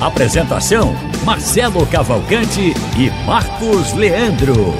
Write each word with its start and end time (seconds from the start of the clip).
Apresentação: 0.00 0.94
Marcelo 1.24 1.86
Cavalcante 1.86 2.74
e 2.98 3.26
Marcos 3.26 3.92
Leandro. 3.94 4.74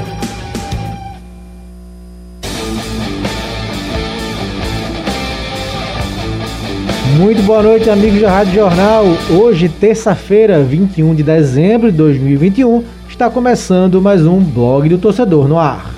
Muito 7.16 7.42
boa 7.44 7.62
noite, 7.62 7.88
amigos 7.88 8.20
da 8.20 8.30
Rádio 8.30 8.54
Jornal. 8.54 9.04
Hoje, 9.30 9.68
terça-feira, 9.68 10.62
21 10.64 11.14
de 11.14 11.22
dezembro 11.22 11.92
de 11.92 11.96
2021, 11.96 12.82
está 13.08 13.30
começando 13.30 14.02
mais 14.02 14.26
um 14.26 14.40
blog 14.40 14.88
do 14.88 14.98
torcedor 14.98 15.46
no 15.46 15.56
ar. 15.56 15.93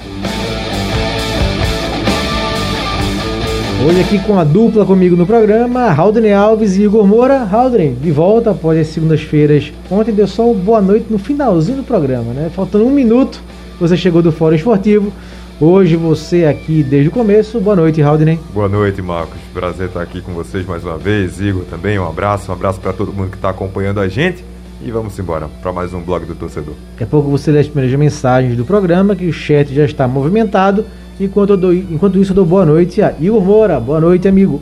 Hoje 3.85 4.01
aqui 4.01 4.19
com 4.19 4.39
a 4.39 4.43
dupla 4.43 4.87
comigo 4.87 5.15
no 5.15 5.27
programa, 5.27 5.91
Haldren 5.91 6.33
Alves 6.33 6.77
e 6.77 6.83
Igor 6.85 7.07
Moura. 7.07 7.43
Haldren, 7.43 7.95
de 7.95 8.11
volta 8.11 8.51
após 8.51 8.79
as 8.81 8.89
segundas-feiras. 8.89 9.73
Ontem 9.91 10.13
deu 10.13 10.27
só 10.27 10.53
boa 10.53 10.81
noite 10.81 11.07
no 11.11 11.19
finalzinho 11.19 11.79
do 11.79 11.85
programa, 11.85 12.33
né? 12.33 12.51
Faltando 12.53 12.87
um 12.87 12.91
minuto, 12.91 13.41
você 13.79 13.97
chegou 13.97 14.23
do 14.23 14.33
Fórum 14.33 14.57
Esportivo. 14.57 15.13
Hoje 15.61 15.95
você 15.95 16.47
aqui 16.47 16.83
desde 16.83 17.11
o 17.11 17.13
começo. 17.13 17.61
Boa 17.61 17.77
noite, 17.77 18.03
Haldren. 18.03 18.41
Boa 18.53 18.69
noite, 18.69 19.01
Marcos. 19.03 19.39
Prazer 19.53 19.89
estar 19.89 20.03
aqui 20.03 20.21
com 20.21 20.33
vocês 20.33 20.67
mais 20.67 20.83
uma 20.83 20.97
vez. 20.97 21.39
Igor 21.39 21.65
também, 21.71 21.99
um 21.99 22.09
abraço. 22.09 22.51
Um 22.51 22.55
abraço 22.55 22.81
para 22.81 22.93
todo 22.93 23.13
mundo 23.13 23.31
que 23.31 23.37
está 23.37 23.51
acompanhando 23.51 24.01
a 24.01 24.09
gente. 24.09 24.43
E 24.83 24.91
vamos 24.91 25.19
embora 25.19 25.49
para 25.63 25.73
mais 25.73 25.95
um 25.95 26.01
blog 26.01 26.25
do 26.25 26.35
torcedor. 26.35 26.75
Daqui 26.93 27.05
a 27.05 27.07
pouco 27.07 27.31
você 27.31 27.51
lê 27.51 27.61
as 27.61 27.69
primeiras 27.69 27.99
mensagens 27.99 28.57
do 28.57 28.65
programa, 28.65 29.15
que 29.15 29.27
o 29.27 29.33
chat 29.33 29.73
já 29.73 29.85
está 29.85 30.09
movimentado. 30.09 30.85
Enquanto, 31.19 31.57
dou, 31.57 31.73
enquanto 31.73 32.19
isso, 32.19 32.33
eu 32.33 32.37
dou 32.37 32.45
boa 32.45 32.67
noite 32.67 33.01
a 33.01 33.15
Igor 33.19 33.41
Moura. 33.41 33.81
Boa 33.81 34.01
noite, 34.01 34.29
amigo. 34.29 34.61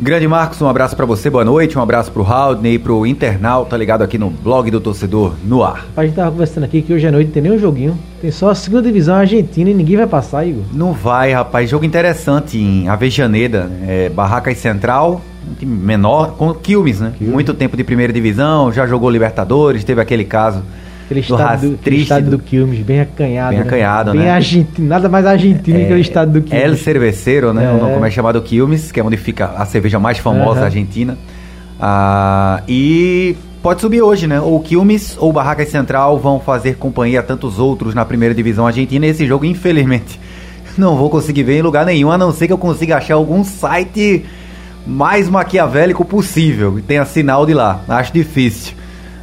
Grande 0.00 0.28
Marcos, 0.28 0.62
um 0.62 0.68
abraço 0.68 0.94
para 0.94 1.04
você, 1.04 1.28
boa 1.28 1.44
noite, 1.44 1.76
um 1.76 1.82
abraço 1.82 2.12
pro 2.12 2.22
Haldney 2.22 2.74
e 2.74 2.78
pro 2.78 3.04
internauta 3.04 3.76
ligado 3.76 4.02
aqui 4.02 4.16
no 4.16 4.30
blog 4.30 4.70
do 4.70 4.80
torcedor 4.80 5.34
no 5.44 5.64
ar. 5.64 5.88
A 5.96 6.04
gente 6.04 6.14
tava 6.14 6.30
conversando 6.30 6.62
aqui 6.62 6.82
que 6.82 6.92
hoje 6.92 7.08
à 7.08 7.10
noite 7.10 7.26
não 7.26 7.32
tem 7.32 7.42
nenhum 7.42 7.58
joguinho, 7.58 7.98
tem 8.20 8.30
só 8.30 8.50
a 8.50 8.54
segunda 8.54 8.84
divisão 8.84 9.16
argentina 9.16 9.70
e 9.70 9.74
ninguém 9.74 9.96
vai 9.96 10.06
passar, 10.06 10.46
Igor. 10.46 10.62
Não 10.72 10.92
vai, 10.92 11.32
rapaz, 11.32 11.68
jogo 11.68 11.84
interessante 11.84 12.56
em 12.56 12.88
Avejaneda, 12.88 13.68
é, 13.88 14.08
Barracas 14.08 14.56
Central, 14.58 15.20
um 15.50 15.54
time 15.54 15.76
menor, 15.76 16.36
com 16.36 16.54
Quilmes, 16.54 17.00
né? 17.00 17.12
Quilmes. 17.18 17.34
Muito 17.34 17.52
tempo 17.52 17.76
de 17.76 17.82
primeira 17.82 18.12
divisão, 18.12 18.72
já 18.72 18.86
jogou 18.86 19.10
Libertadores, 19.10 19.82
teve 19.82 20.00
aquele 20.00 20.24
caso 20.24 20.62
Aquele 21.08 21.20
estado, 21.20 21.68
do, 21.70 21.74
aquele 21.74 21.96
estado 21.96 22.30
do 22.30 22.38
Quilmes, 22.38 22.80
bem 22.80 23.00
acanhado. 23.00 23.50
Bem 23.50 23.60
né? 23.60 23.66
acanhado, 23.66 24.12
bem 24.12 24.20
né? 24.20 24.30
Argentino, 24.30 24.86
nada 24.86 25.08
mais 25.08 25.24
argentino 25.24 25.78
é, 25.78 25.80
que 25.80 25.86
aquele 25.86 26.00
estado 26.02 26.32
do 26.32 26.42
Quilmes. 26.42 26.64
El 26.64 26.76
Cerveceiro, 26.76 27.54
né? 27.54 27.64
É. 27.64 27.94
Como 27.94 28.04
é 28.04 28.10
chamado 28.10 28.42
Quilmes, 28.42 28.92
que 28.92 29.00
é 29.00 29.02
onde 29.02 29.16
fica 29.16 29.46
a 29.56 29.64
cerveja 29.64 29.98
mais 29.98 30.18
famosa 30.18 30.50
uhum. 30.50 30.54
da 30.56 30.64
Argentina. 30.66 31.16
Ah, 31.80 32.62
e 32.68 33.34
pode 33.62 33.80
subir 33.80 34.02
hoje, 34.02 34.26
né? 34.26 34.38
Ou 34.38 34.60
Quilmes 34.60 35.16
ou 35.18 35.32
Barracas 35.32 35.70
Central 35.70 36.18
vão 36.18 36.38
fazer 36.40 36.76
companhia 36.76 37.20
a 37.20 37.22
tantos 37.22 37.58
outros 37.58 37.94
na 37.94 38.04
primeira 38.04 38.34
divisão 38.34 38.66
argentina. 38.66 39.06
E 39.06 39.08
esse 39.08 39.26
jogo, 39.26 39.46
infelizmente, 39.46 40.20
não 40.76 40.94
vou 40.94 41.08
conseguir 41.08 41.42
ver 41.42 41.58
em 41.58 41.62
lugar 41.62 41.86
nenhum, 41.86 42.10
a 42.10 42.18
não 42.18 42.32
ser 42.32 42.48
que 42.48 42.52
eu 42.52 42.58
consiga 42.58 42.98
achar 42.98 43.14
algum 43.14 43.42
site 43.42 44.26
mais 44.86 45.26
maquiavélico 45.26 46.04
possível, 46.04 46.78
e 46.78 46.82
tenha 46.82 47.06
sinal 47.06 47.46
de 47.46 47.54
lá. 47.54 47.80
Acho 47.88 48.12
difícil. 48.12 48.77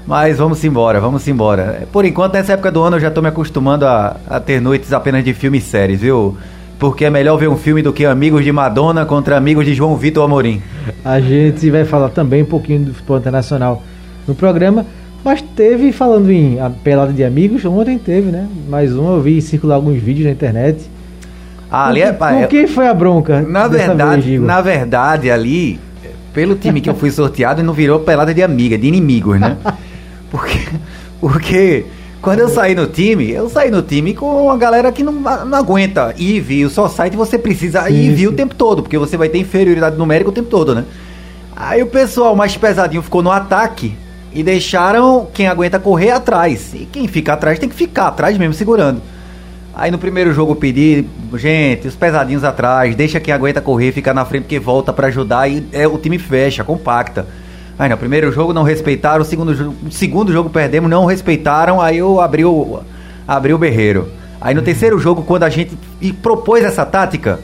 Mas 0.08 0.38
vamos 0.38 0.64
embora, 0.64 1.00
vamos 1.00 1.28
embora. 1.28 1.88
Por 1.92 2.06
enquanto, 2.06 2.34
nessa 2.34 2.54
época 2.54 2.72
do 2.72 2.82
ano, 2.84 2.98
eu 2.98 3.00
já 3.00 3.10
tô 3.10 3.22
me 3.22 3.28
acostumando 3.28 3.88
a, 3.88 4.18
a 4.28 4.40
ter 4.40 4.62
noites 4.62 4.94
apenas 4.94 5.24
de 5.24 5.34
filmes 5.34 5.66
e 5.66 5.68
séries, 5.68 6.00
viu? 6.00 6.38
Porque 6.78 7.06
é 7.06 7.10
melhor 7.10 7.38
ver 7.38 7.48
um 7.48 7.58
filme 7.58 7.82
do 7.82 7.92
que 7.92 8.06
Amigos 8.06 8.44
de 8.44 8.52
Madonna 8.52 9.06
contra 9.06 9.36
Amigos 9.36 9.66
de 9.66 9.74
João 9.74 9.96
Vitor 9.96 10.24
Amorim. 10.24 10.62
A 11.04 11.20
gente 11.20 11.72
vai 11.72 11.86
falar 11.86 12.10
também 12.10 12.44
um 12.44 12.46
pouquinho 12.46 12.86
do 12.86 12.94
futebol 12.94 13.18
internacional 13.18 13.82
no 14.28 14.36
programa. 14.36 14.86
Mas 15.24 15.42
teve, 15.42 15.92
falando 15.92 16.30
em 16.30 16.60
pelada 16.84 17.12
de 17.12 17.24
amigos, 17.24 17.66
ontem 17.66 17.98
teve, 17.98 18.30
né? 18.30 18.48
Mais 18.70 18.96
um, 18.96 19.16
eu 19.16 19.22
vi 19.22 19.42
circular 19.42 19.76
alguns 19.76 20.00
vídeos 20.00 20.28
na 20.28 20.32
internet. 20.32 20.88
Ah, 21.72 21.88
ali 21.88 22.04
é, 22.04 22.14
com 22.14 22.48
quem 22.48 22.68
foi 22.68 22.88
a 22.88 22.94
bronca? 22.94 23.42
Na 23.42 23.68
verdade, 23.68 24.30
vez, 24.30 24.42
na 24.42 24.62
verdade, 24.62 25.32
ali, 25.32 25.80
pelo 26.32 26.54
time 26.54 26.80
que 26.80 26.88
eu 26.88 26.94
fui 26.94 27.10
sorteado, 27.10 27.64
não 27.64 27.74
virou 27.74 28.02
pelada 28.02 28.36
de 28.36 28.44
amiga, 28.44 28.78
de 28.78 28.88
inimigos, 28.88 29.40
né? 29.40 29.58
Porque, 30.36 30.60
porque 31.22 31.86
quando 32.22 32.40
eu 32.40 32.50
saí 32.50 32.76
no 32.76 32.88
time, 32.88 33.32
eu 33.32 33.50
saí 33.50 33.72
no 33.72 33.82
time 33.82 34.14
com 34.14 34.46
uma 34.46 34.58
galera 34.58 34.92
que 34.92 35.02
não, 35.02 35.14
não 35.14 35.58
aguenta 35.58 36.14
ir 36.18 36.42
vir. 36.42 36.66
O 36.66 36.70
só 36.70 36.90
site 36.90 37.16
você 37.16 37.38
precisa 37.38 37.90
ir 37.90 38.14
vir 38.14 38.28
o 38.28 38.34
tempo 38.34 38.54
todo, 38.54 38.84
porque 38.84 38.98
você 38.98 39.16
vai 39.16 39.30
ter 39.30 39.38
inferioridade 39.38 39.98
numérica 39.98 40.30
o 40.30 40.34
tempo 40.34 40.50
todo, 40.50 40.76
né? 40.76 40.84
Aí 41.56 41.82
o 41.82 41.88
pessoal 41.88 42.36
mais 42.36 42.58
pesadinho 42.58 43.02
ficou 43.02 43.24
no 43.24 43.32
ataque 43.32 43.96
e 44.34 44.44
deixaram 44.44 45.28
quem 45.34 45.48
aguenta 45.48 45.80
correr 45.80 46.12
atrás. 46.12 46.74
E 46.74 46.86
quem 46.92 47.08
fica 47.08 47.32
atrás 47.32 47.58
tem 47.58 47.70
que 47.70 47.76
ficar 47.76 48.08
atrás 48.08 48.38
mesmo, 48.38 48.54
segurando. 48.54 49.02
Aí 49.74 49.90
no 49.90 49.98
primeiro 49.98 50.34
jogo 50.34 50.52
eu 50.52 50.56
pedi, 50.58 51.06
gente, 51.36 51.88
os 51.88 51.96
pesadinhos 51.96 52.44
atrás, 52.44 52.94
deixa 52.96 53.20
quem 53.22 53.34
aguenta 53.34 53.62
correr, 53.62 53.94
ficar 53.94 54.14
na 54.14 54.26
frente 54.26 54.44
porque 54.44 54.60
volta 54.60 54.92
para 54.92 55.08
ajudar 55.08 55.50
e 55.50 55.66
é, 55.72 55.88
o 55.88 55.98
time 55.98 56.20
fecha, 56.20 56.64
compacta. 56.64 57.26
Aí 57.78 57.90
no 57.90 57.98
primeiro 57.98 58.32
jogo 58.32 58.54
não 58.54 58.64
respeitaram, 58.64 59.22
o 59.22 59.26
segundo, 59.26 59.74
segundo 59.92 60.32
jogo 60.32 60.50
perdemos, 60.50 60.90
não 60.90 61.06
respeitaram, 61.06 61.82
aí 61.82 61.98
eu 61.98 62.22
abri 62.22 62.46
o, 62.46 62.80
abri 63.28 63.54
o 63.54 63.58
berreiro. 63.58 64.08
Aí 64.40 64.54
no 64.54 64.62
terceiro 64.62 64.98
jogo, 64.98 65.24
quando 65.24 65.44
a 65.44 65.50
gente 65.50 65.78
propôs 66.22 66.64
essa 66.64 66.86
tática, 66.86 67.40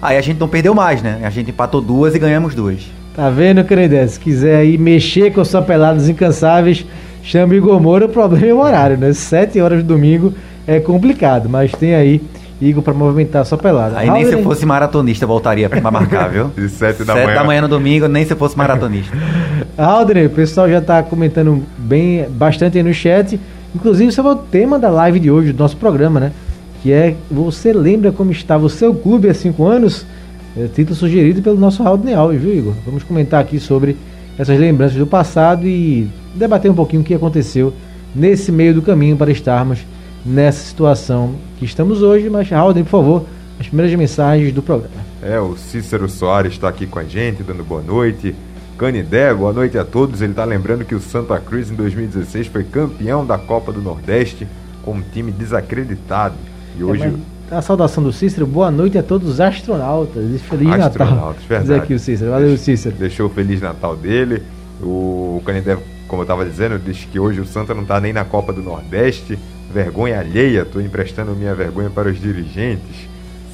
aí 0.00 0.16
a 0.16 0.20
gente 0.20 0.38
não 0.38 0.48
perdeu 0.48 0.74
mais, 0.74 1.02
né? 1.02 1.20
A 1.24 1.30
gente 1.30 1.50
empatou 1.50 1.80
duas 1.80 2.14
e 2.14 2.18
ganhamos 2.18 2.54
duas. 2.54 2.80
Tá 3.14 3.28
vendo, 3.28 3.64
Crendes? 3.64 4.12
Se 4.12 4.20
quiser 4.20 4.56
aí 4.56 4.78
mexer 4.78 5.32
com 5.32 5.44
sua 5.44 5.62
pelados 5.62 6.08
incansáveis, 6.08 6.84
chame 7.22 7.56
Igor 7.56 7.80
Moura, 7.80 8.06
o 8.06 8.08
problema 8.08 8.46
é 8.46 8.54
o 8.54 8.58
horário, 8.58 8.96
né? 8.96 9.12
Sete 9.12 9.60
horas 9.60 9.82
do 9.82 9.88
domingo 9.88 10.32
é 10.66 10.80
complicado, 10.80 11.48
mas 11.48 11.72
tem 11.72 11.94
aí 11.94 12.22
Igor 12.60 12.82
para 12.82 12.94
movimentar 12.94 13.42
a 13.42 13.44
sua 13.44 13.58
pelada. 13.58 13.98
Aí 13.98 14.10
nem 14.10 14.24
se 14.24 14.32
eu 14.32 14.42
fosse 14.42 14.64
maratonista 14.64 15.26
voltaria 15.26 15.68
para 15.68 15.90
marcar, 15.90 16.28
viu? 16.32 16.50
De 16.56 16.68
7 16.68 17.04
da 17.04 17.14
manhã. 17.14 17.34
da 17.34 17.44
manhã 17.44 17.60
no 17.62 17.68
domingo, 17.68 18.08
nem 18.08 18.24
se 18.24 18.32
eu 18.32 18.36
fosse 18.36 18.56
maratonista. 18.56 19.16
Aldrin, 19.76 20.26
o 20.26 20.30
pessoal 20.30 20.68
já 20.68 20.78
está 20.78 21.02
comentando 21.02 21.62
bem, 21.76 22.26
bastante 22.30 22.78
aí 22.78 22.84
no 22.84 22.94
chat. 22.94 23.38
Inclusive 23.74 24.10
sobre 24.10 24.32
o 24.32 24.36
tema 24.36 24.78
da 24.78 24.88
live 24.88 25.20
de 25.20 25.30
hoje, 25.30 25.52
do 25.52 25.58
nosso 25.58 25.76
programa, 25.76 26.18
né? 26.18 26.32
Que 26.82 26.92
é 26.92 27.14
Você 27.30 27.72
lembra 27.72 28.10
como 28.10 28.30
estava 28.30 28.64
o 28.64 28.70
seu 28.70 28.94
clube 28.94 29.28
há 29.28 29.34
5 29.34 29.66
anos? 29.66 30.06
É 30.56 30.66
título 30.68 30.96
sugerido 30.96 31.42
pelo 31.42 31.58
nosso 31.58 31.86
Aldrin 31.86 32.14
Alves, 32.14 32.40
viu, 32.40 32.54
Igor? 32.54 32.74
Vamos 32.86 33.02
comentar 33.02 33.40
aqui 33.40 33.60
sobre 33.60 33.96
essas 34.38 34.58
lembranças 34.58 34.96
do 34.96 35.06
passado 35.06 35.66
e 35.66 36.08
debater 36.34 36.70
um 36.70 36.74
pouquinho 36.74 37.02
o 37.02 37.04
que 37.04 37.12
aconteceu 37.12 37.74
nesse 38.14 38.50
meio 38.50 38.72
do 38.72 38.80
caminho 38.80 39.16
para 39.16 39.30
estarmos 39.30 39.80
nessa 40.26 40.60
situação 40.60 41.34
que 41.58 41.64
estamos 41.64 42.02
hoje. 42.02 42.28
Mas, 42.28 42.48
Raul, 42.48 42.74
por 42.74 42.84
favor, 42.84 43.26
as 43.58 43.66
primeiras 43.66 43.96
mensagens 43.96 44.52
do 44.52 44.62
programa. 44.62 44.94
É, 45.22 45.38
o 45.40 45.56
Cícero 45.56 46.08
Soares 46.08 46.52
está 46.52 46.68
aqui 46.68 46.86
com 46.86 46.98
a 46.98 47.04
gente, 47.04 47.42
dando 47.42 47.64
boa 47.64 47.82
noite. 47.82 48.34
Canidé, 48.76 49.32
boa 49.32 49.52
noite 49.52 49.78
a 49.78 49.84
todos. 49.84 50.20
Ele 50.20 50.32
está 50.32 50.44
lembrando 50.44 50.84
que 50.84 50.94
o 50.94 51.00
Santa 51.00 51.38
Cruz 51.38 51.70
em 51.70 51.74
2016 51.74 52.48
foi 52.48 52.64
campeão 52.64 53.24
da 53.24 53.38
Copa 53.38 53.72
do 53.72 53.80
Nordeste 53.80 54.46
com 54.82 54.92
um 54.92 55.02
time 55.02 55.32
desacreditado. 55.32 56.34
E 56.78 56.82
é, 56.82 56.84
hoje. 56.84 57.16
A 57.50 57.62
saudação 57.62 58.02
do 58.02 58.12
Cícero, 58.12 58.46
boa 58.46 58.70
noite 58.70 58.98
a 58.98 59.02
todos 59.02 59.28
os 59.28 59.40
astronautas 59.40 60.24
e 60.34 60.38
Feliz 60.38 60.68
astronautas, 60.68 60.98
Natal. 60.98 61.34
Verdade. 61.48 61.68
Diz 61.68 61.82
aqui 61.82 61.94
o 61.94 61.98
Cícero, 61.98 62.30
valeu 62.32 62.56
Cícero. 62.58 62.96
Deixou 62.96 63.26
o 63.28 63.30
Feliz 63.30 63.60
Natal 63.60 63.96
dele. 63.96 64.42
O 64.82 65.40
Canidé, 65.46 65.78
como 66.06 66.20
eu 66.20 66.24
estava 66.24 66.44
dizendo, 66.44 66.78
disse 66.78 67.06
que 67.06 67.18
hoje 67.18 67.40
o 67.40 67.46
Santa 67.46 67.72
não 67.72 67.82
está 67.82 68.00
nem 68.00 68.12
na 68.12 68.24
Copa 68.24 68.52
do 68.52 68.62
Nordeste 68.62 69.38
vergonha 69.76 70.20
alheia, 70.20 70.62
estou 70.62 70.80
emprestando 70.80 71.32
minha 71.32 71.54
vergonha 71.54 71.90
para 71.90 72.08
os 72.08 72.18
dirigentes. 72.18 72.96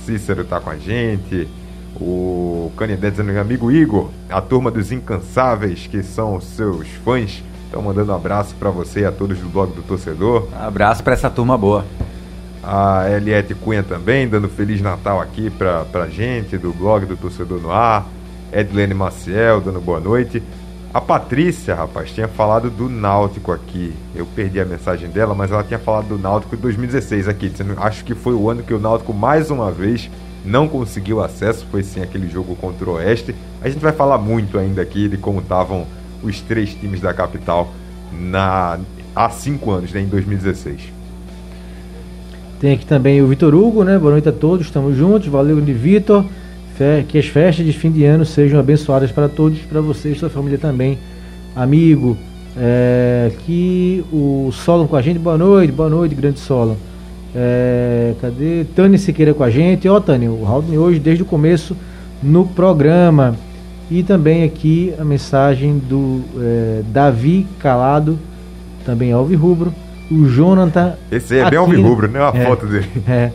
Cícero 0.07 0.43
está 0.43 0.61
com 0.61 0.71
a 0.71 0.77
gente. 0.77 1.49
O 1.97 2.71
Canidé 2.77 3.11
dizendo, 3.11 3.37
amigo 3.37 3.73
Igor, 3.73 4.09
a 4.31 4.41
turma 4.41 4.71
dos 4.71 4.93
incansáveis, 4.93 5.89
que 5.89 6.01
são 6.01 6.37
os 6.37 6.45
seus 6.45 6.87
fãs, 7.05 7.43
estão 7.65 7.83
mandando 7.83 8.13
um 8.13 8.15
abraço 8.15 8.55
para 8.55 8.71
você 8.71 9.01
e 9.01 9.05
a 9.05 9.11
todos 9.11 9.37
do 9.39 9.49
blog 9.49 9.73
do 9.73 9.83
torcedor. 9.83 10.47
Abraço 10.55 11.03
para 11.03 11.15
essa 11.15 11.29
turma 11.29 11.59
boa. 11.59 11.85
A 12.63 13.11
Eliette 13.11 13.53
Cunha 13.57 13.83
também, 13.83 14.29
dando 14.29 14.49
Feliz 14.49 14.81
Natal 14.81 15.21
aqui 15.21 15.51
para 15.51 15.85
a 15.93 16.09
gente, 16.09 16.57
do 16.57 16.73
blog 16.73 17.05
do 17.05 17.17
Torcedor 17.17 17.61
no 17.61 17.73
Ar. 17.73 18.07
Edlene 18.53 18.95
Maciel, 18.95 19.61
dando 19.61 19.81
boa 19.81 19.99
noite. 19.99 20.41
A 20.95 21.01
Patrícia, 21.01 21.75
rapaz, 21.75 22.11
tinha 22.11 22.29
falado 22.29 22.69
do 22.69 22.87
Náutico 22.87 23.51
aqui. 23.51 23.95
Eu 24.15 24.27
perdi 24.27 24.61
a 24.61 24.65
mensagem 24.65 25.09
dela, 25.09 25.35
mas 25.35 25.51
ela 25.51 25.65
tinha 25.65 25.79
falado 25.79 26.09
do 26.09 26.19
Náutico 26.19 26.55
em 26.55 26.59
2016 26.59 27.29
aqui, 27.29 27.49
dizendo 27.49 27.75
acho 27.79 28.05
que 28.05 28.15
foi 28.15 28.35
o 28.35 28.51
ano 28.51 28.63
que 28.63 28.75
o 28.75 28.79
Náutico 28.79 29.15
mais 29.15 29.51
uma 29.51 29.71
vez 29.71 30.11
não 30.45 30.69
conseguiu 30.69 31.23
acesso, 31.23 31.67
foi 31.71 31.83
sim 31.83 32.03
aquele 32.03 32.29
jogo 32.29 32.55
contra 32.57 32.91
o 32.91 32.95
Oeste. 32.95 33.35
A 33.63 33.71
gente 33.71 33.81
vai 33.81 33.93
falar 33.93 34.19
muito 34.19 34.59
ainda 34.59 34.83
aqui 34.83 35.09
de 35.09 35.17
como 35.17 35.41
estavam 35.41 35.87
os 36.23 36.43
três 36.43 36.75
times 36.75 37.01
da 37.01 37.15
capital 37.15 37.73
na 38.13 38.79
há 39.17 39.31
cinco 39.31 39.71
anos, 39.71 39.93
né, 39.93 40.03
em 40.03 40.07
2016. 40.09 40.93
Tem 42.61 42.75
aqui 42.75 42.85
também 42.85 43.23
o 43.23 43.29
Vitor 43.29 43.55
Hugo, 43.55 43.83
né? 43.83 43.99
Boa 43.99 44.13
noite 44.13 44.29
a 44.29 44.33
todos, 44.33 44.67
estamos 44.67 44.95
juntos. 44.95 45.27
Valeu, 45.29 45.59
de 45.59 45.73
Vitor 45.73 46.25
que 47.09 47.19
as 47.19 47.27
festas 47.27 47.65
de 47.65 47.73
fim 47.73 47.91
de 47.91 48.05
ano 48.05 48.25
sejam 48.25 48.59
abençoadas 48.59 49.11
para 49.11 49.29
todos, 49.29 49.59
para 49.61 49.81
você 49.81 50.11
e 50.11 50.15
sua 50.15 50.31
família 50.31 50.59
também, 50.59 50.99
amigo. 51.55 52.17
É, 52.57 53.33
que 53.47 54.05
o 54.13 54.51
Solon 54.53 54.87
com 54.87 54.97
a 54.97 55.03
gente, 55.03 55.19
boa 55.19 55.39
noite, 55.39 55.73
boa 55.73 55.89
noite, 55.89 56.15
grande 56.15 56.39
Solon. 56.39 56.77
É, 57.35 58.13
cadê? 58.21 58.65
Tânia 58.77 58.99
Siqueira 58.99 59.33
com 59.33 59.43
a 59.43 59.51
gente. 59.51 59.89
Ó, 59.89 59.99
Tânia, 60.01 60.31
o 60.31 60.45
Raul 60.45 60.65
hoje 60.77 60.99
desde 60.99 61.23
o 61.23 61.27
começo 61.27 61.77
no 62.23 62.47
programa. 62.47 63.35
E 63.91 64.03
também 64.03 64.45
aqui 64.45 64.95
a 64.99 65.05
mensagem 65.05 65.79
do 65.79 66.23
é, 66.39 66.83
Davi 66.87 67.47
Calado, 67.59 68.19
também 68.85 69.13
Alvi 69.13 69.35
Rubro. 69.35 69.73
O 70.11 70.27
Jonathan. 70.27 70.95
Esse 71.11 71.39
é 71.39 71.49
bem 71.49 71.59
Alvi 71.59 71.81
Rubro, 71.81 72.07
né? 72.07 72.21
A 72.21 72.33
é, 72.35 72.45
foto 72.45 72.67
dele. 72.67 72.87
É. 73.09 73.31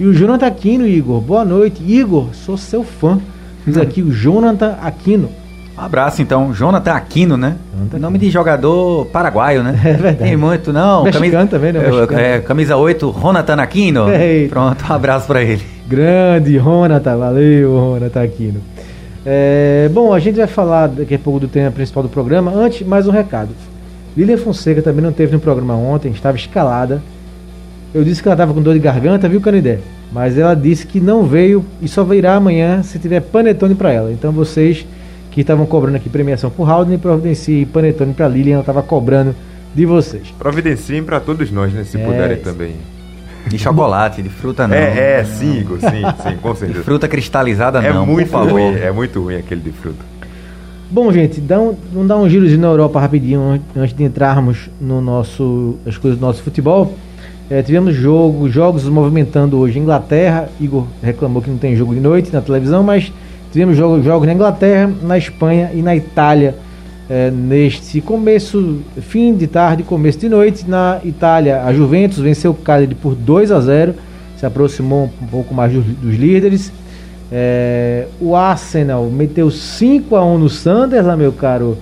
E 0.00 0.06
o 0.06 0.14
Jonathan 0.14 0.46
Aquino, 0.46 0.86
Igor. 0.86 1.20
Boa 1.20 1.44
noite. 1.44 1.84
Igor, 1.86 2.28
sou 2.32 2.56
seu 2.56 2.82
fã. 2.82 3.20
Fiz 3.66 3.76
hum. 3.76 3.82
aqui 3.84 4.00
o 4.00 4.10
Jonathan 4.10 4.78
Aquino. 4.80 5.28
Um 5.76 5.80
abraço 5.82 6.22
então, 6.22 6.54
Jonathan 6.54 6.92
Aquino, 6.92 7.36
né? 7.36 7.56
Jonathan 7.76 7.98
Nome 7.98 8.16
Aquino. 8.16 8.30
de 8.30 8.32
jogador 8.32 9.04
paraguaio, 9.12 9.62
né? 9.62 9.78
É 9.84 9.92
verdade. 9.92 10.16
Tem 10.16 10.38
muito, 10.38 10.72
não. 10.72 11.04
Mexicano 11.04 11.30
camisa, 11.30 11.50
também, 11.50 11.72
né? 11.74 11.80
É, 12.18 12.36
é, 12.36 12.40
camisa 12.40 12.76
8, 12.78 13.14
Jonathan 13.20 13.56
Aquino. 13.56 14.08
Eita. 14.10 14.48
Pronto, 14.48 14.82
um 14.88 14.92
abraço 14.94 15.26
para 15.26 15.42
ele. 15.42 15.62
Grande 15.86 16.54
Jonathan, 16.54 17.18
valeu, 17.18 17.70
Jonathan 17.70 18.22
Aquino. 18.22 18.60
É, 19.26 19.90
bom, 19.92 20.14
a 20.14 20.18
gente 20.18 20.36
vai 20.36 20.46
falar 20.46 20.86
daqui 20.86 21.14
a 21.14 21.18
pouco 21.18 21.40
do 21.40 21.48
tema 21.48 21.70
principal 21.70 22.02
do 22.02 22.08
programa. 22.08 22.50
Antes, 22.50 22.86
mais 22.86 23.06
um 23.06 23.10
recado. 23.10 23.50
Lilian 24.16 24.38
Fonseca 24.38 24.80
também 24.80 25.04
não 25.04 25.12
teve 25.12 25.34
no 25.34 25.40
programa 25.40 25.74
ontem, 25.74 26.10
estava 26.10 26.38
escalada 26.38 27.02
eu 27.92 28.04
disse 28.04 28.22
que 28.22 28.28
ela 28.28 28.34
estava 28.34 28.54
com 28.54 28.62
dor 28.62 28.74
de 28.74 28.80
garganta, 28.80 29.28
viu, 29.28 29.40
Canidé? 29.40 29.80
Mas 30.12 30.38
ela 30.38 30.54
disse 30.54 30.86
que 30.86 31.00
não 31.00 31.24
veio 31.24 31.64
e 31.80 31.88
só 31.88 32.04
virá 32.04 32.34
amanhã 32.34 32.82
se 32.82 32.98
tiver 32.98 33.20
panetone 33.20 33.74
para 33.74 33.92
ela. 33.92 34.12
Então 34.12 34.32
vocês 34.32 34.86
que 35.30 35.40
estavam 35.40 35.66
cobrando 35.66 35.96
aqui 35.96 36.08
premiação 36.08 36.50
por 36.50 36.68
Haldane, 36.68 36.98
providencie 36.98 37.64
panetone 37.66 38.12
para 38.12 38.26
Lilian, 38.28 38.54
ela 38.54 38.60
estava 38.60 38.82
cobrando 38.82 39.34
de 39.74 39.86
vocês. 39.86 40.34
Providenciem 40.38 41.02
para 41.02 41.20
todos 41.20 41.50
nós, 41.50 41.72
né? 41.72 41.84
Se 41.84 41.98
é, 41.98 42.04
puderem 42.04 42.38
também. 42.38 42.74
De 43.46 43.58
chocolate, 43.58 44.20
de 44.22 44.28
fruta 44.28 44.68
não. 44.68 44.74
É, 44.74 45.20
é 45.20 45.24
sim, 45.24 45.64
sim, 45.64 46.02
sim, 46.22 46.36
com 46.42 46.54
certeza. 46.54 46.80
De 46.80 46.84
fruta 46.84 47.08
cristalizada 47.08 47.78
é 47.78 47.92
não, 47.92 48.04
muito 48.04 48.28
por 48.28 48.40
favor. 48.40 48.60
Ruim, 48.60 48.74
é 48.76 48.90
muito 48.90 49.22
ruim 49.22 49.36
aquele 49.36 49.60
de 49.60 49.72
fruta. 49.72 50.04
Bom, 50.90 51.10
gente, 51.12 51.40
dá 51.40 51.58
um, 51.60 51.76
vamos 51.92 52.08
dar 52.08 52.16
um 52.16 52.28
girozinho 52.28 52.60
na 52.60 52.66
Europa 52.66 53.00
rapidinho 53.00 53.60
antes 53.76 53.94
de 53.94 54.02
entrarmos 54.02 54.68
no 54.80 55.00
nosso, 55.00 55.76
as 55.86 55.96
coisas 55.96 56.18
do 56.18 56.26
nosso 56.26 56.42
futebol. 56.42 56.94
É, 57.50 57.62
tivemos 57.62 57.96
jogo, 57.96 58.48
jogos 58.48 58.84
movimentando 58.84 59.58
hoje. 59.58 59.78
Inglaterra, 59.78 60.48
Igor 60.60 60.86
reclamou 61.02 61.42
que 61.42 61.50
não 61.50 61.58
tem 61.58 61.74
jogo 61.74 61.92
de 61.92 62.00
noite 62.00 62.32
na 62.32 62.40
televisão, 62.40 62.84
mas 62.84 63.12
tivemos 63.50 63.76
jogos, 63.76 64.04
jogos 64.04 64.26
na 64.26 64.32
Inglaterra, 64.32 64.88
na 65.02 65.18
Espanha 65.18 65.70
e 65.74 65.82
na 65.82 65.96
Itália 65.96 66.54
é, 67.10 67.28
neste 67.28 68.00
começo, 68.00 68.78
fim 69.00 69.34
de 69.34 69.48
tarde, 69.48 69.82
começo 69.82 70.20
de 70.20 70.28
noite. 70.28 70.64
Na 70.68 71.00
Itália, 71.02 71.64
a 71.64 71.72
Juventus 71.72 72.18
venceu 72.18 72.52
o 72.52 72.54
Cagliari 72.54 72.94
por 72.94 73.16
2 73.16 73.50
a 73.50 73.60
0, 73.60 73.94
se 74.38 74.46
aproximou 74.46 75.10
um 75.20 75.26
pouco 75.26 75.52
mais 75.52 75.72
dos, 75.72 75.84
dos 75.84 76.14
líderes. 76.14 76.72
É, 77.32 78.06
o 78.20 78.36
Arsenal 78.36 79.10
meteu 79.10 79.50
5 79.50 80.14
a 80.14 80.24
1 80.24 80.38
no 80.38 80.48
Sunderland, 80.48 81.18
meu 81.18 81.32
caro 81.32 81.76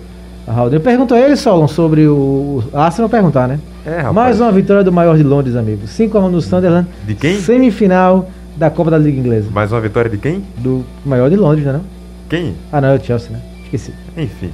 Raul. 0.47 0.73
Eu 0.73 0.81
pergunto 0.81 1.13
a 1.13 1.21
ele, 1.21 1.37
Solon, 1.37 1.69
sobre 1.69 2.09
o 2.09 2.63
Arsenal 2.73 3.11
perguntar, 3.11 3.47
né? 3.47 3.61
É, 3.89 4.03
Mais 4.13 4.39
uma 4.39 4.53
vitória 4.53 4.85
do 4.85 4.93
maior 4.93 5.17
de 5.17 5.23
Londres, 5.23 5.57
amigo. 5.57 5.87
5x1 5.87 6.29
no 6.29 6.43
Sunderland. 6.43 6.87
De 7.07 7.15
quem? 7.15 7.41
Semifinal 7.41 8.29
da 8.55 8.69
Copa 8.69 8.91
da 8.91 8.99
Liga 8.99 9.19
Inglesa. 9.19 9.49
Mais 9.51 9.73
uma 9.73 9.81
vitória 9.81 10.11
de 10.11 10.19
quem? 10.19 10.45
Do 10.59 10.85
maior 11.07 11.31
de 11.31 11.37
Londres, 11.37 11.65
né? 11.65 11.73
Não? 11.73 11.81
Quem? 12.29 12.55
Ah, 12.71 12.83
não, 12.83 12.91
é 12.91 12.97
o 12.97 13.03
Chelsea, 13.03 13.31
né? 13.31 13.41
Esqueci. 13.65 13.95
Enfim. 14.15 14.51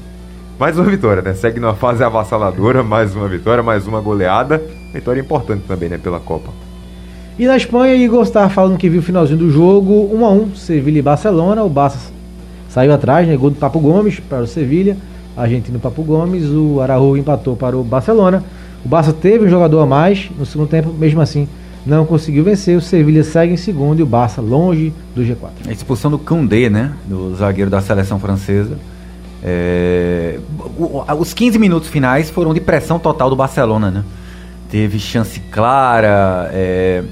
Mais 0.56 0.78
uma 0.78 0.88
vitória, 0.88 1.20
né? 1.20 1.34
Segue 1.34 1.58
numa 1.58 1.75
fase 1.75 2.04
avassaladora, 2.04 2.84
mais 2.84 3.16
uma 3.16 3.26
vitória, 3.26 3.60
mais 3.60 3.88
uma 3.88 4.00
goleada. 4.00 4.62
Vitória 4.92 5.20
importante 5.20 5.64
também, 5.66 5.88
né? 5.88 5.98
Pela 5.98 6.20
Copa. 6.20 6.52
E 7.37 7.44
na 7.44 7.56
Espanha, 7.56 7.92
Igor 7.96 8.22
estava 8.22 8.48
falando 8.48 8.78
que 8.78 8.88
viu 8.88 9.00
o 9.00 9.02
finalzinho 9.02 9.40
do 9.40 9.50
jogo 9.50 10.10
1x1, 10.14 10.54
Sevilha 10.54 11.00
e 11.00 11.02
Barcelona. 11.02 11.64
O 11.64 11.69
Barça 11.69 12.12
saiu 12.69 12.92
atrás, 12.92 13.26
né? 13.26 13.37
Gol 13.37 13.50
do 13.50 13.56
Papo 13.56 13.80
Gomes 13.80 14.20
para 14.20 14.42
o 14.42 14.46
Sevilha. 14.46 14.96
Argentino 15.37 15.80
Papo 15.80 16.04
Gomes. 16.04 16.44
O 16.50 16.80
Araújo 16.80 17.20
empatou 17.20 17.56
para 17.56 17.76
o 17.76 17.82
Barcelona. 17.82 18.44
O 18.84 18.88
Barça 18.88 19.12
teve 19.12 19.46
um 19.46 19.48
jogador 19.48 19.81
a 19.81 19.86
mais 19.86 20.31
no 20.38 20.44
segundo 20.44 20.69
tempo, 20.69 20.92
mesmo 20.92 21.20
assim 21.20 21.48
não 21.86 22.06
conseguiu 22.06 22.44
vencer. 22.44 22.76
O 22.76 22.81
Sevilha 22.81 23.22
segue 23.22 23.52
em 23.52 23.56
segundo 23.56 24.00
e 24.00 24.02
o 24.02 24.06
Barça 24.06 24.40
longe 24.40 24.92
do 25.14 25.22
G4. 25.22 25.50
A 25.69 25.72
expulsão 25.72 26.10
do 26.10 26.19
Koundé, 26.19 26.70
né? 26.70 26.92
Do 27.04 27.34
zagueiro 27.34 27.70
da 27.70 27.81
seleção 27.81 28.19
francesa. 28.19 28.78
É... 29.42 30.38
Os 31.19 31.34
15 31.34 31.58
minutos 31.58 31.88
finais 31.88 32.31
foram 32.31 32.54
de 32.54 32.60
pressão 32.60 32.98
total 32.98 33.28
do 33.28 33.36
Barcelona, 33.36 33.90
né? 33.90 34.04
Teve 34.70 34.98
chance 34.98 35.38
clara. 35.50 36.50
É... 36.52 37.04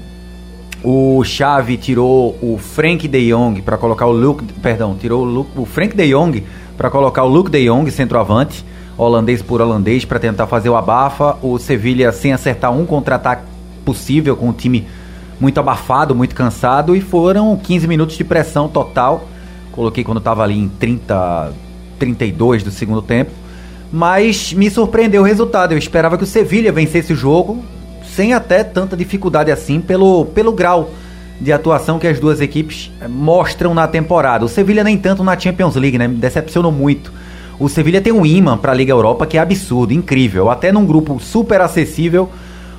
O 0.83 1.23
Xavi 1.23 1.77
tirou 1.77 2.37
o 2.41 2.57
Frank 2.57 3.07
de 3.07 3.29
Jong 3.29 3.61
para 3.61 3.77
colocar 3.77 4.05
o 4.05 4.11
Luke, 4.11 4.43
perdão, 4.61 4.97
tirou 4.99 5.21
o, 5.21 5.23
Luke, 5.23 5.51
o 5.55 5.65
Frank 5.65 5.95
de 5.95 6.09
Jong 6.09 6.43
para 6.75 6.89
colocar 6.89 7.23
o 7.23 7.29
Luke 7.29 7.49
de 7.49 7.65
Jong 7.69 7.89
centroavante 7.89 8.65
holandês 8.97 9.41
por 9.41 9.61
holandês 9.61 10.05
para 10.05 10.19
tentar 10.19 10.47
fazer 10.47 10.69
o 10.69 10.75
abafa. 10.75 11.37
O 11.41 11.57
Sevilha 11.57 12.11
sem 12.11 12.33
acertar 12.33 12.71
um 12.71 12.85
contra-ataque 12.85 13.43
possível 13.85 14.35
com 14.35 14.49
o 14.49 14.53
time 14.53 14.87
muito 15.39 15.59
abafado, 15.59 16.15
muito 16.15 16.35
cansado 16.35 16.95
e 16.95 17.01
foram 17.01 17.57
15 17.57 17.87
minutos 17.87 18.17
de 18.17 18.23
pressão 18.23 18.67
total. 18.69 19.27
Coloquei 19.71 20.03
quando 20.03 20.19
estava 20.19 20.43
ali 20.43 20.57
em 20.57 20.67
30 20.67 21.53
32 21.99 22.63
do 22.63 22.71
segundo 22.71 23.01
tempo. 23.01 23.31
Mas 23.91 24.53
me 24.53 24.69
surpreendeu 24.69 25.21
o 25.21 25.25
resultado. 25.25 25.73
Eu 25.73 25.77
esperava 25.77 26.17
que 26.17 26.23
o 26.23 26.27
Sevilha 26.27 26.71
vencesse 26.71 27.13
o 27.13 27.15
jogo 27.15 27.63
sem 28.03 28.33
até 28.33 28.63
tanta 28.63 28.95
dificuldade 28.95 29.51
assim 29.51 29.79
pelo, 29.79 30.25
pelo 30.25 30.51
grau 30.51 30.91
de 31.39 31.51
atuação 31.51 31.97
que 31.97 32.07
as 32.07 32.19
duas 32.19 32.41
equipes 32.41 32.91
mostram 33.09 33.73
na 33.73 33.87
temporada. 33.87 34.45
O 34.45 34.49
Sevilha 34.49 34.83
nem 34.83 34.97
tanto 34.97 35.23
na 35.23 35.37
Champions 35.37 35.75
League, 35.75 35.97
né? 35.97 36.07
Me 36.07 36.15
decepcionou 36.15 36.71
muito 36.71 37.11
o 37.59 37.69
Sevilha 37.69 38.01
tem 38.01 38.11
um 38.11 38.25
imã 38.25 38.57
para 38.57 38.71
a 38.71 38.75
Liga 38.75 38.91
Europa 38.91 39.25
que 39.25 39.37
é 39.37 39.41
absurdo, 39.41 39.93
incrível. 39.93 40.49
Até 40.49 40.71
num 40.71 40.85
grupo 40.85 41.19
super 41.19 41.61
acessível, 41.61 42.29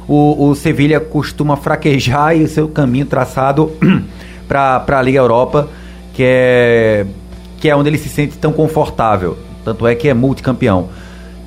o, 0.08 0.48
o 0.48 0.54
Sevilha 0.54 1.00
costuma 1.00 1.56
fraquejar 1.56 2.36
e 2.36 2.44
o 2.44 2.48
seu 2.48 2.68
caminho 2.68 3.06
traçado 3.06 3.72
para 4.48 4.84
a 4.86 5.02
Liga 5.02 5.18
Europa, 5.18 5.68
que 6.12 6.22
é, 6.24 7.06
que 7.58 7.68
é 7.68 7.76
onde 7.76 7.88
ele 7.88 7.98
se 7.98 8.08
sente 8.08 8.36
tão 8.36 8.52
confortável. 8.52 9.36
Tanto 9.64 9.86
é 9.86 9.94
que 9.94 10.08
é 10.08 10.14
multicampeão. 10.14 10.88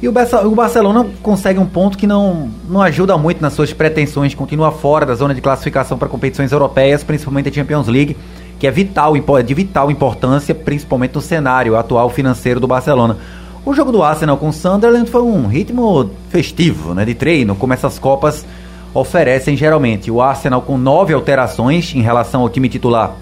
E 0.01 0.07
o, 0.07 0.11
o 0.11 0.55
Barcelona 0.55 1.05
consegue 1.23 1.59
um 1.59 1.65
ponto 1.65 1.97
que 1.97 2.05
não, 2.05 2.49
não 2.69 2.81
ajuda 2.81 3.17
muito 3.17 3.41
nas 3.41 3.53
suas 3.53 3.73
pretensões, 3.73 4.35
continua 4.35 4.71
fora 4.71 5.05
da 5.05 5.15
zona 5.15 5.33
de 5.33 5.41
classificação 5.41 5.97
para 5.97 6.07
competições 6.07 6.51
europeias, 6.51 7.03
principalmente 7.03 7.49
a 7.49 7.51
Champions 7.51 7.87
League 7.87 8.15
que 8.59 8.65
é 8.65 8.71
vital, 8.71 9.13
de 9.43 9.53
vital 9.53 9.91
importância, 9.91 10.53
principalmente 10.53 11.15
no 11.15 11.21
cenário 11.21 11.75
atual 11.75 12.09
financeiro 12.09 12.59
do 12.59 12.67
Barcelona. 12.67 13.17
O 13.65 13.73
jogo 13.73 13.91
do 13.91 14.01
Arsenal 14.01 14.37
com 14.37 14.49
o 14.49 14.53
Sunderland 14.53 15.09
foi 15.09 15.21
um 15.21 15.45
ritmo 15.47 16.09
festivo, 16.29 16.93
né, 16.93 17.03
de 17.03 17.13
treino, 17.13 17.55
como 17.55 17.73
essas 17.73 17.99
Copas 17.99 18.45
oferecem 18.93 19.55
geralmente. 19.55 20.09
O 20.09 20.21
Arsenal 20.21 20.61
com 20.61 20.77
nove 20.77 21.13
alterações 21.13 21.93
em 21.93 22.01
relação 22.01 22.41
ao 22.41 22.49
time 22.49 22.69
titular 22.69 23.15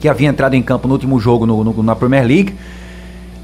que 0.00 0.08
havia 0.08 0.28
entrado 0.28 0.54
em 0.54 0.62
campo 0.62 0.86
no 0.86 0.94
último 0.94 1.18
jogo 1.18 1.46
no, 1.46 1.64
no, 1.64 1.82
na 1.82 1.96
Premier 1.96 2.24
League. 2.24 2.54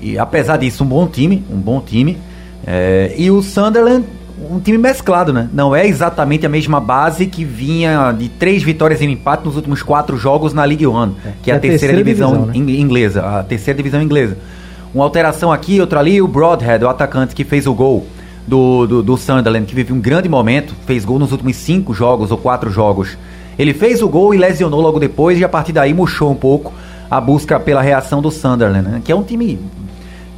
E 0.00 0.18
apesar 0.18 0.56
disso, 0.56 0.84
um 0.84 0.86
bom 0.86 1.06
time, 1.06 1.44
um 1.50 1.58
bom 1.58 1.80
time. 1.80 2.18
É, 2.66 3.14
e 3.16 3.30
o 3.30 3.42
Sunderland 3.42 4.04
um 4.50 4.60
time 4.60 4.78
mesclado, 4.78 5.32
né? 5.32 5.48
Não 5.52 5.74
é 5.74 5.86
exatamente 5.86 6.46
a 6.46 6.48
mesma 6.48 6.80
base 6.80 7.26
que 7.26 7.44
vinha 7.44 8.12
de 8.12 8.28
três 8.28 8.62
vitórias 8.62 9.00
e 9.00 9.06
um 9.06 9.10
empate 9.10 9.44
nos 9.44 9.56
últimos 9.56 9.82
quatro 9.82 10.16
jogos 10.16 10.52
na 10.52 10.64
League 10.64 10.86
One, 10.86 11.14
é, 11.24 11.32
que 11.42 11.50
é 11.50 11.54
a, 11.54 11.56
é 11.56 11.58
a 11.58 11.60
terceira, 11.60 11.94
terceira, 11.94 11.96
divisão, 11.96 12.46
divisão 12.46 12.74
né? 12.74 12.80
inglesa, 12.80 13.22
a 13.22 13.42
terceira 13.42 13.76
divisão 13.76 14.02
inglesa. 14.02 14.36
Uma 14.94 15.04
alteração 15.04 15.52
aqui, 15.52 15.80
outra 15.80 16.00
ali, 16.00 16.20
o 16.20 16.28
Broadhead, 16.28 16.84
o 16.84 16.88
atacante 16.88 17.34
que 17.34 17.44
fez 17.44 17.66
o 17.66 17.74
gol 17.74 18.06
do, 18.46 18.86
do, 18.86 19.02
do 19.02 19.16
Sunderland, 19.16 19.66
que 19.66 19.74
vive 19.74 19.92
um 19.92 20.00
grande 20.00 20.28
momento, 20.28 20.74
fez 20.86 21.04
gol 21.04 21.18
nos 21.18 21.32
últimos 21.32 21.56
cinco 21.56 21.94
jogos 21.94 22.30
ou 22.30 22.38
quatro 22.38 22.70
jogos. 22.70 23.16
Ele 23.58 23.72
fez 23.72 24.02
o 24.02 24.08
gol 24.08 24.34
e 24.34 24.38
lesionou 24.38 24.80
logo 24.80 24.98
depois, 24.98 25.38
e 25.38 25.44
a 25.44 25.48
partir 25.48 25.72
daí 25.72 25.94
murchou 25.94 26.30
um 26.30 26.34
pouco 26.34 26.72
a 27.10 27.20
busca 27.20 27.60
pela 27.60 27.82
reação 27.82 28.22
do 28.22 28.30
Sunderland, 28.30 28.88
né? 28.88 29.02
que 29.04 29.12
é 29.12 29.14
um 29.14 29.22
time 29.22 29.58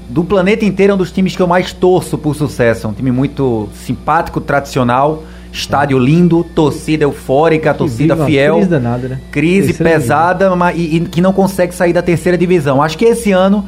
do 0.08 0.24
planeta 0.24 0.64
inteiro 0.64 0.92
é 0.92 0.94
um 0.94 0.98
dos 0.98 1.10
times 1.10 1.34
que 1.34 1.42
eu 1.42 1.46
mais 1.46 1.72
torço 1.72 2.18
por 2.18 2.34
sucesso. 2.34 2.86
É 2.86 2.90
um 2.90 2.92
time 2.92 3.10
muito 3.10 3.68
simpático, 3.74 4.40
tradicional, 4.40 5.22
estádio 5.52 5.98
lindo, 5.98 6.44
torcida 6.54 7.04
eufórica, 7.04 7.72
torcida 7.72 8.16
fiel. 8.26 8.54
Crise 8.54 8.70
danada, 8.70 9.08
né? 9.08 9.20
Crise 9.30 9.68
terceira 9.68 9.92
pesada 9.92 10.56
mas, 10.56 10.76
e, 10.76 10.96
e, 10.96 11.00
que 11.00 11.20
não 11.20 11.32
consegue 11.32 11.74
sair 11.74 11.92
da 11.92 12.02
terceira 12.02 12.36
divisão. 12.36 12.82
Acho 12.82 12.98
que 12.98 13.04
esse 13.04 13.32
ano, 13.32 13.64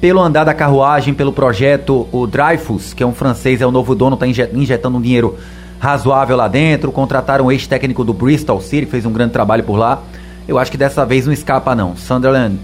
pelo 0.00 0.20
andar 0.20 0.44
da 0.44 0.52
carruagem, 0.52 1.14
pelo 1.14 1.32
projeto, 1.32 2.06
o 2.12 2.26
Dreyfus, 2.26 2.92
que 2.92 3.02
é 3.02 3.06
um 3.06 3.14
francês, 3.14 3.60
é 3.60 3.66
o 3.66 3.70
novo 3.70 3.94
dono, 3.94 4.14
está 4.14 4.26
injetando 4.26 4.98
um 4.98 5.00
dinheiro 5.00 5.36
razoável 5.78 6.36
lá 6.36 6.48
dentro. 6.48 6.92
Contrataram 6.92 7.46
um 7.46 7.52
ex-técnico 7.52 8.04
do 8.04 8.12
Bristol 8.12 8.60
City, 8.60 8.86
fez 8.86 9.06
um 9.06 9.12
grande 9.12 9.32
trabalho 9.32 9.64
por 9.64 9.76
lá. 9.76 10.02
Eu 10.46 10.58
acho 10.58 10.70
que 10.70 10.76
dessa 10.76 11.06
vez 11.06 11.24
não 11.24 11.32
escapa, 11.32 11.74
não. 11.74 11.96
Sunderland 11.96 12.58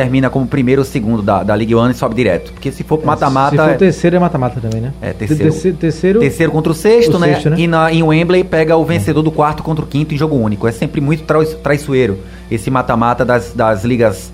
termina 0.00 0.30
como 0.30 0.46
primeiro 0.46 0.80
ou 0.80 0.84
segundo 0.86 1.20
da, 1.20 1.42
da 1.42 1.54
Ligue 1.54 1.74
1 1.74 1.90
e 1.90 1.94
sobe 1.94 2.14
direto. 2.14 2.54
Porque 2.54 2.72
se 2.72 2.82
for 2.82 2.96
pro 2.96 3.06
mata-mata. 3.06 3.50
Se 3.50 3.56
for 3.56 3.70
é... 3.70 3.74
terceiro, 3.74 4.16
é 4.16 4.18
mata-mata 4.18 4.58
também, 4.58 4.80
né? 4.80 4.94
É, 5.02 5.12
terceiro. 5.12 5.42
Terceiro, 5.42 5.76
terceiro, 5.76 6.20
terceiro 6.20 6.52
contra 6.52 6.72
o 6.72 6.74
sexto, 6.74 7.16
o 7.16 7.18
né? 7.18 7.34
Sexto, 7.34 7.50
né? 7.50 7.56
E 7.60 7.66
na, 7.66 7.92
em 7.92 8.02
Wembley 8.02 8.42
pega 8.42 8.76
o 8.78 8.84
vencedor 8.84 9.20
é. 9.20 9.24
do 9.24 9.30
quarto 9.30 9.62
contra 9.62 9.84
o 9.84 9.88
quinto 9.88 10.14
em 10.14 10.16
jogo 10.16 10.36
único. 10.36 10.66
É 10.66 10.72
sempre 10.72 11.02
muito 11.02 11.24
traiçoeiro 11.62 12.18
esse 12.50 12.70
mata-mata 12.70 13.26
das, 13.26 13.52
das 13.52 13.84
ligas 13.84 14.32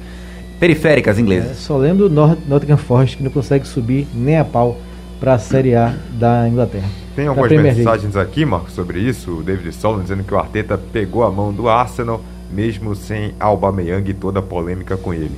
periféricas 0.60 1.18
inglesas. 1.18 1.50
É, 1.50 1.54
só 1.54 1.76
lembro 1.76 2.08
do 2.08 2.38
Nottingham 2.46 2.76
Forest 2.76 3.16
que 3.16 3.24
não 3.24 3.30
consegue 3.32 3.66
subir 3.66 4.06
nem 4.14 4.38
a 4.38 4.44
pau 4.44 4.78
para 5.18 5.34
a 5.34 5.38
Série 5.38 5.74
A 5.74 5.92
da 6.12 6.48
Inglaterra. 6.48 6.88
Tem 7.16 7.26
algumas 7.26 7.50
mensagens 7.50 8.14
aqui, 8.14 8.44
Marcos, 8.44 8.72
sobre 8.72 9.00
isso. 9.00 9.38
O 9.38 9.42
David 9.42 9.74
Solon 9.74 10.02
dizendo 10.02 10.22
que 10.22 10.32
o 10.32 10.38
Arteta 10.38 10.78
pegou 10.78 11.24
a 11.24 11.30
mão 11.30 11.52
do 11.52 11.68
Arsenal 11.68 12.22
mesmo 12.52 12.94
sem 12.94 13.34
Aubameyang 13.40 14.08
e 14.08 14.14
toda 14.14 14.38
a 14.38 14.42
polêmica 14.42 14.96
com 14.96 15.12
ele. 15.12 15.36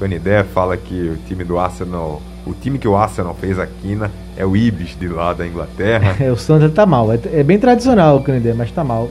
Canidé 0.00 0.42
fala 0.42 0.78
que 0.78 1.10
o 1.10 1.18
time 1.28 1.44
do 1.44 1.58
Arsenal, 1.58 2.22
o 2.46 2.54
time 2.54 2.78
que 2.78 2.88
o 2.88 2.96
Arsenal 2.96 3.34
fez 3.34 3.58
a 3.58 3.66
quina 3.66 4.10
é 4.34 4.46
o 4.46 4.56
Ibis 4.56 4.96
de 4.98 5.06
lá 5.06 5.34
da 5.34 5.46
Inglaterra. 5.46 6.16
É, 6.24 6.32
o 6.32 6.36
Sandro 6.36 6.70
tá 6.70 6.86
mal. 6.86 7.12
É, 7.12 7.20
é, 7.34 7.42
bem 7.42 7.58
tradicional 7.58 8.16
o 8.16 8.22
Canidé, 8.22 8.54
mas 8.54 8.72
tá 8.72 8.82
mal. 8.82 9.10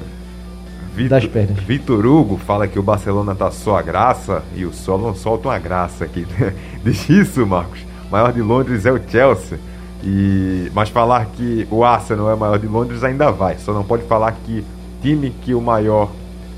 Vitor, 0.96 1.10
das 1.10 1.27
pernas. 1.27 1.60
Vitor 1.60 2.03
Hugo 2.03 2.38
fala 2.38 2.67
que 2.67 2.79
o 2.79 2.81
Barcelona 2.81 3.36
tá 3.36 3.51
só 3.51 3.77
a 3.77 3.84
graça 3.84 4.41
e 4.55 4.65
o 4.65 4.74
Solon 4.74 5.13
solta 5.13 5.50
uma 5.50 5.60
graça 5.60 6.05
aqui. 6.05 6.25
Diz 6.84 7.08
isso, 7.08 7.46
Marcos. 7.46 7.81
O 8.08 8.12
maior 8.12 8.34
de 8.34 8.41
Londres 8.41 8.88
é 8.88 8.91
o 8.91 9.00
Chelsea. 9.08 9.60
E, 10.03 10.72
mas 10.74 10.89
falar 10.89 11.27
que 11.27 11.67
o 11.69 11.84
Arsenal 11.84 12.31
é 12.31 12.34
o 12.34 12.38
maior 12.38 12.58
de 12.58 12.65
Londres 12.65 13.03
ainda 13.03 13.29
vai. 13.31 13.60
Só 13.60 13.74
não 13.74 13.84
pode 13.84 14.03
falar 14.03 14.31
que 14.43 14.65
time 15.03 15.29
que 15.29 15.53
o 15.53 15.62
maior 15.62 16.10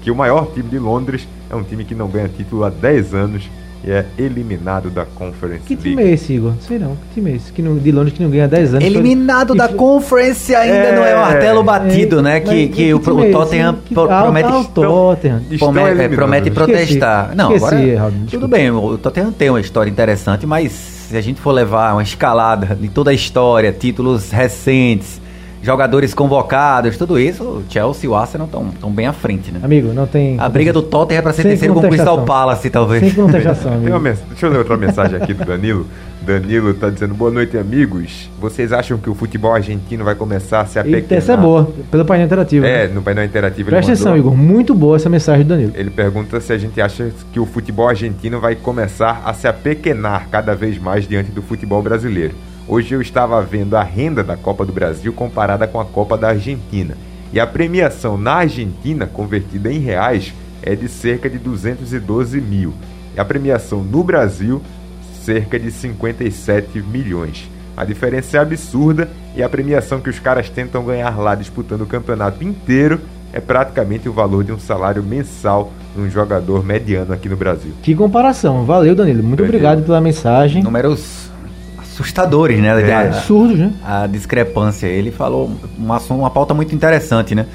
que 0.02 0.10
o 0.10 0.16
maior 0.16 0.48
time 0.54 0.68
de 0.68 0.80
Londres 0.80 1.28
é 1.50 1.56
um 1.56 1.64
time 1.64 1.84
que 1.84 1.94
não 1.94 2.08
ganha 2.08 2.28
título 2.28 2.64
há 2.64 2.70
10 2.70 3.14
anos 3.14 3.50
e 3.84 3.92
é 3.92 4.06
eliminado 4.18 4.90
da 4.90 5.06
Conference 5.06 5.64
que 5.66 5.74
League. 5.74 5.84
Que 5.84 5.90
time 5.90 6.04
é 6.04 6.14
esse, 6.14 6.34
Igor? 6.34 6.52
Não 6.52 6.62
sei 6.62 6.80
não. 6.80 6.96
Que 6.96 7.16
time 7.16 7.32
é 7.32 7.36
esse? 7.36 7.52
Que 7.52 7.62
não, 7.62 7.78
de 7.78 7.92
Londres 7.92 8.14
que 8.14 8.24
não 8.24 8.30
ganha 8.30 8.48
10 8.48 8.76
anos. 8.76 8.86
Eliminado 8.86 9.50
foi... 9.50 9.58
da 9.58 9.68
foi... 9.68 9.78
Conference 9.78 10.56
ainda 10.56 10.76
é... 10.76 10.96
não 10.96 11.04
é 11.04 11.16
martelo 11.16 11.64
batido, 11.64 12.20
é... 12.20 12.22
né? 12.22 12.40
Que, 12.40 12.68
que, 12.68 12.70
que 12.70 12.94
o, 12.94 13.16
o 13.16 13.24
é 13.24 13.32
Tottenham 13.32 13.78
que... 13.84 13.94
promete... 13.94 14.50
Ah, 14.50 14.60
o 14.60 14.66
Tottenham. 14.66 15.42
Promete, 15.58 16.16
promete 16.16 16.52
protestar. 16.52 17.24
Esqueci. 17.24 17.38
Não, 17.38 17.56
Esqueci, 17.56 17.96
agora... 17.96 18.14
tudo 18.30 18.48
bem, 18.48 18.72
o 18.72 18.98
Tottenham 18.98 19.32
tem 19.32 19.50
uma 19.50 19.62
história 19.62 19.90
interessante, 19.90 20.46
mas 20.46 20.72
se 20.72 21.18
a 21.18 21.22
gente 21.22 21.42
for 21.42 21.52
levar 21.52 21.94
uma 21.94 22.04
escalada 22.04 22.76
de 22.76 22.88
toda 22.88 23.12
a 23.12 23.14
história, 23.14 23.72
títulos 23.72 24.32
recentes 24.32 25.21
jogadores 25.62 26.14
convocados, 26.14 26.98
tudo 26.98 27.20
isso, 27.20 27.44
o 27.44 27.64
Chelsea 27.70 28.06
e 28.06 28.08
o 28.08 28.16
Arsenal 28.16 28.48
estão 28.48 28.92
bem 28.92 29.08
à 29.08 29.14
frente, 29.14 29.52
né? 29.52 29.60
Amigo, 29.64 29.94
não 29.94 30.08
tem. 30.08 30.40
A 30.40 30.50
briga 30.50 30.74
do 30.74 30.82
Tottenham 30.82 31.20
é 31.20 31.22
para 31.22 31.34
ser 31.34 31.44
terceiro 31.44 31.74
com 31.74 31.82
o 31.82 31.90
Crystal 31.90 32.24
Palace, 32.24 32.70
talvez. 32.70 33.02
Sem 33.04 33.14
contestação, 33.14 33.74
amigo. 33.76 34.00
Deixa 34.00 34.46
eu 34.46 34.52
ler 34.52 34.58
outra 34.58 34.78
mensagem 34.78 35.22
aqui 35.22 35.34
do 35.34 35.46
Danilo. 35.46 35.86
Danilo 36.22 36.74
tá 36.76 36.90
dizendo 36.90 37.16
boa 37.16 37.32
noite, 37.32 37.58
amigos. 37.58 38.30
Vocês 38.40 38.72
acham 38.72 38.98
que 38.98 39.10
o 39.10 39.16
futebol 39.16 39.54
argentino 39.54 40.04
vai 40.04 40.14
começar 40.14 40.62
a 40.62 40.66
se 40.66 40.78
apequenar? 40.78 41.18
Essa 41.18 41.34
é 41.34 41.38
boa, 41.38 41.72
pelo 41.90 42.06
painel 42.06 42.26
interativo. 42.26 42.66
É, 42.66 42.88
né? 42.88 42.94
no 42.94 43.02
painel 43.02 43.26
interativo. 43.26 43.70
Presta 43.70 43.92
atenção, 43.92 44.16
Igor. 44.16 44.36
Muito 44.36 44.76
boa 44.76 44.98
essa 44.98 45.10
mensagem 45.10 45.44
do 45.44 45.50
Danilo. 45.50 45.74
Ele 45.76 45.90
pergunta 45.90 46.40
se 46.40 46.54
a 46.54 46.58
gente 46.58 46.80
acha 46.80 47.12
que 47.34 47.40
o 47.40 47.46
futebol 47.46 47.88
argentino 47.88 48.40
vai 48.40 48.56
começar 48.56 49.24
a 49.26 49.34
se 49.34 49.48
apequenar 49.48 50.28
cada 50.30 50.56
vez 50.56 50.78
mais 50.78 51.08
diante 51.08 51.32
do 51.32 51.42
futebol 51.42 51.82
brasileiro. 51.82 52.36
Hoje 52.72 52.96
eu 52.96 53.02
estava 53.02 53.42
vendo 53.42 53.76
a 53.76 53.84
renda 53.84 54.24
da 54.24 54.38
Copa 54.38 54.66
do 54.66 54.72
Brasil 54.72 55.12
comparada 55.12 55.68
com 55.68 55.78
a 55.78 55.84
Copa 55.84 56.18
da 56.18 56.30
Argentina. 56.30 56.96
E 57.34 57.38
a 57.38 57.46
premiação 57.46 58.18
na 58.18 58.36
Argentina, 58.36 59.06
convertida 59.06 59.70
em 59.70 59.80
reais, 59.80 60.34
é 60.64 60.74
de 60.74 60.88
cerca 60.88 61.30
de 61.30 61.38
212 61.38 62.40
mil. 62.40 62.74
E 63.14 63.20
a 63.20 63.26
premiação 63.26 63.84
no 63.84 64.02
Brasil, 64.06 64.62
cerca 65.22 65.60
de 65.60 65.70
57 65.70 66.82
milhões. 66.82 67.52
A 67.76 67.84
diferença 67.84 68.38
é 68.38 68.40
absurda 68.40 69.10
e 69.36 69.44
a 69.44 69.50
premiação 69.50 70.00
que 70.00 70.10
os 70.10 70.20
caras 70.20 70.50
tentam 70.50 70.86
ganhar 70.86 71.20
lá 71.20 71.36
disputando 71.36 71.82
o 71.82 71.86
campeonato 71.86 72.42
inteiro 72.42 73.02
é 73.34 73.42
praticamente 73.42 74.08
o 74.08 74.14
valor 74.14 74.46
de 74.46 74.54
um 74.54 74.60
salário 74.60 75.04
mensal 75.04 75.74
de 75.94 76.02
um 76.02 76.10
jogador 76.10 76.64
mediano 76.64 77.14
aqui 77.14 77.28
no 77.28 77.36
Brasil. 77.36 77.74
Que 77.84 77.94
comparação. 77.94 78.64
Valeu, 78.64 78.96
Danilo. 78.96 79.24
Muito 79.24 79.40
Danilo. 79.40 79.58
obrigado 79.58 79.84
pela 79.84 80.00
mensagem. 80.00 80.64
Números 80.64 81.31
assustadores, 82.02 82.60
né? 82.60 82.90
É. 82.90 83.08
Absurdos, 83.08 83.58
né? 83.58 83.74
A 83.84 84.08
discrepância. 84.08 84.88
Ele 84.88 85.12
falou 85.12 85.52
uma, 85.78 86.00
uma 86.10 86.30
pauta 86.30 86.54
muito 86.54 86.76
interessante, 86.76 87.34
né? 87.34 87.46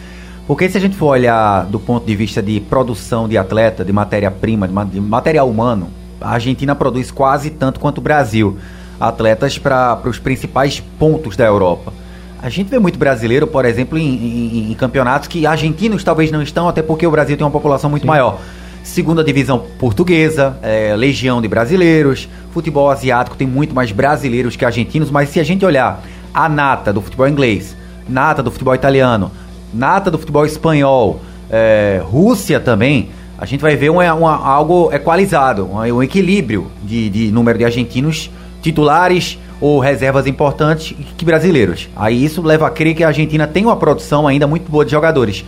Porque 0.46 0.68
se 0.68 0.78
a 0.78 0.80
gente 0.80 0.96
for 0.96 1.06
olhar 1.06 1.66
do 1.66 1.80
ponto 1.80 2.06
de 2.06 2.14
vista 2.14 2.40
de 2.40 2.60
produção 2.60 3.28
de 3.28 3.36
atleta, 3.36 3.84
de 3.84 3.92
matéria-prima, 3.92 4.68
de 4.86 5.00
material 5.00 5.48
humano, 5.48 5.88
a 6.20 6.30
Argentina 6.30 6.74
produz 6.74 7.10
quase 7.10 7.50
tanto 7.50 7.80
quanto 7.80 7.98
o 7.98 8.00
Brasil. 8.00 8.56
Atletas 8.98 9.58
para 9.58 10.00
os 10.04 10.18
principais 10.18 10.80
pontos 10.98 11.36
da 11.36 11.44
Europa. 11.44 11.92
A 12.40 12.48
gente 12.48 12.68
vê 12.68 12.78
muito 12.78 12.98
brasileiro, 12.98 13.46
por 13.46 13.64
exemplo, 13.64 13.98
em, 13.98 14.06
em, 14.06 14.70
em, 14.70 14.74
campeonatos 14.74 15.26
que 15.26 15.46
argentinos 15.46 16.04
talvez 16.04 16.30
não 16.30 16.40
estão, 16.40 16.68
até 16.68 16.80
porque 16.80 17.06
o 17.06 17.10
Brasil 17.10 17.36
tem 17.36 17.44
uma 17.44 17.50
população 17.50 17.90
muito 17.90 18.02
Sim. 18.02 18.08
maior 18.08 18.40
segunda 18.86 19.24
divisão 19.24 19.64
portuguesa, 19.80 20.56
é, 20.62 20.94
legião 20.96 21.42
de 21.42 21.48
brasileiros, 21.48 22.28
futebol 22.52 22.88
asiático 22.88 23.36
tem 23.36 23.46
muito 23.46 23.74
mais 23.74 23.90
brasileiros 23.90 24.54
que 24.54 24.64
argentinos, 24.64 25.10
mas 25.10 25.28
se 25.28 25.40
a 25.40 25.44
gente 25.44 25.64
olhar 25.66 26.02
a 26.32 26.48
nata 26.48 26.92
do 26.92 27.02
futebol 27.02 27.28
inglês, 27.28 27.76
nata 28.08 28.44
do 28.44 28.50
futebol 28.50 28.74
italiano, 28.74 29.32
nata 29.74 30.08
do 30.08 30.16
futebol 30.16 30.46
espanhol, 30.46 31.20
é, 31.50 32.00
Rússia 32.04 32.60
também, 32.60 33.10
a 33.36 33.44
gente 33.44 33.60
vai 33.60 33.74
ver 33.74 33.90
um, 33.90 33.96
um, 33.96 34.26
algo 34.26 34.90
equalizado, 34.92 35.66
um, 35.66 35.78
um 35.78 36.02
equilíbrio 36.02 36.68
de, 36.84 37.10
de 37.10 37.32
número 37.32 37.58
de 37.58 37.64
argentinos 37.64 38.30
titulares 38.62 39.36
ou 39.60 39.80
reservas 39.80 40.28
importantes 40.28 40.94
que 41.18 41.24
brasileiros. 41.24 41.88
Aí 41.96 42.24
isso 42.24 42.40
leva 42.40 42.68
a 42.68 42.70
crer 42.70 42.94
que 42.94 43.02
a 43.02 43.08
Argentina 43.08 43.48
tem 43.48 43.64
uma 43.64 43.76
produção 43.76 44.28
ainda 44.28 44.46
muito 44.46 44.70
boa 44.70 44.84
de 44.84 44.92
jogadores. 44.92 45.44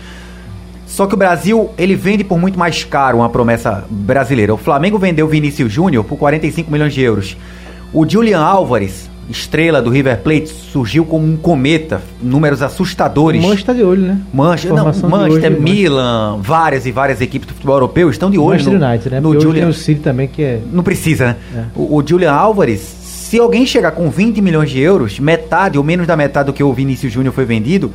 Só 0.88 1.06
que 1.06 1.14
o 1.14 1.18
Brasil, 1.18 1.70
ele 1.76 1.94
vende 1.94 2.24
por 2.24 2.38
muito 2.38 2.58
mais 2.58 2.82
caro 2.82 3.18
uma 3.18 3.28
promessa 3.28 3.84
brasileira. 3.90 4.54
O 4.54 4.56
Flamengo 4.56 4.98
vendeu 4.98 5.28
Vinícius 5.28 5.70
Júnior 5.70 6.02
por 6.02 6.16
45 6.16 6.72
milhões 6.72 6.94
de 6.94 7.02
euros. 7.02 7.36
O 7.92 8.08
Julian 8.08 8.40
Álvares, 8.40 9.08
estrela 9.28 9.82
do 9.82 9.90
River 9.90 10.18
Plate, 10.22 10.48
surgiu 10.48 11.04
como 11.04 11.26
um 11.26 11.36
cometa, 11.36 12.00
números 12.22 12.62
assustadores. 12.62 13.44
O 13.44 13.48
Manchester 13.48 13.74
de 13.74 13.82
olho, 13.82 14.00
né? 14.00 14.18
Manchester, 14.32 14.74
não, 14.74 14.84
Manchester, 14.86 15.52
hoje, 15.52 15.60
Milan, 15.60 16.38
várias 16.40 16.86
e 16.86 16.90
várias 16.90 17.20
equipes 17.20 17.46
do 17.46 17.52
futebol 17.52 17.76
europeu 17.76 18.08
estão 18.08 18.30
de 18.30 18.38
olho 18.38 18.52
Manchester 18.52 18.78
no, 18.78 18.86
United, 18.86 19.10
né? 19.10 19.20
no 19.20 19.38
Julian. 19.38 19.60
Tem 19.60 19.70
o 19.70 19.74
City 19.74 20.00
também 20.00 20.26
que 20.26 20.42
é 20.42 20.60
Não 20.72 20.82
precisa, 20.82 21.26
né? 21.26 21.36
É. 21.54 21.64
O, 21.76 21.98
o 21.98 22.06
Julian 22.06 22.32
Álvares, 22.32 22.80
se 22.80 23.38
alguém 23.38 23.66
chegar 23.66 23.90
com 23.90 24.08
20 24.08 24.40
milhões 24.40 24.70
de 24.70 24.80
euros, 24.80 25.20
metade 25.20 25.76
ou 25.76 25.84
menos 25.84 26.06
da 26.06 26.16
metade 26.16 26.46
do 26.46 26.52
que 26.54 26.62
o 26.64 26.72
Vinícius 26.72 27.12
Júnior 27.12 27.34
foi 27.34 27.44
vendido, 27.44 27.92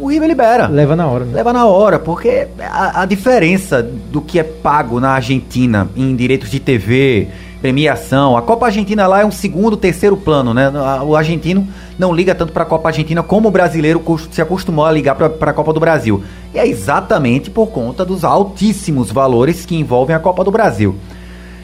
o 0.00 0.08
River 0.08 0.28
libera. 0.28 0.66
Leva 0.68 0.94
na 0.94 1.06
hora. 1.06 1.24
Né? 1.24 1.32
Leva 1.34 1.52
na 1.52 1.66
hora, 1.66 1.98
porque 1.98 2.48
a, 2.60 3.02
a, 3.02 3.06
diferença 3.06 3.82
do 3.82 4.20
que 4.20 4.38
é 4.38 4.42
pago 4.42 5.00
na 5.00 5.10
Argentina 5.10 5.88
em 5.96 6.14
direitos 6.14 6.50
de 6.50 6.60
TV, 6.60 7.28
premiação, 7.60 8.36
a 8.36 8.42
Copa 8.42 8.66
Argentina 8.66 9.06
lá 9.06 9.22
é 9.22 9.26
um 9.26 9.30
segundo, 9.30 9.76
terceiro 9.76 10.16
plano, 10.16 10.54
né? 10.54 10.70
O 11.04 11.16
argentino 11.16 11.66
não 11.98 12.14
liga 12.14 12.34
tanto 12.34 12.52
para 12.52 12.62
a 12.62 12.66
Copa 12.66 12.88
Argentina 12.88 13.22
como 13.22 13.48
o 13.48 13.50
brasileiro 13.50 14.02
se 14.30 14.40
acostumou 14.40 14.84
a 14.84 14.92
ligar 14.92 15.14
para 15.14 15.50
a 15.50 15.54
Copa 15.54 15.72
do 15.72 15.80
Brasil. 15.80 16.22
E 16.54 16.58
é 16.58 16.66
exatamente 16.66 17.50
por 17.50 17.68
conta 17.68 18.04
dos 18.04 18.24
altíssimos 18.24 19.10
valores 19.10 19.66
que 19.66 19.76
envolvem 19.76 20.14
a 20.14 20.20
Copa 20.20 20.44
do 20.44 20.50
Brasil. 20.50 20.96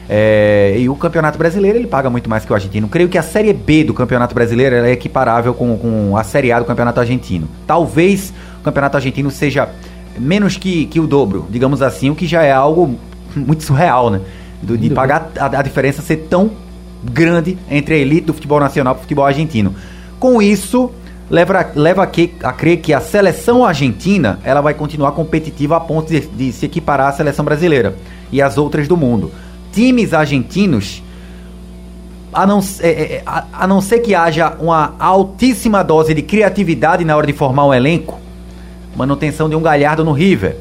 É, 0.07 0.75
e 0.77 0.87
o 0.87 0.95
Campeonato 0.95 1.37
Brasileiro 1.37 1.77
ele 1.77 1.87
paga 1.87 2.09
muito 2.09 2.29
mais 2.29 2.45
que 2.45 2.51
o 2.51 2.55
argentino. 2.55 2.87
Creio 2.87 3.09
que 3.09 3.17
a 3.17 3.23
Série 3.23 3.51
B 3.53 3.83
do 3.83 3.93
Campeonato 3.93 4.35
Brasileiro 4.35 4.75
é 4.75 4.91
equiparável 4.91 5.53
com, 5.53 5.77
com 5.77 6.17
a 6.17 6.23
Série 6.23 6.51
A 6.51 6.59
do 6.59 6.65
Campeonato 6.65 6.99
Argentino. 6.99 7.47
Talvez 7.65 8.31
o 8.59 8.63
Campeonato 8.63 8.97
Argentino 8.97 9.31
seja 9.31 9.67
menos 10.17 10.57
que, 10.57 10.85
que 10.85 10.99
o 10.99 11.07
dobro, 11.07 11.47
digamos 11.49 11.81
assim, 11.81 12.09
o 12.09 12.15
que 12.15 12.27
já 12.27 12.43
é 12.43 12.51
algo 12.51 12.97
muito 13.35 13.63
surreal, 13.63 14.09
né? 14.09 14.21
Do, 14.61 14.77
de 14.77 14.89
pagar 14.89 15.31
a, 15.37 15.59
a 15.59 15.61
diferença 15.61 16.01
ser 16.01 16.27
tão 16.29 16.51
grande 17.03 17.57
entre 17.69 17.95
a 17.95 17.97
elite 17.97 18.27
do 18.27 18.33
futebol 18.33 18.59
nacional 18.59 18.95
e 18.95 18.97
o 18.97 19.01
futebol 19.01 19.25
argentino. 19.25 19.75
Com 20.19 20.41
isso, 20.41 20.91
leva, 21.29 21.71
leva 21.75 22.03
a, 22.03 22.07
que, 22.07 22.33
a 22.41 22.53
crer 22.53 22.77
que 22.77 22.93
a 22.93 23.01
seleção 23.01 23.65
argentina 23.65 24.39
ela 24.43 24.61
vai 24.61 24.73
continuar 24.73 25.11
competitiva 25.11 25.77
a 25.77 25.79
ponto 25.79 26.09
de, 26.09 26.21
de 26.21 26.51
se 26.51 26.65
equiparar 26.65 27.09
à 27.09 27.11
seleção 27.11 27.43
brasileira 27.43 27.95
e 28.31 28.41
às 28.41 28.57
outras 28.57 28.87
do 28.87 28.95
mundo 28.95 29.31
times 29.75 30.13
argentinos 30.13 31.03
a 32.33 32.45
não, 32.45 32.59
é, 32.81 32.89
é, 32.89 33.23
a, 33.25 33.45
a 33.53 33.67
não 33.67 33.79
ser 33.79 33.99
que 33.99 34.15
haja 34.15 34.55
uma 34.59 34.93
altíssima 34.99 35.83
dose 35.83 36.13
de 36.13 36.21
criatividade 36.21 37.05
na 37.05 37.15
hora 37.15 37.27
de 37.27 37.33
formar 37.33 37.65
um 37.65 37.73
elenco, 37.73 38.19
manutenção 38.95 39.49
de 39.49 39.55
um 39.55 39.61
Galhardo 39.61 40.03
no 40.03 40.11
River, 40.11 40.57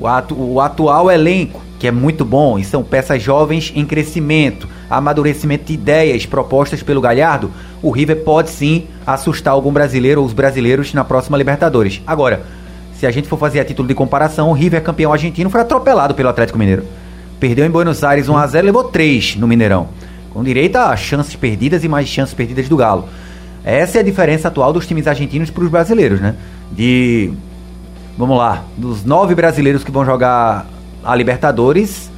o, 0.00 0.06
atu, 0.06 0.34
o 0.34 0.60
atual 0.60 1.10
elenco, 1.10 1.60
que 1.78 1.86
é 1.86 1.90
muito 1.90 2.24
bom, 2.24 2.58
e 2.58 2.64
são 2.64 2.82
peças 2.82 3.22
jovens 3.22 3.72
em 3.74 3.84
crescimento, 3.84 4.66
amadurecimento 4.88 5.64
de 5.64 5.74
ideias 5.74 6.24
propostas 6.24 6.82
pelo 6.82 7.00
Galhardo, 7.00 7.50
o 7.82 7.90
River 7.90 8.24
pode 8.24 8.50
sim 8.50 8.86
assustar 9.06 9.52
algum 9.52 9.72
brasileiro 9.72 10.22
ou 10.22 10.26
os 10.26 10.32
brasileiros 10.32 10.94
na 10.94 11.04
próxima 11.04 11.36
Libertadores. 11.36 12.00
Agora, 12.06 12.42
se 12.94 13.06
a 13.06 13.10
gente 13.10 13.28
for 13.28 13.38
fazer 13.38 13.60
a 13.60 13.64
título 13.64 13.86
de 13.86 13.94
comparação, 13.94 14.48
o 14.48 14.54
River 14.54 14.82
campeão 14.82 15.12
argentino 15.12 15.50
foi 15.50 15.60
atropelado 15.60 16.14
pelo 16.14 16.30
Atlético 16.30 16.58
Mineiro. 16.58 16.84
Perdeu 17.40 17.64
em 17.64 17.70
Buenos 17.70 18.02
Aires 18.02 18.26
1x0 18.26 18.62
levou 18.62 18.84
3 18.84 19.36
no 19.36 19.46
Mineirão. 19.46 19.88
Com 20.30 20.42
direito 20.42 20.76
a 20.76 20.96
chances 20.96 21.34
perdidas 21.36 21.84
e 21.84 21.88
mais 21.88 22.08
chances 22.08 22.34
perdidas 22.34 22.68
do 22.68 22.76
Galo. 22.76 23.08
Essa 23.64 23.98
é 23.98 24.00
a 24.00 24.04
diferença 24.04 24.48
atual 24.48 24.72
dos 24.72 24.86
times 24.86 25.06
argentinos 25.06 25.50
para 25.50 25.64
os 25.64 25.70
brasileiros, 25.70 26.20
né? 26.20 26.34
De. 26.72 27.30
Vamos 28.16 28.36
lá, 28.36 28.64
dos 28.76 29.04
nove 29.04 29.34
brasileiros 29.34 29.84
que 29.84 29.90
vão 29.90 30.04
jogar 30.04 30.66
a 31.04 31.14
Libertadores, 31.14 32.10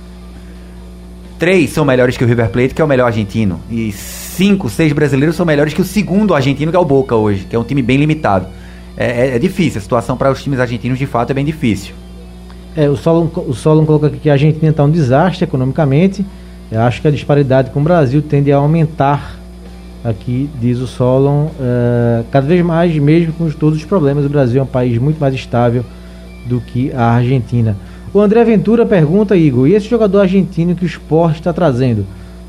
três 1.39 1.71
são 1.71 1.85
melhores 1.85 2.17
que 2.17 2.25
o 2.25 2.27
River 2.27 2.49
Plate, 2.49 2.75
que 2.75 2.81
é 2.81 2.85
o 2.85 2.89
melhor 2.89 3.07
argentino. 3.07 3.61
E 3.71 3.93
cinco, 3.93 4.71
seis 4.71 4.93
brasileiros 4.93 5.37
são 5.37 5.45
melhores 5.45 5.75
que 5.75 5.83
o 5.83 5.85
segundo 5.85 6.35
argentino, 6.35 6.71
que 6.71 6.77
é 6.77 6.81
o 6.81 6.85
Boca 6.85 7.15
hoje, 7.15 7.45
que 7.49 7.55
é 7.55 7.59
um 7.59 7.65
time 7.65 7.83
bem 7.83 7.99
limitado. 7.99 8.47
É, 8.97 9.29
é, 9.29 9.37
é 9.37 9.39
difícil, 9.39 9.79
a 9.79 9.83
situação 9.83 10.17
para 10.17 10.31
os 10.31 10.43
times 10.43 10.59
argentinos 10.59 10.99
de 10.99 11.07
fato 11.07 11.31
é 11.31 11.35
bem 11.35 11.45
difícil. 11.45 11.95
É, 12.77 12.89
o 12.89 12.97
Solon, 12.97 13.29
o 13.49 13.53
Solon 13.53 13.85
coloca 13.85 14.07
aqui 14.07 14.19
que 14.19 14.31
a 14.31 14.35
Argentina 14.35 14.71
está 14.71 14.85
um 14.85 14.91
desastre 14.91 15.45
economicamente. 15.45 16.25
Eu 16.71 16.81
acho 16.83 17.03
que 17.03 17.09
a 17.09 17.11
disparidade 17.11 17.71
com 17.71 17.81
o 17.81 17.83
Brasil 17.83 18.23
tende 18.23 18.53
a 18.53 18.57
aumentar. 18.57 19.39
Aqui 20.03 20.49
diz 20.59 20.79
o 20.79 20.87
Solon, 20.87 21.47
uh, 21.47 22.25
cada 22.31 22.47
vez 22.47 22.65
mais, 22.65 22.97
mesmo 22.97 23.35
com 23.35 23.51
todos 23.51 23.79
os 23.79 23.85
problemas, 23.85 24.25
o 24.25 24.31
Brasil 24.31 24.61
é 24.61 24.63
um 24.63 24.67
país 24.67 24.97
muito 24.97 25.19
mais 25.21 25.35
estável 25.35 25.85
do 26.47 26.61
que 26.61 26.91
a 26.93 27.17
Argentina. 27.17 27.77
O 28.15 28.19
André 28.19 28.43
Ventura 28.45 28.87
pergunta, 28.87 29.37
Igor, 29.37 29.69
e 29.69 29.75
esse 29.75 29.89
jogador 29.89 30.21
argentino 30.21 30.75
que 30.75 30.85
o 30.85 30.87
esporte 30.87 31.41
está 31.41 31.53
trazendo? 31.53 32.07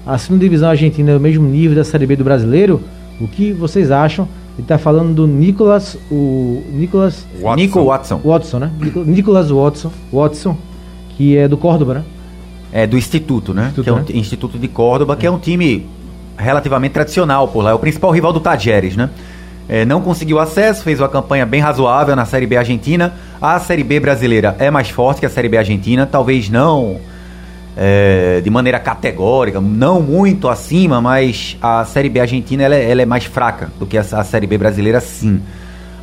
A 0.08 0.18
segunda 0.18 0.44
divisão 0.44 0.70
argentina 0.70 1.12
é 1.12 1.18
o 1.18 1.20
mesmo 1.20 1.46
nível 1.46 1.75
da 1.75 1.84
Série 1.84 2.06
B 2.06 2.16
do 2.16 2.24
brasileiro? 2.24 2.82
O 3.20 3.28
que 3.28 3.51
vocês 3.51 3.92
acham? 3.92 4.28
Ele 4.62 4.65
está 4.65 4.77
falando 4.77 5.15
do 5.15 5.25
Nicolas, 5.25 5.98
o 6.12 6.62
Nicolas 6.72 7.25
Watson. 7.41 7.56
Nico 7.56 7.84
Watson. 7.84 8.22
Watson, 8.24 8.60
né? 8.60 8.72
Nicolas 9.08 9.50
Watson, 9.50 9.91
Watson, 10.13 10.56
que 11.18 11.36
é 11.36 11.48
do 11.48 11.58
Córdoba, 11.58 11.96
né? 11.96 12.03
É 12.72 12.86
do 12.86 12.96
Instituto, 12.96 13.56
né? 13.56 13.63
Instituto, 13.70 13.84
que 13.84 13.89
é 13.89 13.94
um 13.94 13.96
né? 13.96 14.06
Instituto 14.10 14.60
de 14.60 14.68
Córdoba, 14.68 15.13
é. 15.13 15.15
que 15.15 15.25
é 15.25 15.32
um 15.32 15.39
time 15.39 15.88
relativamente 16.38 16.91
tradicional 16.91 17.48
por 17.48 17.63
lá, 17.63 17.72
é 17.72 17.74
o 17.74 17.80
principal 17.80 18.12
rival 18.12 18.32
do 18.32 18.39
Tajeres, 18.39 18.96
né? 18.96 19.10
É, 19.68 19.84
não 19.84 20.00
conseguiu 20.00 20.38
acesso, 20.38 20.84
fez 20.84 21.00
uma 21.00 21.10
campanha 21.10 21.46
bem 21.46 21.60
razoável 21.60 22.15
na 22.15 22.25
Série 22.25 22.46
B 22.46 22.56
argentina. 22.56 23.15
A 23.41 23.60
Série 23.60 23.84
B 23.84 24.00
brasileira 24.00 24.56
é 24.60 24.70
mais 24.70 24.91
forte 24.91 25.22
que 25.22 25.25
a 25.25 25.30
Série 25.30 25.50
B 25.50 25.58
argentina, 25.58 26.06
talvez 26.06 26.51
não 26.51 27.00
é, 27.75 28.42
de 28.42 28.50
maneira 28.50 28.80
categórica, 28.80 29.62
não 29.62 30.01
muito 30.01 30.50
acima, 30.50 31.01
mas 31.01 31.58
a 31.62 31.86
Série 31.86 32.10
B 32.10 32.20
argentina 32.20 32.63
ela 32.63 32.75
é, 32.75 32.90
ela 32.92 33.01
é 33.01 33.06
mais 33.06 33.25
fraca 33.25 33.72
do 33.80 33.86
que 33.86 33.98
a, 33.98 34.01
a, 34.01 34.24
Série 34.24 34.48
B 34.48 34.58
brasileira, 34.58 35.00
sim. 35.00 35.42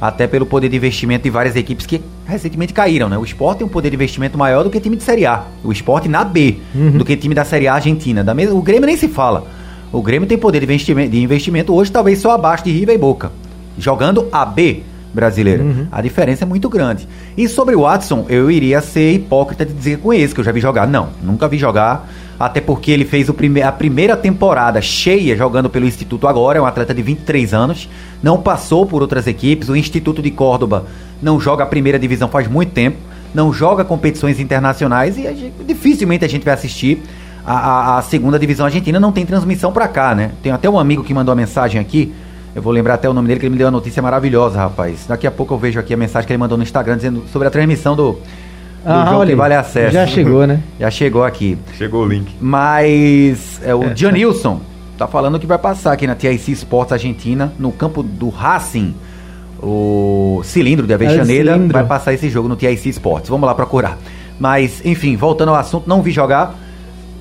Até 0.01 0.29
pelo 0.29 0.47
poder 0.47 0.69
de 0.69 0.77
investimento 0.77 1.25
de 1.25 1.31
várias 1.31 1.57
equipes 1.57 1.85
que 1.85 2.01
recentemente 2.25 2.73
caíram, 2.73 3.09
né? 3.09 3.19
O 3.19 3.25
Sport 3.25 3.59
tem 3.59 3.67
um 3.67 3.71
poder 3.71 3.91
de 3.91 3.97
investimento 3.97 4.39
maior 4.39 4.63
do 4.63 4.71
que 4.71 4.79
time 4.79 4.95
de 4.95 5.03
Série 5.03 5.27
A. 5.27 5.43
O 5.65 5.73
Sport 5.73 6.07
na 6.07 6.23
B, 6.23 6.59
uhum. 6.73 6.93
do 6.93 7.05
que 7.05 7.17
time 7.17 7.35
da 7.35 7.45
Série 7.45 7.67
A 7.67 7.75
argentina. 7.75 8.23
Da 8.23 8.33
mesma, 8.33 8.55
o 8.55 8.63
Grêmio 8.63 8.87
nem 8.87 8.97
se 8.97 9.09
fala. 9.09 9.45
O 9.91 10.01
Grêmio 10.01 10.29
tem 10.29 10.39
poder 10.39 10.61
de 10.61 10.67
investimento, 10.67 11.11
de 11.11 11.21
investimento 11.21 11.75
hoje 11.75 11.91
talvez 11.91 12.21
só 12.21 12.31
abaixo 12.31 12.65
de 12.65 12.71
River 12.71 12.95
e 12.95 12.99
Boca. 12.99 13.33
Jogando 13.77 14.29
a 14.31 14.45
B 14.45 14.83
brasileira. 15.13 15.63
Uhum. 15.63 15.87
A 15.91 16.01
diferença 16.01 16.45
é 16.45 16.47
muito 16.47 16.69
grande. 16.69 17.09
E 17.37 17.49
sobre 17.49 17.75
o 17.75 17.83
Watson, 17.83 18.27
eu 18.29 18.51
iria 18.51 18.81
ser 18.81 19.13
hipócrita 19.13 19.65
de 19.65 19.73
dizer 19.73 19.99
com 19.99 20.13
esse 20.13 20.35
que 20.35 20.41
eu 20.41 20.45
já 20.45 20.53
vi 20.53 20.61
jogar. 20.61 20.87
Não, 20.87 21.09
nunca 21.23 21.49
vi 21.49 21.59
jogar. 21.59 22.09
Até 22.39 22.61
porque 22.61 22.93
ele 22.93 23.05
fez 23.05 23.29
prime 23.31 23.63
a 23.63 23.73
primeira 23.73 24.17
temporada 24.17 24.81
cheia 24.81 25.37
jogando 25.37 25.69
pelo 25.69 25.87
Instituto 25.87 26.29
agora. 26.29 26.59
É 26.59 26.63
um 26.63 26.67
atleta 26.67 26.95
de 26.95 27.03
23 27.03 27.53
anos. 27.53 27.89
Não 28.23 28.41
passou 28.41 28.87
por 28.87 29.03
outras 29.03 29.27
equipes. 29.27 29.69
O 29.69 29.77
Instituto 29.77 30.23
de 30.23 30.31
Córdoba 30.31 30.87
não 31.21 31.41
joga 31.41 31.65
a 31.65 31.67
primeira 31.67 31.99
divisão 31.99 32.29
faz 32.29 32.47
muito 32.47 32.73
tempo. 32.73 32.99
Não 33.35 33.53
joga 33.53 33.85
competições 33.85 34.39
internacionais. 34.39 35.19
E 35.19 35.27
a 35.27 35.33
gente, 35.33 35.55
dificilmente 35.67 36.25
a 36.25 36.29
gente 36.29 36.45
vai 36.45 36.55
assistir. 36.55 37.03
A, 37.45 37.55
a, 37.55 37.99
a 37.99 38.03
segunda 38.03 38.39
divisão 38.39 38.67
argentina 38.67 39.01
não 39.01 39.11
tem 39.11 39.25
transmissão 39.27 39.73
para 39.73 39.89
cá, 39.89 40.15
né? 40.15 40.33
Tem 40.43 40.53
até 40.53 40.69
um 40.69 40.79
amigo 40.79 41.03
que 41.03 41.15
mandou 41.15 41.33
uma 41.33 41.41
mensagem 41.41 41.81
aqui 41.81 42.13
eu 42.55 42.63
vou 42.63 42.73
lembrar 42.73 42.95
até 42.95 43.09
o 43.09 43.13
nome 43.13 43.29
dele, 43.29 43.41
que 43.41 43.47
ele 43.47 43.53
me 43.53 43.59
deu 43.59 43.67
uma 43.67 43.73
notícia 43.73 44.03
maravilhosa, 44.03 44.59
rapaz. 44.59 45.07
Daqui 45.07 45.27
a 45.27 45.31
pouco 45.31 45.55
eu 45.55 45.59
vejo 45.59 45.79
aqui 45.79 45.95
a 45.95 45.97
mensagem 45.97 46.27
que 46.27 46.33
ele 46.33 46.39
mandou 46.39 46.57
no 46.57 46.65
Instagram 46.65 46.97
dizendo 46.97 47.25
sobre 47.33 47.49
a 47.49 47.51
transmissão 47.51 47.95
do, 47.95 48.13
do 48.13 48.21
ah, 48.85 49.05
jogo 49.07 49.21
olha, 49.21 49.31
que 49.31 49.37
vale 49.37 49.55
acesso. 49.55 49.93
Já 49.93 50.07
chegou, 50.07 50.47
né? 50.47 50.61
Já 50.81 50.91
chegou 50.91 51.25
aqui. 51.25 51.59
Chegou 51.77 52.05
o 52.05 52.09
link. 52.09 52.35
Mas 52.41 53.61
é, 53.63 53.75
o 53.75 53.85
é. 53.85 53.97
Janilson 53.97 54.61
tá 54.97 55.07
falando 55.07 55.39
que 55.39 55.47
vai 55.47 55.59
passar 55.59 55.93
aqui 55.93 56.07
na 56.07 56.15
TIC 56.15 56.53
Sports 56.53 56.93
Argentina, 56.93 57.53
no 57.59 57.71
campo 57.71 58.03
do 58.03 58.29
Racing. 58.29 58.95
O 59.63 60.41
cilindro 60.45 60.87
de 60.87 60.95
Avejaneira 60.95 61.57
é 61.57 61.59
vai 61.59 61.85
passar 61.85 62.13
esse 62.15 62.29
jogo 62.29 62.49
no 62.49 62.57
TIC 62.57 62.89
Sports. 62.89 63.29
Vamos 63.29 63.47
lá 63.47 63.55
procurar. 63.55 63.99
Mas, 64.39 64.85
enfim, 64.85 65.17
voltando 65.17 65.49
ao 65.49 65.57
assunto, 65.57 65.89
não 65.89 66.01
vi 66.01 66.13
jogar 66.13 66.55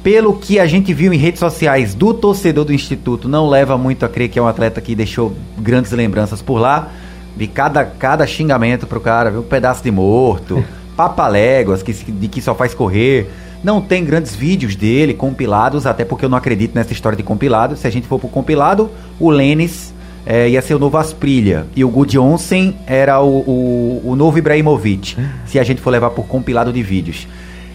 pelo 0.04 0.34
que 0.34 0.60
a 0.60 0.66
gente 0.66 0.94
viu 0.94 1.12
em 1.12 1.18
redes 1.18 1.40
sociais 1.40 1.94
do 1.94 2.14
torcedor 2.14 2.66
do 2.66 2.74
Instituto, 2.74 3.28
não 3.28 3.50
leva 3.50 3.78
muito 3.78 4.06
a 4.06 4.10
crer 4.10 4.30
que 4.30 4.40
é 4.40 4.42
um 4.42 4.48
atleta 4.48 4.80
que 4.80 4.96
deixou 4.96 5.36
grandes 5.58 5.92
lembranças 5.92 6.42
por 6.42 6.60
lá. 6.60 6.92
Vi 7.36 7.48
cada, 7.48 7.86
cada 7.86 8.26
xingamento 8.26 8.88
pro 8.88 9.00
cara, 9.00 9.30
viu? 9.30 9.42
Um 9.42 9.44
pedaço 9.44 9.84
de 9.84 9.92
morto, 9.92 10.64
papaléguas 10.96 11.84
que, 11.84 11.94
de 11.94 12.28
que 12.28 12.42
só 12.42 12.56
faz 12.56 12.74
correr. 12.74 13.30
Não 13.64 13.82
tem 13.82 14.06
grandes 14.06 14.36
vídeos 14.36 14.76
dele 14.76 15.14
compilados, 15.14 15.86
até 15.86 16.06
porque 16.06 16.26
eu 16.26 16.30
não 16.30 16.38
acredito 16.38 16.76
nessa 16.76 16.94
história 16.94 17.16
de 17.16 17.24
compilado. 17.24 17.76
Se 17.76 17.88
a 17.88 17.90
gente 17.90 18.08
for 18.08 18.20
pro 18.20 18.30
compilado, 18.30 18.90
o 19.20 19.30
Lênis 19.30 19.94
é, 20.26 20.50
ia 20.50 20.62
ser 20.62 20.76
o 20.76 20.80
novo 20.80 20.98
Asprilha. 20.98 21.66
E 21.76 21.84
o 21.84 21.90
Gudjonsen 21.90 22.76
era 22.86 23.22
o, 23.22 23.40
o, 23.40 24.02
o 24.12 24.16
novo 24.16 24.38
Ibrahimovic. 24.38 25.18
Se 25.46 25.58
a 25.58 25.64
gente 25.64 25.82
for 25.82 25.90
levar 25.90 26.12
por 26.12 26.28
compilado 26.28 26.72
de 26.72 26.84
vídeos. 26.84 27.28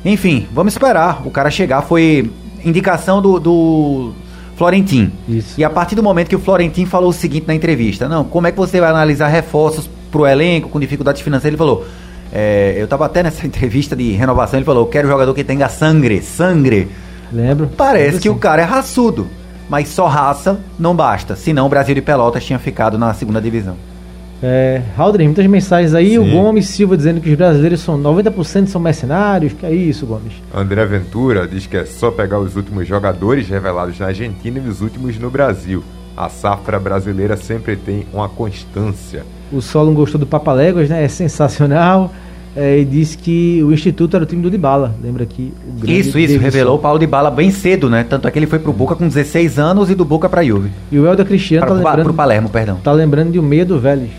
Enfim, 0.05 0.47
vamos 0.53 0.75
esperar 0.75 1.23
o 1.27 1.31
cara 1.31 1.51
chegar. 1.51 1.83
Foi 1.83 2.31
indicação 2.65 3.23
do, 3.23 3.39
do 3.39 4.13
Florentin. 4.57 5.13
Isso. 5.29 5.61
E 5.61 5.65
a 5.65 5.71
partir 5.71 5.95
do 5.95 6.03
momento 6.03 6.29
que 6.29 6.37
o 6.37 6.41
Florentin 6.41 6.87
falou 6.87 7.11
o 7.11 7.13
seguinte 7.13 7.47
na 7.47 7.55
entrevista: 7.55 8.09
Não, 8.09 8.25
como 8.25 8.47
é 8.47 8.53
que 8.53 8.57
você 8.59 8.81
vai 8.81 8.91
analisar 8.91 9.29
reforços 9.29 9.89
pro 10.11 10.27
elenco 10.27 10.69
com 10.69 10.81
dificuldades 10.81 11.23
financeiras? 11.23 11.53
Ele 11.53 11.59
falou. 11.59 11.87
É, 12.35 12.77
eu 12.79 12.89
tava 12.89 13.05
até 13.05 13.23
nessa 13.23 13.45
entrevista 13.47 13.95
de 13.95 14.13
renovação, 14.13 14.59
ele 14.59 14.65
falou: 14.65 14.87
quero 14.87 15.07
jogador 15.07 15.35
que 15.35 15.45
tenha 15.45 15.69
sangue, 15.69 16.23
sangue. 16.23 16.89
Lembro. 17.31 17.71
Parece 17.77 18.05
Lembro 18.05 18.17
que 18.19 18.29
sim. 18.29 18.35
o 18.35 18.37
cara 18.37 18.63
é 18.63 18.65
raçudo, 18.65 19.29
mas 19.69 19.89
só 19.89 20.07
raça 20.07 20.59
não 20.79 20.97
basta. 20.97 21.37
Senão 21.37 21.67
o 21.67 21.69
Brasil 21.69 21.95
de 21.95 22.01
Pelotas 22.01 22.45
tinha 22.45 22.59
ficado 22.59 22.99
na 22.99 23.13
segunda 23.15 23.41
divisão. 23.41 23.77
É, 24.43 24.83
Haldren, 24.97 25.29
muitas 25.29 25.47
mensagens 25.47 25.95
aí. 25.95 26.11
Sim. 26.11 26.19
O 26.19 26.31
Gomes 26.31 26.67
Silva 26.67 26.97
dizendo 26.97 27.21
que 27.21 27.31
os 27.31 27.37
brasileiros 27.37 27.81
são 27.81 27.97
90% 28.01 28.67
são 28.67 28.81
mercenários. 28.81 29.53
Que 29.53 29.65
é 29.65 29.73
isso, 29.73 30.05
Gomes? 30.05 30.33
André 30.53 30.85
Ventura 30.85 31.47
diz 31.47 31.67
que 31.67 31.77
é 31.77 31.85
só 31.85 32.11
pegar 32.11 32.41
os 32.41 32.57
últimos 32.57 32.89
jogadores 32.89 33.49
revelados 33.49 33.99
na 34.01 34.07
Argentina 34.07 34.61
e 34.65 34.69
os 34.69 34.81
últimos 34.81 35.17
no 35.17 35.31
Brasil. 35.31 35.85
A 36.17 36.29
safra 36.29 36.79
brasileira 36.79 37.37
sempre 37.37 37.77
tem 37.77 38.05
uma 38.13 38.29
constância. 38.29 39.25
O 39.53 39.63
Solon 39.63 39.95
gostou 39.95 40.19
do 40.19 40.27
Papaléguas, 40.27 40.91
né? 40.91 41.05
É 41.05 41.09
sensacional. 41.09 42.13
É, 42.55 42.81
e 42.81 42.85
disse 42.85 43.17
que 43.17 43.63
o 43.63 43.73
Instituto 43.73 44.15
era 44.15 44.25
o 44.25 44.27
time 44.27 44.43
do 44.43 44.51
Dybala. 44.51 44.95
Lembra 45.03 45.25
que 45.25 45.55
Isso, 45.85 46.19
isso, 46.19 46.39
revelou 46.39 46.77
o 46.77 46.79
Paulo 46.79 46.99
Dybala 46.99 47.31
bem 47.31 47.51
cedo, 47.51 47.89
né? 47.89 48.05
Tanto 48.07 48.29
é 48.29 48.31
que 48.31 48.39
ele 48.39 48.47
foi 48.47 48.59
pro 48.59 48.75
Boca 48.75 48.95
com 48.95 49.09
16 49.09 49.59
anos 49.59 49.89
e 49.89 49.95
do 49.95 50.05
Boca 50.05 50.29
pra 50.29 50.45
Juve. 50.45 50.71
E 50.91 50.99
o 50.99 51.07
Helder 51.07 51.25
Cristiano 51.25 51.65
pra, 51.65 51.77
tá 51.77 51.81
lembrando... 51.81 52.05
Pro 52.05 52.15
Palermo, 52.15 52.49
perdão. 52.51 52.77
Tá 52.85 52.93
lembrando 52.93 53.33
de 53.33 53.39
um 53.39 53.43
meia 53.43 53.65
do 53.65 53.81
Vélez 53.81 54.11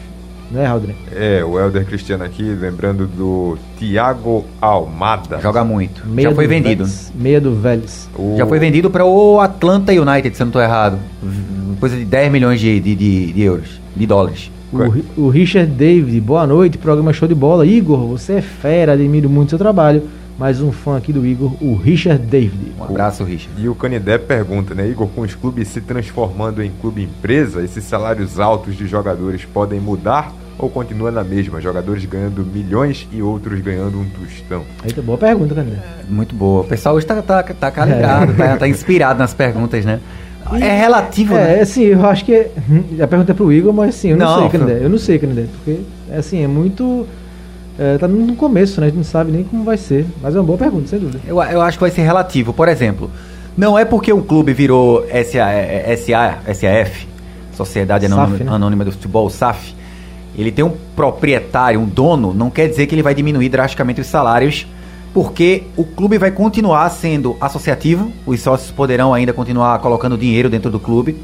né, 0.54 0.66
Aldrin? 0.68 0.96
É, 1.12 1.44
o 1.44 1.60
Helder 1.60 1.86
Cristiano 1.86 2.24
aqui, 2.24 2.44
lembrando 2.44 3.08
do 3.08 3.58
Thiago 3.78 4.46
Almada. 4.62 5.40
Joga 5.42 5.64
muito. 5.64 6.08
Meia 6.08 6.30
Já 6.30 6.36
foi 6.36 6.48
vendido. 6.48 6.86
Vélez. 6.86 7.12
Meia 7.16 7.42
do 7.42 7.56
Vélez. 7.56 8.10
O... 8.18 8.36
Já 8.38 8.46
foi 8.46 8.60
vendido 8.60 8.90
para 8.90 9.04
o 9.04 9.40
Atlanta 9.42 9.92
United, 9.92 10.36
se 10.36 10.42
eu 10.42 10.46
não 10.46 10.50
estou 10.50 10.62
errado. 10.62 10.98
Coisa 11.80 11.98
de 11.98 12.06
10 12.06 12.32
milhões 12.32 12.60
de, 12.62 12.80
de, 12.80 12.96
de, 12.96 13.34
de 13.34 13.42
euros, 13.42 13.82
de 13.96 14.06
dólares. 14.06 14.52
O, 14.72 15.26
o, 15.26 15.30
Richard 15.30 15.72
David, 15.72 16.20
boa 16.22 16.48
noite, 16.48 16.78
programa 16.78 17.14
show 17.14 17.28
de 17.28 17.36
bola. 17.36 17.66
Igor, 17.66 18.08
você 18.08 18.34
é 18.34 18.42
fera, 18.42 18.94
admiro 18.94 19.30
muito 19.30 19.50
seu 19.50 19.60
trabalho. 19.60 20.04
Mais 20.38 20.62
um 20.62 20.72
fã 20.72 20.98
aqui 20.98 21.14
do 21.14 21.24
Igor, 21.26 21.54
o 21.62 21.76
Richard 21.76 22.26
David. 22.26 22.74
Um 22.80 22.84
abraço, 22.84 23.24
Richard. 23.24 23.62
E 23.62 23.70
o 23.70 23.76
Canidé 23.76 24.18
pergunta, 24.18 24.74
né, 24.74 24.90
Igor, 24.90 25.08
com 25.10 25.22
os 25.22 25.36
clubes 25.36 25.68
se 25.68 25.80
transformando 25.80 26.64
em 26.64 26.72
clube 26.82 27.04
empresa, 27.04 27.64
esses 27.64 27.84
salários 27.84 28.40
altos 28.40 28.76
de 28.76 28.88
jogadores 28.88 29.46
podem 29.46 29.80
mudar 29.80 30.34
ou 30.58 30.70
continua 30.70 31.12
na 31.12 31.24
mesma? 31.24 31.60
Jogadores 31.60 32.06
ganhando 32.06 32.46
milhões 32.46 33.08
e 33.12 33.22
outros 33.22 33.60
ganhando 33.62 34.00
um 34.00 34.06
tostão? 34.06 34.64
Eita, 34.86 35.02
boa 35.02 35.18
pergunta, 35.18 35.56
Canidé. 35.56 35.78
Muito 36.10 36.36
boa. 36.36 36.62
O 36.62 36.64
pessoal 36.66 36.96
hoje 36.96 37.06
tá, 37.06 37.22
tá, 37.22 37.44
tá 37.44 37.72
calibrado, 37.72 38.32
é. 38.32 38.36
tá, 38.36 38.58
tá 38.58 38.68
inspirado 38.68 39.20
nas 39.20 39.34
perguntas, 39.34 39.86
né? 39.86 40.00
é 40.62 40.78
relativo, 40.78 41.36
é, 41.36 41.56
né? 41.56 41.62
assim, 41.62 41.84
eu 41.84 42.06
acho 42.06 42.26
que. 42.26 42.34
É, 42.34 42.52
já 42.98 43.08
perguntei 43.08 43.34
pro 43.34 43.52
Igor, 43.52 43.74
mas 43.74 43.96
assim, 43.96 44.10
eu 44.10 44.18
não, 44.18 44.26
Não, 44.26 44.40
sei, 44.42 44.60
Canindé. 44.60 44.86
Eu 44.86 44.90
não 44.90 44.98
sei, 44.98 45.20
Canindé. 45.20 45.46
Porque, 45.58 45.82
é 46.12 46.18
assim, 46.18 46.44
é 46.44 46.48
muito. 46.48 47.08
É, 47.80 47.98
tá 47.98 48.08
no 48.08 48.36
começo, 48.36 48.80
né? 48.80 48.88
A 48.88 48.90
gente 48.90 48.98
não 48.98 49.04
sabe 49.04 49.32
nem 49.32 49.44
como 49.44 49.64
vai 49.64 49.78
ser. 49.78 50.06
Mas 50.22 50.36
é 50.36 50.40
uma 50.40 50.46
boa 50.46 50.58
pergunta, 50.58 50.88
sem 50.88 51.00
dúvida. 51.00 51.20
Eu, 51.26 51.42
eu 51.42 51.62
acho 51.62 51.78
que 51.78 51.82
vai 51.82 51.92
ser 51.92 52.02
relativo. 52.02 52.54
Por 52.54 52.68
exemplo, 52.68 53.10
não 53.58 53.78
é 53.78 53.86
porque 53.86 54.12
um 54.14 54.22
clube 54.22 54.54
virou 54.54 55.06
SA, 55.08 55.96
SA, 55.98 56.54
SAF, 56.54 57.08
Sociedade 57.54 58.08
SAF, 58.08 58.20
Anônima, 58.20 58.44
né? 58.44 58.52
Anônima 58.56 58.86
do 58.86 58.92
Futebol, 58.92 59.30
SAF, 59.30 59.76
ele 60.38 60.52
tem 60.52 60.66
um 60.66 60.74
proprietário, 60.96 61.80
um 61.80 61.86
dono, 61.86 62.34
não 62.34 62.50
quer 62.50 62.68
dizer 62.68 62.88
que 62.88 62.96
ele 62.96 63.04
vai 63.04 63.14
diminuir 63.14 63.50
drasticamente 63.50 64.02
os 64.02 64.08
salários, 64.08 64.66
porque 65.14 65.64
o 65.78 65.84
clube 65.84 66.18
vai 66.18 66.32
continuar 66.32 66.90
sendo 66.90 67.38
associativo, 67.40 68.12
os 68.26 68.42
sócios 68.42 68.72
poderão 68.72 69.14
ainda 69.14 69.32
continuar 69.32 69.78
colocando 69.80 70.18
dinheiro 70.18 70.50
dentro 70.50 70.72
do 70.72 70.80
clube. 70.80 71.16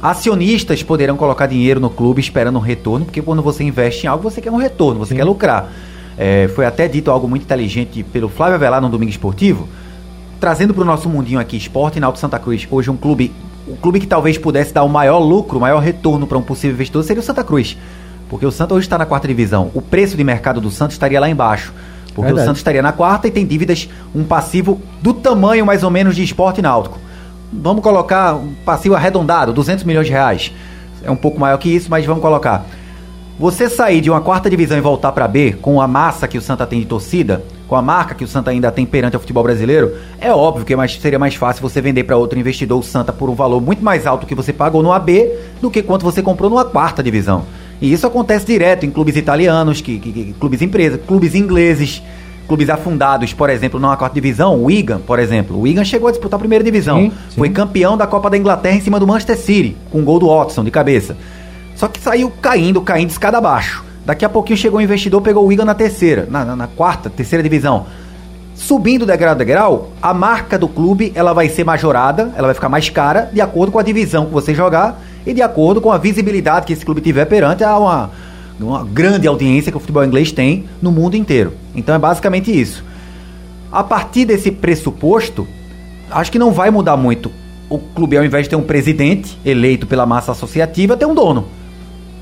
Acionistas 0.00 0.82
poderão 0.82 1.16
colocar 1.16 1.46
dinheiro 1.46 1.80
no 1.80 1.90
clube 1.90 2.20
esperando 2.20 2.56
um 2.56 2.62
retorno, 2.62 3.04
porque 3.04 3.20
quando 3.20 3.42
você 3.42 3.62
investe 3.62 4.06
em 4.06 4.08
algo, 4.08 4.22
você 4.22 4.40
quer 4.40 4.50
um 4.50 4.56
retorno, 4.56 4.98
você 4.98 5.14
quer 5.14 5.24
lucrar. 5.24 5.70
É, 6.16 6.48
foi 6.54 6.64
até 6.64 6.88
dito 6.88 7.10
algo 7.10 7.28
muito 7.28 7.42
inteligente 7.42 8.02
pelo 8.02 8.28
Flávio 8.28 8.54
Avelar 8.54 8.80
no 8.80 8.88
Domingo 8.88 9.10
Esportivo, 9.10 9.68
trazendo 10.40 10.72
para 10.72 10.82
o 10.82 10.86
nosso 10.86 11.08
mundinho 11.08 11.38
aqui, 11.38 11.58
Esporte 11.58 12.00
Náutico 12.00 12.20
Santa 12.20 12.38
Cruz, 12.38 12.66
hoje 12.70 12.90
um 12.90 12.96
clube, 12.96 13.32
o 13.66 13.76
clube 13.76 14.00
que 14.00 14.06
talvez 14.06 14.38
pudesse 14.38 14.72
dar 14.72 14.82
o 14.82 14.88
maior 14.88 15.18
lucro, 15.18 15.58
o 15.58 15.60
maior 15.60 15.80
retorno 15.80 16.26
para 16.26 16.38
um 16.38 16.42
possível 16.42 16.74
investidor 16.74 17.02
seria 17.04 17.20
o 17.20 17.24
Santa 17.24 17.44
Cruz. 17.44 17.76
Porque 18.28 18.44
o 18.44 18.50
Santa 18.50 18.74
hoje 18.74 18.86
está 18.86 18.98
na 18.98 19.06
quarta 19.06 19.28
divisão. 19.28 19.70
O 19.74 19.80
preço 19.80 20.16
de 20.16 20.24
mercado 20.24 20.60
do 20.60 20.70
Santa 20.70 20.92
estaria 20.92 21.20
lá 21.20 21.28
embaixo. 21.28 21.72
Porque 22.14 22.28
Verdade. 22.28 22.40
o 22.44 22.48
Santa 22.48 22.58
estaria 22.58 22.82
na 22.82 22.92
quarta 22.92 23.28
e 23.28 23.30
tem 23.30 23.46
dívidas, 23.46 23.88
um 24.14 24.24
passivo 24.24 24.80
do 25.02 25.12
tamanho 25.14 25.66
mais 25.66 25.82
ou 25.82 25.90
menos 25.90 26.16
de 26.16 26.22
esporte 26.24 26.62
náutico. 26.62 26.98
Vamos 27.52 27.82
colocar 27.82 28.34
um 28.34 28.54
passivo 28.64 28.94
arredondado, 28.94 29.52
200 29.52 29.84
milhões 29.84 30.06
de 30.06 30.12
reais. 30.12 30.50
É 31.04 31.10
um 31.10 31.16
pouco 31.16 31.38
maior 31.38 31.56
que 31.58 31.68
isso, 31.68 31.88
mas 31.90 32.04
vamos 32.04 32.22
colocar. 32.22 32.66
Você 33.38 33.68
sair 33.68 34.00
de 34.00 34.10
uma 34.10 34.20
quarta 34.22 34.48
divisão 34.48 34.78
e 34.78 34.80
voltar 34.80 35.12
para 35.12 35.28
B, 35.28 35.52
com 35.60 35.78
a 35.80 35.86
massa 35.86 36.26
que 36.26 36.38
o 36.38 36.40
Santa 36.42 36.66
tem 36.66 36.80
de 36.80 36.86
torcida, 36.86 37.44
com 37.68 37.76
a 37.76 37.82
marca 37.82 38.14
que 38.14 38.24
o 38.24 38.28
Santa 38.28 38.50
ainda 38.50 38.72
tem 38.72 38.86
perante 38.86 39.14
o 39.14 39.20
futebol 39.20 39.42
brasileiro, 39.44 39.94
é 40.18 40.32
óbvio 40.32 40.64
que 40.64 40.72
é 40.72 40.76
mais- 40.76 40.98
seria 40.98 41.18
mais 41.18 41.34
fácil 41.34 41.60
você 41.60 41.82
vender 41.82 42.04
para 42.04 42.16
outro 42.16 42.38
investidor 42.38 42.78
o 42.78 42.82
Santa 42.82 43.12
por 43.12 43.28
um 43.28 43.34
valor 43.34 43.60
muito 43.60 43.84
mais 43.84 44.06
alto 44.06 44.26
que 44.26 44.34
você 44.34 44.54
pagou 44.54 44.82
no 44.82 44.90
AB 44.90 45.30
do 45.60 45.70
que 45.70 45.82
quanto 45.82 46.02
você 46.02 46.22
comprou 46.22 46.48
numa 46.48 46.64
quarta 46.64 47.02
divisão. 47.02 47.44
E 47.80 47.92
isso 47.92 48.06
acontece 48.06 48.46
direto 48.46 48.86
em 48.86 48.90
clubes 48.90 49.16
italianos, 49.16 49.80
que, 49.80 49.98
que- 49.98 50.12
que- 50.12 50.32
clubes 50.40 50.62
empresas, 50.62 51.00
clubes 51.06 51.34
ingleses, 51.34 52.02
clubes 52.48 52.70
afundados, 52.70 53.32
por 53.34 53.50
exemplo, 53.50 53.78
numa 53.78 53.96
quarta 53.96 54.14
divisão, 54.14 54.54
o 54.56 54.64
Wigan, 54.64 55.00
por 55.00 55.18
exemplo. 55.18 55.56
O 55.56 55.60
Wigan 55.62 55.84
chegou 55.84 56.08
a 56.08 56.10
disputar 56.12 56.36
a 56.36 56.40
primeira 56.40 56.64
divisão. 56.64 56.98
Sim, 57.00 57.10
sim. 57.30 57.36
Foi 57.38 57.50
campeão 57.50 57.96
da 57.96 58.06
Copa 58.06 58.30
da 58.30 58.36
Inglaterra 58.38 58.76
em 58.76 58.80
cima 58.80 58.98
do 59.00 59.06
Manchester 59.06 59.36
City, 59.36 59.76
com 59.90 59.98
um 60.00 60.04
gol 60.04 60.18
do 60.18 60.28
Watson 60.28 60.64
de 60.64 60.70
cabeça. 60.70 61.16
Só 61.74 61.88
que 61.88 62.00
saiu 62.00 62.30
caindo, 62.40 62.80
caindo 62.80 63.10
escada 63.10 63.36
abaixo. 63.38 63.84
Daqui 64.06 64.24
a 64.24 64.28
pouquinho 64.28 64.56
chegou 64.56 64.78
um 64.78 64.82
investidor, 64.82 65.20
pegou 65.20 65.42
o 65.44 65.46
Wigan 65.48 65.64
na 65.64 65.74
terceira, 65.74 66.26
na, 66.30 66.44
na- 66.44 66.56
na 66.56 66.66
quarta, 66.68 67.10
terceira 67.10 67.42
divisão. 67.42 67.86
Subindo 68.54 69.04
degrau 69.04 69.32
a 69.32 69.34
degrau, 69.34 69.90
a 70.00 70.14
marca 70.14 70.58
do 70.58 70.66
clube 70.66 71.12
ela 71.14 71.34
vai 71.34 71.48
ser 71.50 71.62
majorada, 71.64 72.32
ela 72.36 72.46
vai 72.46 72.54
ficar 72.54 72.70
mais 72.70 72.88
cara, 72.88 73.28
de 73.30 73.40
acordo 73.40 73.70
com 73.70 73.78
a 73.78 73.82
divisão 73.82 74.24
que 74.26 74.32
você 74.32 74.54
jogar 74.54 74.98
e 75.26 75.34
de 75.34 75.42
acordo 75.42 75.80
com 75.80 75.90
a 75.90 75.98
visibilidade 75.98 76.66
que 76.66 76.72
esse 76.72 76.84
clube 76.84 77.00
tiver 77.00 77.24
perante 77.26 77.64
a 77.64 77.76
uma, 77.78 78.10
uma 78.60 78.84
grande 78.84 79.26
audiência 79.26 79.70
que 79.72 79.76
o 79.76 79.80
futebol 79.80 80.04
inglês 80.04 80.30
tem 80.32 80.64
no 80.80 80.90
mundo 80.92 81.16
inteiro. 81.16 81.52
Então 81.74 81.94
é 81.94 81.98
basicamente 81.98 82.50
isso. 82.50 82.84
A 83.72 83.82
partir 83.82 84.24
desse 84.24 84.50
pressuposto, 84.50 85.46
acho 86.10 86.30
que 86.30 86.38
não 86.38 86.52
vai 86.52 86.70
mudar 86.70 86.96
muito. 86.96 87.30
O 87.68 87.78
clube, 87.78 88.16
ao 88.16 88.24
invés 88.24 88.44
de 88.44 88.50
ter 88.50 88.56
um 88.56 88.62
presidente 88.62 89.36
eleito 89.44 89.86
pela 89.86 90.06
massa 90.06 90.30
associativa, 90.32 90.96
tem 90.96 91.06
um 91.08 91.14
dono. 91.14 91.46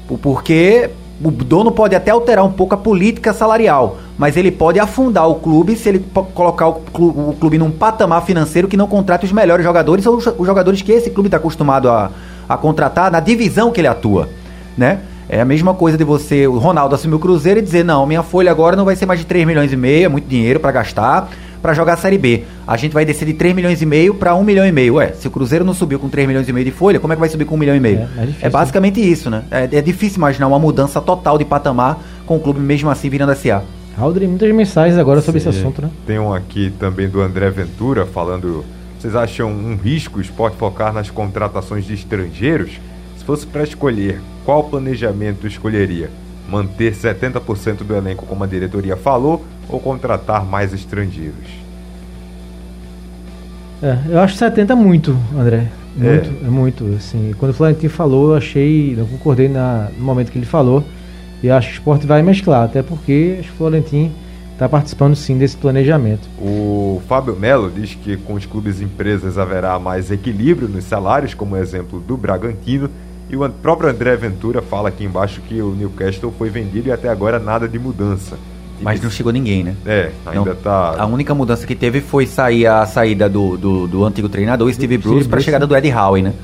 Por- 0.08 0.18
Porque 0.18 0.88
o 1.22 1.30
dono 1.30 1.70
pode 1.70 1.94
até 1.94 2.10
alterar 2.10 2.44
um 2.44 2.50
pouco 2.50 2.74
a 2.74 2.78
política 2.78 3.32
salarial, 3.32 3.98
mas 4.18 4.36
ele 4.36 4.50
pode 4.50 4.80
afundar 4.80 5.28
o 5.28 5.34
clube 5.36 5.76
se 5.76 5.88
ele 5.88 6.04
colocar 6.34 6.66
o 6.68 6.72
clu- 6.92 7.28
o 7.30 7.36
clube 7.38 7.58
num 7.58 7.70
patamar 7.70 8.24
financeiro 8.24 8.66
que 8.66 8.76
não 8.76 8.86
contrate 8.88 9.26
os 9.26 9.32
melhores 9.32 9.62
jogadores 9.64 10.06
ou 10.06 10.16
os 10.16 10.46
jogadores 10.46 10.80
que 10.82 10.90
esse 10.90 11.10
clube 11.10 11.28
está 11.28 11.36
acostumado 11.36 11.88
a, 11.90 12.10
a 12.48 12.56
contratar 12.56 13.10
na 13.10 13.20
divisão 13.20 13.70
que 13.70 13.80
ele 13.80 13.88
atua, 13.88 14.28
né? 14.76 15.00
É 15.28 15.40
a 15.40 15.44
mesma 15.44 15.72
coisa 15.74 15.96
de 15.96 16.04
você, 16.04 16.46
o 16.46 16.58
Ronaldo 16.58 16.94
assumir 16.94 17.14
o 17.14 17.18
Cruzeiro 17.18 17.58
e 17.58 17.62
dizer, 17.62 17.84
não, 17.84 18.06
minha 18.06 18.22
folha 18.22 18.50
agora 18.50 18.76
não 18.76 18.84
vai 18.84 18.94
ser 18.94 19.06
mais 19.06 19.20
de 19.20 19.26
3 19.26 19.46
milhões 19.46 19.72
e 19.72 19.76
meio, 19.76 20.04
é 20.04 20.08
muito 20.08 20.28
dinheiro 20.28 20.60
para 20.60 20.70
gastar, 20.70 21.30
para 21.62 21.72
jogar 21.72 21.94
a 21.94 21.96
Série 21.96 22.18
B. 22.18 22.44
A 22.66 22.76
gente 22.76 22.92
vai 22.92 23.06
descer 23.06 23.24
de 23.24 23.32
3 23.32 23.54
milhões 23.54 23.80
e 23.80 23.86
meio 23.86 24.12
para 24.14 24.34
1 24.34 24.44
milhão 24.44 24.66
e 24.66 24.70
meio. 24.70 24.96
Ué, 24.96 25.12
se 25.12 25.26
o 25.26 25.30
Cruzeiro 25.30 25.64
não 25.64 25.72
subiu 25.72 25.98
com 25.98 26.10
3 26.10 26.28
milhões 26.28 26.46
e 26.46 26.52
meio 26.52 26.66
de 26.66 26.70
folha, 26.70 27.00
como 27.00 27.14
é 27.14 27.16
que 27.16 27.20
vai 27.20 27.28
subir 27.30 27.46
com 27.46 27.54
1 27.54 27.58
milhão 27.58 27.74
e 27.74 27.80
meio? 27.80 28.00
É, 28.00 28.06
mais 28.14 28.28
difícil, 28.28 28.46
É 28.46 28.50
basicamente 28.50 29.00
isso, 29.00 29.30
né? 29.30 29.44
É, 29.50 29.64
é 29.64 29.80
difícil 29.80 30.18
imaginar 30.18 30.46
uma 30.46 30.58
mudança 30.58 31.00
total 31.00 31.38
de 31.38 31.44
patamar 31.46 31.98
com 32.26 32.36
o 32.36 32.40
clube 32.40 32.60
mesmo 32.60 32.90
assim 32.90 33.08
virando 33.08 33.34
SA. 33.34 33.62
Aldrin, 33.96 34.26
muitas 34.26 34.52
mensagens 34.54 34.98
agora 34.98 35.22
sobre 35.22 35.40
esse 35.40 35.50
Sim. 35.50 35.60
assunto, 35.60 35.80
né? 35.80 35.88
Tem 36.06 36.18
um 36.18 36.34
aqui 36.34 36.70
também 36.78 37.08
do 37.08 37.22
André 37.22 37.48
Ventura 37.48 38.04
falando. 38.04 38.62
Vocês 39.04 39.14
acham 39.16 39.50
um 39.50 39.76
risco 39.76 40.16
o 40.18 40.22
esporte 40.22 40.56
focar 40.56 40.90
nas 40.90 41.10
contratações 41.10 41.84
de 41.84 41.92
estrangeiros? 41.92 42.70
Se 43.18 43.22
fosse 43.22 43.46
para 43.46 43.62
escolher, 43.62 44.18
qual 44.46 44.64
planejamento 44.64 45.46
escolheria? 45.46 46.08
Manter 46.48 46.94
70% 46.94 47.84
do 47.84 47.94
elenco, 47.94 48.24
como 48.24 48.44
a 48.44 48.46
diretoria 48.46 48.96
falou, 48.96 49.44
ou 49.68 49.78
contratar 49.78 50.42
mais 50.46 50.72
estrangeiros? 50.72 51.34
É, 53.82 53.98
eu 54.08 54.18
acho 54.20 54.36
70 54.36 54.72
é 54.72 54.76
muito, 54.76 55.14
André. 55.38 55.66
É. 56.00 56.02
Muito, 56.02 56.46
é, 56.46 56.48
muito. 56.48 56.94
Assim, 56.96 57.34
quando 57.38 57.50
o 57.50 57.54
Florentino 57.54 57.90
falou, 57.92 58.30
eu 58.30 58.36
achei. 58.36 58.98
Eu 58.98 59.04
concordei 59.06 59.50
na- 59.50 59.90
no 59.98 60.02
momento 60.02 60.32
que 60.32 60.38
ele 60.38 60.46
falou. 60.46 60.82
E 61.42 61.50
acho 61.50 61.68
que 61.68 61.74
o 61.74 61.76
esporte 61.76 62.06
vai 62.06 62.22
mesclar, 62.22 62.64
até 62.64 62.82
porque 62.82 63.40
o 63.40 63.44
Florentino 63.58 64.10
está 64.54 64.68
participando 64.68 65.14
sim 65.14 65.36
desse 65.36 65.56
planejamento. 65.56 66.28
O 66.38 67.02
Fábio 67.08 67.36
Melo 67.36 67.70
diz 67.70 67.94
que 67.94 68.16
com 68.16 68.34
os 68.34 68.46
clubes 68.46 68.80
e 68.80 68.84
empresas 68.84 69.36
haverá 69.36 69.78
mais 69.78 70.10
equilíbrio 70.10 70.68
nos 70.68 70.84
salários, 70.84 71.34
como 71.34 71.54
o 71.54 71.58
exemplo 71.58 72.00
do 72.00 72.16
Bragantino. 72.16 72.88
E 73.28 73.36
o 73.36 73.48
próprio 73.50 73.90
André 73.90 74.16
Ventura 74.16 74.62
fala 74.62 74.88
aqui 74.90 75.04
embaixo 75.04 75.40
que 75.40 75.60
o 75.60 75.74
Newcastle 75.74 76.32
foi 76.36 76.50
vendido 76.50 76.88
e 76.88 76.92
até 76.92 77.08
agora 77.08 77.38
nada 77.38 77.68
de 77.68 77.78
mudança. 77.78 78.38
Mas 78.80 79.00
não 79.00 79.10
chegou 79.10 79.32
ninguém, 79.32 79.64
né? 79.64 79.74
É, 79.86 80.10
ainda 80.26 80.50
Não. 80.50 80.56
tá. 80.56 80.96
A 80.98 81.06
única 81.06 81.34
mudança 81.34 81.66
que 81.66 81.74
teve 81.74 82.00
foi 82.00 82.26
sair 82.26 82.66
a 82.66 82.84
saída 82.86 83.28
do, 83.28 83.56
do, 83.56 83.86
do 83.86 84.04
antigo 84.04 84.28
treinador, 84.28 84.72
Steve 84.72 84.98
Bruce, 84.98 85.28
para 85.28 85.38
a 85.38 85.42
chegada 85.42 85.66
do 85.66 85.76
Ed 85.76 85.90
Howe, 85.90 86.22
né? 86.22 86.34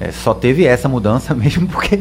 É, 0.00 0.10
só 0.10 0.32
teve 0.32 0.64
essa 0.64 0.88
mudança 0.88 1.34
mesmo 1.36 1.66
porque 1.66 2.00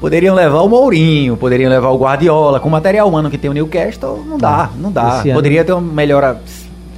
poderiam 0.00 0.34
levar 0.34 0.60
o 0.62 0.68
Mourinho, 0.68 1.36
poderiam 1.36 1.70
levar 1.70 1.90
o 1.90 1.98
Guardiola, 1.98 2.58
com 2.58 2.68
o 2.68 2.72
material 2.72 3.08
humano 3.08 3.30
que 3.30 3.36
tem 3.38 3.50
o 3.50 3.54
Newcastle, 3.54 4.24
não 4.26 4.38
dá, 4.38 4.70
não 4.78 4.90
dá. 4.90 5.18
Esse 5.18 5.30
ano- 5.30 5.38
Poderia 5.38 5.64
ter 5.64 5.72
uma 5.72 5.80
melhora 5.92 6.40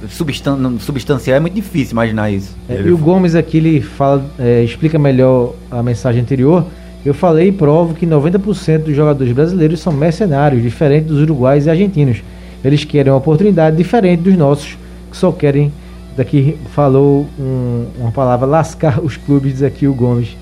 substan 0.09 0.77
substancial, 0.79 1.37
é 1.37 1.39
muito 1.39 1.53
difícil 1.53 1.91
imaginar 1.93 2.31
isso. 2.31 2.55
É, 2.69 2.81
e 2.81 2.91
o 2.91 2.97
Gomes 2.97 3.35
aqui 3.35 3.57
ele 3.57 3.81
fala, 3.81 4.25
é, 4.39 4.63
explica 4.63 4.97
melhor 4.99 5.53
a 5.71 5.81
mensagem 5.83 6.21
anterior. 6.21 6.65
Eu 7.05 7.13
falei 7.13 7.49
e 7.49 7.51
provo 7.51 7.93
que 7.93 8.05
90% 8.05 8.83
dos 8.85 8.95
jogadores 8.95 9.33
brasileiros 9.33 9.79
são 9.81 9.91
mercenários, 9.91 10.61
diferente 10.61 11.05
dos 11.05 11.19
uruguais 11.21 11.65
e 11.65 11.69
argentinos. 11.69 12.23
Eles 12.63 12.85
querem 12.85 13.11
uma 13.11 13.17
oportunidade 13.17 13.75
diferente 13.75 14.21
dos 14.21 14.37
nossos, 14.37 14.77
que 15.11 15.17
só 15.17 15.31
querem. 15.31 15.71
Daqui 16.15 16.57
falou 16.73 17.27
um- 17.39 17.85
uma 17.99 18.11
palavra, 18.11 18.45
lascar 18.45 18.99
os 19.03 19.17
clubes, 19.17 19.53
diz 19.53 19.63
aqui 19.63 19.87
o 19.87 19.93
Gomes, 19.93 20.37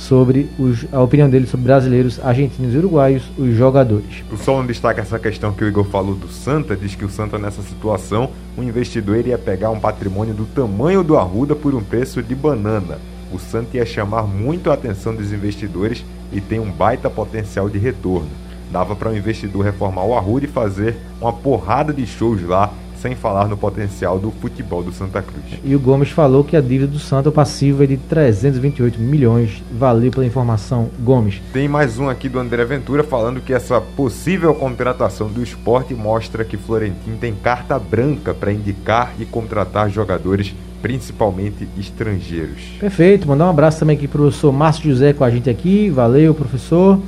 sobre 0.00 0.48
os- 0.58 0.86
a 0.92 1.00
opinião 1.02 1.28
dele 1.28 1.46
sobre 1.46 1.66
brasileiros, 1.66 2.18
argentinos 2.24 2.74
e 2.74 2.78
uruguaios, 2.78 3.22
os 3.36 3.54
jogadores. 3.54 4.24
O 4.32 4.36
Solon 4.38 4.64
destaca 4.64 5.02
essa 5.02 5.18
questão 5.18 5.52
que 5.52 5.62
o 5.62 5.68
Igor 5.68 5.84
falou 5.84 6.14
do 6.14 6.26
Santa, 6.28 6.74
diz 6.74 6.94
que 6.94 7.04
o 7.04 7.10
Santa 7.10 7.38
nessa 7.38 7.60
situação, 7.60 8.30
um 8.56 8.62
investidor 8.62 9.18
iria 9.18 9.36
pegar 9.36 9.70
um 9.70 9.78
patrimônio 9.78 10.32
do 10.32 10.46
tamanho 10.46 11.04
do 11.04 11.18
Arruda 11.18 11.54
por 11.54 11.74
um 11.74 11.82
preço 11.82 12.22
de 12.22 12.34
banana. 12.34 12.98
O 13.30 13.38
Santa 13.38 13.76
ia 13.76 13.84
chamar 13.86 14.22
muito 14.22 14.70
a 14.70 14.74
atenção 14.74 15.14
dos 15.14 15.32
investidores 15.32 16.02
e 16.32 16.40
tem 16.40 16.58
um 16.58 16.70
baita 16.70 17.10
potencial 17.10 17.68
de 17.68 17.78
retorno. 17.78 18.30
Dava 18.72 18.96
para 18.96 19.10
o 19.10 19.16
investidor 19.16 19.64
reformar 19.64 20.04
o 20.04 20.14
Arruda 20.14 20.46
e 20.46 20.48
fazer 20.48 20.96
uma 21.20 21.32
porrada 21.32 21.92
de 21.92 22.06
shows 22.06 22.42
lá, 22.42 22.72
sem 23.00 23.14
falar 23.14 23.48
no 23.48 23.56
potencial 23.56 24.18
do 24.18 24.30
futebol 24.30 24.82
do 24.82 24.92
Santa 24.92 25.22
Cruz. 25.22 25.44
E 25.64 25.74
o 25.74 25.80
Gomes 25.80 26.10
falou 26.10 26.44
que 26.44 26.56
a 26.56 26.60
dívida 26.60 26.86
do 26.86 26.98
Santa, 26.98 27.30
o 27.30 27.32
passivo 27.32 27.82
é 27.82 27.86
de 27.86 27.96
328 27.96 29.00
milhões. 29.00 29.62
Valeu 29.72 30.10
pela 30.10 30.26
informação, 30.26 30.90
Gomes. 31.00 31.40
Tem 31.52 31.68
mais 31.68 31.98
um 31.98 32.08
aqui 32.08 32.28
do 32.28 32.38
André 32.38 32.64
Ventura 32.64 33.02
falando 33.02 33.40
que 33.40 33.52
essa 33.52 33.80
possível 33.80 34.54
contratação 34.54 35.28
do 35.28 35.42
esporte 35.42 35.94
mostra 35.94 36.44
que 36.44 36.56
Florentino 36.56 37.16
tem 37.18 37.34
carta 37.34 37.78
branca 37.78 38.34
para 38.34 38.52
indicar 38.52 39.14
e 39.18 39.24
contratar 39.24 39.88
jogadores, 39.88 40.54
principalmente 40.82 41.66
estrangeiros. 41.78 42.60
Perfeito, 42.78 43.26
mandar 43.26 43.46
um 43.46 43.50
abraço 43.50 43.80
também 43.80 43.96
aqui 43.96 44.06
pro 44.06 44.22
professor 44.22 44.52
Márcio 44.52 44.90
José 44.90 45.12
com 45.12 45.24
a 45.24 45.30
gente 45.30 45.48
aqui. 45.48 45.88
Valeu, 45.90 46.34
professor. 46.34 47.00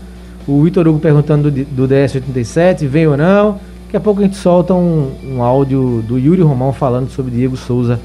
O 0.46 0.62
Vitor 0.64 0.88
Hugo 0.88 0.98
perguntando 0.98 1.50
do, 1.50 1.64
do 1.64 1.88
DS87, 1.88 2.86
vem 2.86 3.06
ou 3.06 3.16
não. 3.16 3.60
Daqui 3.92 3.98
a 3.98 4.04
pouco 4.04 4.20
a 4.20 4.24
gente 4.24 4.38
solta 4.38 4.72
um, 4.72 5.10
um 5.22 5.42
áudio 5.42 6.02
do 6.08 6.18
Yuri 6.18 6.40
Romão 6.40 6.72
falando 6.72 7.10
sobre 7.10 7.30
Diego 7.30 7.58
Souza, 7.58 8.00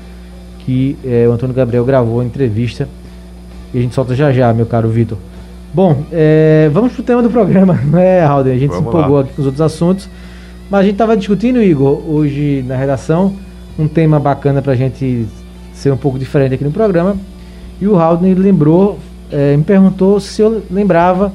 que 0.59 0.97
eh, 1.01 1.25
o 1.29 1.31
Antônio 1.31 1.55
Gabriel 1.55 1.85
gravou 1.85 2.19
a 2.19 2.25
entrevista 2.25 2.89
E 3.73 3.77
a 3.77 3.81
gente 3.81 3.95
solta 3.95 4.13
já 4.13 4.33
já, 4.33 4.53
meu 4.53 4.65
caro 4.65 4.89
Vitor. 4.89 5.17
Bom, 5.73 6.03
é, 6.11 6.69
vamos 6.73 6.91
pro 6.91 7.01
tema 7.03 7.21
do 7.21 7.29
programa, 7.29 7.79
não 7.89 7.97
é, 7.97 8.21
Alden? 8.21 8.51
A 8.51 8.57
gente 8.57 8.71
Vamos 8.71 8.83
se 8.83 8.89
empolgou 8.89 9.15
lá. 9.15 9.21
aqui 9.21 9.33
com 9.33 9.41
os 9.41 9.45
outros 9.45 9.61
assuntos. 9.61 10.09
Mas 10.69 10.81
a 10.81 10.83
gente 10.83 10.95
estava 10.95 11.15
discutindo, 11.15 11.63
Igor, 11.63 12.03
hoje 12.05 12.65
na 12.67 12.75
redação, 12.75 13.33
um 13.79 13.87
tema 13.87 14.19
bacana 14.19 14.61
pra 14.61 14.75
gente 14.75 15.25
ser 15.73 15.93
um 15.93 15.97
pouco 15.97 16.19
diferente 16.19 16.53
aqui 16.53 16.65
no 16.65 16.71
programa. 16.71 17.15
E 17.79 17.87
o 17.87 17.97
Haldane 17.97 18.35
lembrou, 18.35 18.99
é, 19.31 19.55
me 19.55 19.63
perguntou 19.63 20.19
se 20.19 20.41
eu 20.41 20.61
lembrava 20.69 21.31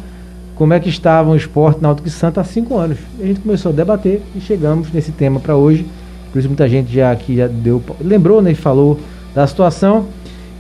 como 0.54 0.72
é 0.72 0.80
que 0.80 0.88
estava 0.88 1.30
o 1.30 1.36
esporte 1.36 1.80
Náutico 1.82 2.08
e 2.08 2.10
Santa 2.10 2.40
há 2.40 2.44
cinco 2.44 2.76
anos. 2.76 2.98
A 3.20 3.24
gente 3.24 3.40
começou 3.40 3.72
a 3.72 3.74
debater 3.74 4.22
e 4.34 4.40
chegamos 4.40 4.92
nesse 4.92 5.12
tema 5.12 5.40
para 5.40 5.56
hoje. 5.56 5.86
Por 6.32 6.38
isso 6.38 6.48
muita 6.48 6.68
gente 6.68 6.92
já 6.92 7.10
aqui 7.10 7.36
já 7.36 7.46
deu, 7.46 7.82
lembrou, 8.00 8.40
né, 8.40 8.52
e 8.52 8.54
falou 8.54 8.98
da 9.34 9.46
situação. 9.46 10.06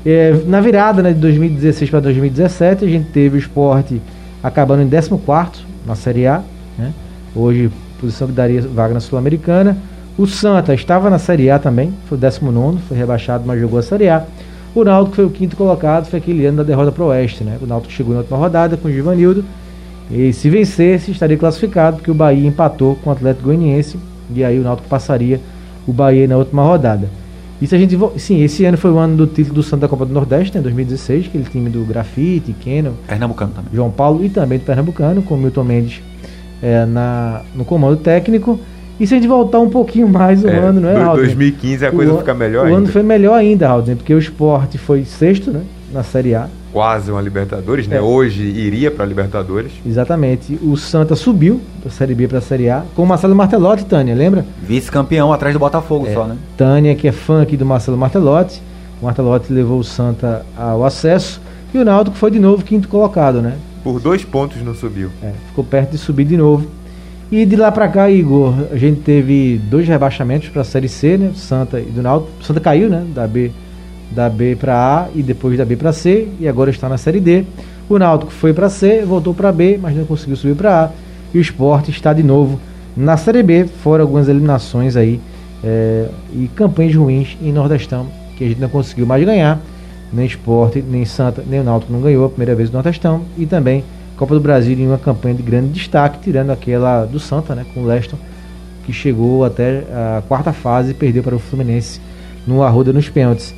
É, 0.04 0.32
na 0.46 0.60
virada 0.60 1.02
né, 1.02 1.12
de 1.12 1.20
2016 1.20 1.90
para 1.90 2.00
2017, 2.00 2.84
a 2.84 2.88
gente 2.88 3.10
teve 3.10 3.36
o 3.36 3.38
esporte 3.38 4.00
acabando 4.42 4.82
em 4.82 4.88
14 4.88 5.64
na 5.86 5.94
Série 5.94 6.26
A. 6.26 6.42
Né? 6.76 6.92
Hoje, 7.34 7.70
posição 8.00 8.26
que 8.26 8.34
daria 8.34 8.60
vaga 8.62 8.94
na 8.94 9.00
Sul-Americana. 9.00 9.76
O 10.18 10.26
Santa 10.26 10.74
estava 10.74 11.08
na 11.08 11.18
Série 11.18 11.48
A 11.48 11.58
também, 11.58 11.94
foi 12.06 12.18
o 12.18 12.20
19, 12.20 12.78
foi 12.88 12.96
rebaixado, 12.96 13.44
mas 13.46 13.60
jogou 13.60 13.78
a 13.78 13.82
Série 13.82 14.08
A. 14.08 14.26
O 14.74 14.84
Náutico 14.84 15.16
foi 15.16 15.24
o 15.24 15.30
quinto 15.30 15.56
colocado, 15.56 16.06
foi 16.06 16.18
aquele 16.18 16.44
ano 16.46 16.58
da 16.58 16.62
derrota 16.62 16.90
para 16.90 17.04
o 17.04 17.06
Oeste. 17.06 17.44
Né? 17.44 17.58
O 17.60 17.66
Náutico 17.66 17.92
chegou 17.92 18.12
na 18.12 18.20
última 18.20 18.38
rodada 18.38 18.76
com 18.76 18.88
o 18.88 18.92
Givanildo. 18.92 19.44
E 20.12 20.32
se 20.32 20.50
vencesse, 20.50 21.10
estaria 21.10 21.36
classificado, 21.36 21.96
porque 21.96 22.10
o 22.10 22.14
Bahia 22.14 22.46
empatou 22.46 22.96
com 22.96 23.10
o 23.10 23.12
Atlético 23.12 23.46
Goianiense. 23.46 23.98
E 24.34 24.44
aí 24.44 24.58
o 24.58 24.62
Náutico 24.62 24.88
passaria 24.88 25.40
o 25.86 25.92
Bahia 25.92 26.28
na 26.28 26.36
última 26.36 26.62
rodada. 26.62 27.08
Isso 27.60 27.74
a 27.74 27.78
gente. 27.78 27.96
Sim, 28.18 28.42
esse 28.42 28.64
ano 28.64 28.76
foi 28.76 28.90
o 28.90 28.98
ano 28.98 29.16
do 29.16 29.26
título 29.26 29.54
do 29.56 29.62
Santa 29.62 29.82
da 29.82 29.88
Copa 29.88 30.04
do 30.04 30.12
Nordeste, 30.12 30.56
né, 30.56 30.62
2016, 30.62 31.26
aquele 31.26 31.44
time 31.44 31.70
do 31.70 31.84
Grafite, 31.84 32.52
Keno, 32.60 32.94
Pernambucano 33.06 33.52
também. 33.52 33.70
João 33.72 33.90
Paulo 33.90 34.24
e 34.24 34.28
também 34.28 34.58
do 34.58 34.64
Pernambucano, 34.64 35.22
com 35.22 35.34
o 35.34 35.38
Milton 35.38 35.64
Mendes 35.64 36.00
é, 36.62 36.84
na, 36.84 37.42
no 37.54 37.64
comando 37.64 37.96
técnico. 37.96 38.58
E 38.98 39.06
se 39.06 39.14
a 39.14 39.16
gente 39.16 39.28
voltar 39.28 39.60
um 39.60 39.70
pouquinho 39.70 40.08
mais 40.08 40.44
o 40.44 40.48
É, 40.48 40.58
ano, 40.58 40.80
não 40.80 40.88
é, 40.88 40.96
Raul? 40.96 41.16
2015 41.16 41.86
a 41.86 41.90
coisa 41.90 42.12
o, 42.12 42.18
fica 42.18 42.34
melhor 42.34 42.64
O 42.64 42.66
ainda. 42.66 42.78
ano 42.78 42.86
foi 42.88 43.02
melhor 43.02 43.34
ainda, 43.34 43.66
Raul, 43.68 43.82
porque 43.82 44.14
o 44.14 44.18
esporte 44.18 44.76
foi 44.76 45.04
sexto 45.04 45.50
né, 45.50 45.62
na 45.92 46.02
Série 46.02 46.34
A. 46.34 46.48
Quase 46.72 47.10
uma 47.10 47.20
Libertadores, 47.20 47.86
né? 47.86 47.96
É. 47.96 48.00
Hoje 48.00 48.42
iria 48.42 48.90
para 48.90 49.04
Libertadores. 49.04 49.72
Exatamente. 49.84 50.58
O 50.62 50.76
Santa 50.76 51.14
subiu 51.14 51.60
da 51.84 51.90
Série 51.90 52.14
B 52.14 52.26
para 52.26 52.38
a 52.38 52.40
Série 52.40 52.70
A 52.70 52.84
com 52.96 53.02
o 53.02 53.06
Marcelo 53.06 53.34
Martelotti, 53.34 53.84
Tânia, 53.84 54.14
lembra? 54.14 54.44
Vice-campeão 54.62 55.32
atrás 55.32 55.54
do 55.54 55.58
Botafogo 55.58 56.06
É, 56.06 56.14
só, 56.14 56.24
né? 56.24 56.36
Tânia, 56.56 56.94
que 56.94 57.06
é 57.06 57.12
fã 57.12 57.42
aqui 57.42 57.56
do 57.56 57.66
Marcelo 57.66 57.96
Martelotti. 57.98 58.62
O 59.00 59.04
Martelotti 59.04 59.52
levou 59.52 59.78
o 59.78 59.84
Santa 59.84 60.46
ao 60.56 60.84
acesso. 60.84 61.40
E 61.74 61.78
o 61.78 61.84
Náutico 61.84 62.16
foi 62.16 62.30
de 62.30 62.38
novo 62.38 62.64
quinto 62.64 62.88
colocado, 62.88 63.40
né? 63.42 63.56
Por 63.82 63.98
dois 64.00 64.24
pontos 64.24 64.62
não 64.62 64.74
subiu. 64.74 65.10
É, 65.22 65.32
ficou 65.48 65.64
perto 65.64 65.90
de 65.90 65.98
subir 65.98 66.24
de 66.24 66.36
novo. 66.36 66.66
E 67.30 67.46
de 67.46 67.56
lá 67.56 67.72
pra 67.72 67.88
cá, 67.88 68.10
Igor, 68.10 68.54
a 68.70 68.76
gente 68.76 69.00
teve 69.00 69.58
dois 69.70 69.88
rebaixamentos 69.88 70.50
para 70.50 70.60
a 70.60 70.64
Série 70.64 70.88
C, 70.88 71.16
né? 71.16 71.32
Santa 71.34 71.80
e 71.80 71.84
do 71.84 72.02
Náutico. 72.02 72.30
Santa 72.44 72.60
caiu, 72.60 72.90
né? 72.90 73.04
Da 73.14 73.26
B, 73.26 73.50
da 74.14 74.28
B 74.28 74.56
para 74.56 74.74
A 74.74 75.08
e 75.14 75.22
depois 75.22 75.56
da 75.56 75.64
B 75.64 75.76
para 75.76 75.92
C 75.92 76.28
e 76.38 76.46
agora 76.46 76.70
está 76.70 76.88
na 76.88 76.98
Série 76.98 77.20
D. 77.20 77.44
O 77.88 77.98
Náutico 77.98 78.32
foi 78.32 78.52
para 78.52 78.68
C, 78.68 79.04
voltou 79.04 79.34
para 79.34 79.52
B, 79.52 79.78
mas 79.80 79.96
não 79.96 80.04
conseguiu 80.04 80.36
subir 80.36 80.54
para 80.54 80.84
A. 80.84 80.90
E 81.34 81.38
o 81.38 81.40
Sport 81.40 81.88
está 81.88 82.12
de 82.12 82.22
novo 82.22 82.60
na 82.96 83.16
Série 83.16 83.42
B, 83.42 83.66
fora 83.66 84.02
algumas 84.02 84.28
eliminações 84.28 84.96
aí 84.96 85.20
é, 85.64 86.08
e 86.32 86.48
campanhas 86.54 86.94
ruins 86.94 87.36
em 87.42 87.52
Nordestão 87.52 88.06
que 88.36 88.44
a 88.44 88.48
gente 88.48 88.60
não 88.60 88.68
conseguiu 88.68 89.06
mais 89.06 89.24
ganhar. 89.24 89.60
Nem 90.12 90.26
Sport, 90.26 90.76
nem 90.88 91.04
Santa, 91.04 91.42
nem 91.46 91.60
o 91.60 91.64
Náutico 91.64 91.92
não 91.92 92.00
ganhou 92.00 92.26
a 92.26 92.28
primeira 92.28 92.54
vez 92.54 92.68
no 92.68 92.74
Nordestão 92.74 93.22
e 93.38 93.46
também 93.46 93.82
Copa 94.16 94.34
do 94.34 94.40
Brasil 94.40 94.78
em 94.78 94.86
uma 94.86 94.98
campanha 94.98 95.34
de 95.34 95.42
grande 95.42 95.68
destaque, 95.70 96.20
tirando 96.22 96.50
aquela 96.50 97.06
do 97.06 97.18
Santa, 97.18 97.54
né, 97.54 97.64
com 97.72 97.80
o 97.80 97.86
Leston, 97.86 98.18
que 98.84 98.92
chegou 98.92 99.44
até 99.44 99.84
a 99.90 100.22
quarta 100.28 100.52
fase 100.52 100.90
e 100.90 100.94
perdeu 100.94 101.22
para 101.22 101.34
o 101.34 101.38
Fluminense 101.38 102.00
no 102.46 102.62
Arruda 102.62 102.92
nos 102.92 103.08
pênaltis. 103.08 103.54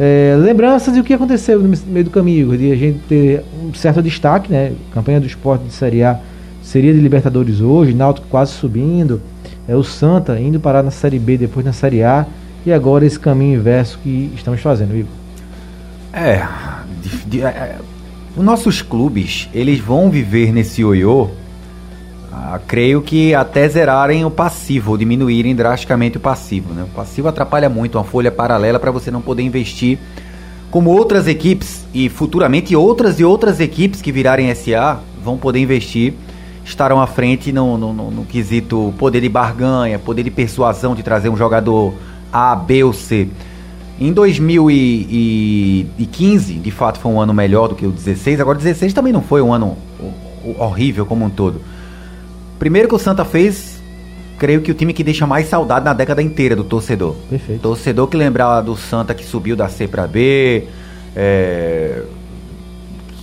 É, 0.00 0.36
lembranças 0.38 0.96
e 0.96 1.00
o 1.00 1.04
que 1.04 1.12
aconteceu 1.12 1.60
no 1.60 1.76
meio 1.88 2.04
do 2.04 2.10
caminho, 2.10 2.56
de 2.56 2.70
a 2.70 2.76
gente 2.76 3.00
ter 3.08 3.42
um 3.64 3.74
certo 3.74 4.00
destaque, 4.00 4.50
né? 4.50 4.72
Campanha 4.92 5.20
do 5.20 5.26
esporte 5.26 5.64
de 5.64 5.72
Série 5.72 6.04
A 6.04 6.20
seria 6.62 6.92
de 6.92 7.00
Libertadores 7.00 7.60
hoje, 7.60 7.94
Náutico 7.94 8.26
quase 8.28 8.52
subindo, 8.52 9.20
é 9.66 9.74
o 9.74 9.82
Santa 9.82 10.38
indo 10.38 10.60
parar 10.60 10.82
na 10.82 10.90
Série 10.90 11.18
B, 11.18 11.36
depois 11.36 11.64
na 11.66 11.72
Série 11.72 12.02
A, 12.02 12.26
e 12.64 12.72
agora 12.72 13.04
esse 13.06 13.18
caminho 13.18 13.58
inverso 13.58 13.98
que 14.02 14.30
estamos 14.36 14.60
fazendo, 14.60 14.94
Igor. 14.94 15.10
É, 16.12 16.46
de- 17.02 17.24
de- 17.30 17.42
é, 17.42 17.46
é, 17.46 17.76
os 18.36 18.44
nossos 18.44 18.82
clubes, 18.82 19.48
eles 19.52 19.80
vão 19.80 20.10
viver 20.10 20.52
nesse 20.52 20.82
ioiô, 20.82 21.28
ah, 22.40 22.60
creio 22.66 23.02
que 23.02 23.34
até 23.34 23.68
zerarem 23.68 24.24
o 24.24 24.30
passivo, 24.30 24.92
ou 24.92 24.96
diminuírem 24.96 25.54
drasticamente 25.56 26.16
o 26.18 26.20
passivo. 26.20 26.72
Né? 26.72 26.84
O 26.84 26.88
passivo 26.94 27.26
atrapalha 27.28 27.68
muito 27.68 27.98
uma 27.98 28.04
folha 28.04 28.30
paralela 28.30 28.78
para 28.78 28.90
você 28.92 29.10
não 29.10 29.20
poder 29.20 29.42
investir 29.42 29.98
como 30.70 30.90
outras 30.90 31.26
equipes 31.26 31.84
e 31.94 32.08
futuramente 32.08 32.76
outras 32.76 33.18
e 33.18 33.24
outras 33.24 33.58
equipes 33.58 34.00
que 34.02 34.12
virarem 34.12 34.54
SA 34.54 35.00
vão 35.24 35.36
poder 35.38 35.58
investir, 35.60 36.12
estarão 36.64 37.00
à 37.00 37.06
frente 37.06 37.50
no, 37.50 37.76
no, 37.78 37.92
no- 37.92 38.10
no 38.10 38.24
quesito 38.24 38.92
poder 38.98 39.20
de 39.22 39.28
barganha, 39.28 39.98
poder 39.98 40.22
de 40.22 40.30
persuasão 40.30 40.94
de 40.94 41.02
trazer 41.02 41.28
um 41.30 41.36
jogador 41.36 41.94
A, 42.32 42.54
B 42.54 42.84
ou 42.84 42.92
C. 42.92 43.28
Em 44.00 44.12
2015, 44.12 46.54
de 46.54 46.70
fato, 46.70 47.00
foi 47.00 47.10
um 47.12 47.20
ano 47.20 47.32
melhor 47.34 47.68
do 47.68 47.74
que 47.74 47.84
o 47.86 47.90
16. 47.90 48.40
Agora, 48.40 48.56
16 48.58 48.92
também 48.92 49.12
não 49.12 49.22
foi 49.22 49.40
um 49.42 49.52
ano 49.52 49.76
ho- 49.98 50.12
ho- 50.50 50.56
horrível 50.64 51.04
como 51.06 51.24
um 51.24 51.30
todo. 51.30 51.60
Primeiro 52.58 52.88
que 52.88 52.94
o 52.94 52.98
Santa 52.98 53.24
fez, 53.24 53.80
creio 54.38 54.60
que 54.60 54.70
o 54.70 54.74
time 54.74 54.92
que 54.92 55.04
deixa 55.04 55.26
mais 55.26 55.48
saudade 55.48 55.84
na 55.84 55.92
década 55.92 56.22
inteira 56.22 56.56
do 56.56 56.64
torcedor. 56.64 57.14
Perfeito. 57.28 57.60
Torcedor 57.60 58.06
que 58.08 58.16
lembrar 58.16 58.60
do 58.62 58.76
Santa 58.76 59.14
que 59.14 59.24
subiu 59.24 59.54
da 59.54 59.68
C 59.68 59.86
para 59.86 60.06
B, 60.06 60.64
é, 61.14 62.02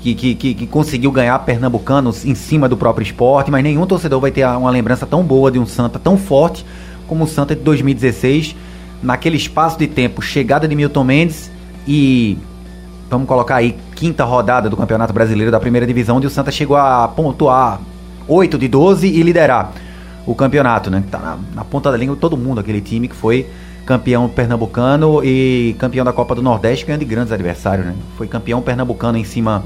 que, 0.02 0.14
que, 0.14 0.36
que, 0.36 0.54
que 0.54 0.68
conseguiu 0.68 1.12
ganhar 1.12 1.38
pernambucanos 1.40 2.26
em 2.26 2.36
cima 2.36 2.70
do 2.70 2.78
próprio 2.78 3.04
esporte, 3.04 3.50
mas 3.50 3.64
nenhum 3.64 3.86
torcedor 3.86 4.20
vai 4.20 4.32
ter 4.32 4.46
uma 4.46 4.70
lembrança 4.70 5.06
tão 5.06 5.24
boa 5.24 5.52
de 5.52 5.58
um 5.58 5.66
Santa 5.66 5.98
tão 5.98 6.18
forte 6.18 6.66
como 7.08 7.24
o 7.24 7.28
Santa 7.28 7.56
de 7.56 7.62
2016, 7.62 8.56
naquele 9.02 9.38
espaço 9.38 9.78
de 9.78 9.88
tempo, 9.88 10.22
chegada 10.22 10.68
de 10.68 10.76
Milton 10.76 11.04
Mendes 11.04 11.52
e 11.88 12.38
vamos 13.10 13.28
colocar 13.28 13.58
aí 13.58 13.76
quinta 13.96 14.24
rodada 14.24 14.70
do 14.70 14.78
Campeonato 14.78 15.14
Brasileiro 15.14 15.52
da 15.52 15.60
Primeira 15.60 15.86
Divisão, 15.86 16.18
onde 16.18 16.28
o 16.28 16.30
Santa 16.30 16.52
chegou 16.52 16.78
a 16.78 17.08
pontuar 17.08 17.80
8 18.28 18.58
de 18.58 18.68
12 18.68 19.08
e 19.08 19.22
liderar 19.24 19.72
o 20.26 20.34
campeonato, 20.34 20.90
né? 20.90 21.04
Tá 21.12 21.20
na, 21.20 21.38
na 21.56 21.64
ponta 21.64 21.92
da 21.92 21.98
língua 21.98 22.16
todo 22.20 22.36
mundo, 22.36 22.60
aquele 22.60 22.82
time 22.82 23.08
que 23.08 23.16
foi 23.16 23.46
campeão 23.86 24.28
pernambucano 24.28 25.24
e 25.24 25.76
campeão 25.78 26.04
da 26.04 26.12
Copa 26.12 26.34
do 26.34 26.42
Nordeste, 26.42 26.86
ganhando 26.86 27.02
de 27.02 27.06
grandes 27.06 27.32
adversários, 27.32 27.86
né? 27.86 27.94
Foi 28.18 28.28
campeão 28.28 28.62
pernambucano 28.62 29.18
em 29.18 29.24
cima 29.24 29.64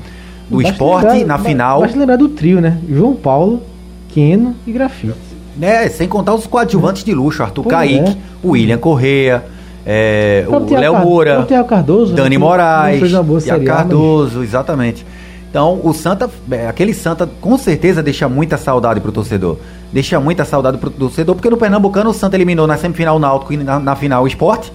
do 0.50 0.58
Basta 0.58 0.72
esporte 0.72 1.06
lembrar- 1.08 1.26
na 1.28 1.38
ba- 1.38 1.44
final. 1.44 1.82
Basta 1.82 1.98
lembrar 1.98 2.16
do 2.18 2.28
trio, 2.30 2.60
né? 2.60 2.78
João 2.90 3.14
Paulo, 3.16 3.62
Keno 4.10 4.56
e 4.68 4.72
Grafite. 4.74 5.14
É, 5.62 5.88
sem 5.90 6.08
contar 6.08 6.34
os 6.34 6.46
coadjuvantes 6.48 7.04
de 7.04 7.14
luxo, 7.14 7.42
Arthur 7.44 7.64
Pois 7.64 7.74
Kaique, 7.76 8.10
é. 8.12 8.16
William 8.48 8.78
Correa, 8.78 9.44
é, 9.86 10.46
o 10.48 10.74
Léo 10.74 10.98
Moura, 11.00 11.46
Cardoso, 11.68 12.14
né, 12.14 12.22
Dani 12.22 12.38
Moraes, 12.38 13.00
fez 13.00 13.14
uma 13.14 13.24
boa 13.24 13.40
Thiago 13.42 13.60
Série 13.60 13.70
A, 13.70 13.74
mas- 13.74 13.84
Cardoso, 13.84 14.44
exatamente. 14.44 15.06
Então, 15.50 15.82
o 15.84 15.94
Santa, 15.94 16.30
é, 16.52 16.68
aquele 16.68 16.94
Santa 16.94 17.28
com 17.42 17.58
certeza 17.58 18.04
deixa 18.04 18.30
muita 18.30 18.56
saudade 18.56 19.00
pro 19.00 19.12
torcedor. 19.12 19.58
Deixa 19.92 20.20
muita 20.20 20.46
saudade 20.46 20.78
pro 20.78 20.92
torcedor, 20.92 21.36
porque 21.36 21.50
no 21.50 21.58
Pernambucano 21.58 22.12
o 22.12 22.14
Santa 22.14 22.38
eliminou 22.38 22.68
na 22.68 22.78
semifinal 22.78 23.16
o 23.16 23.20
Náutico 23.20 23.54
e 23.54 23.58
na, 23.58 23.80
na 23.80 23.96
final 23.96 24.24
o 24.24 24.28
Esporte. 24.28 24.72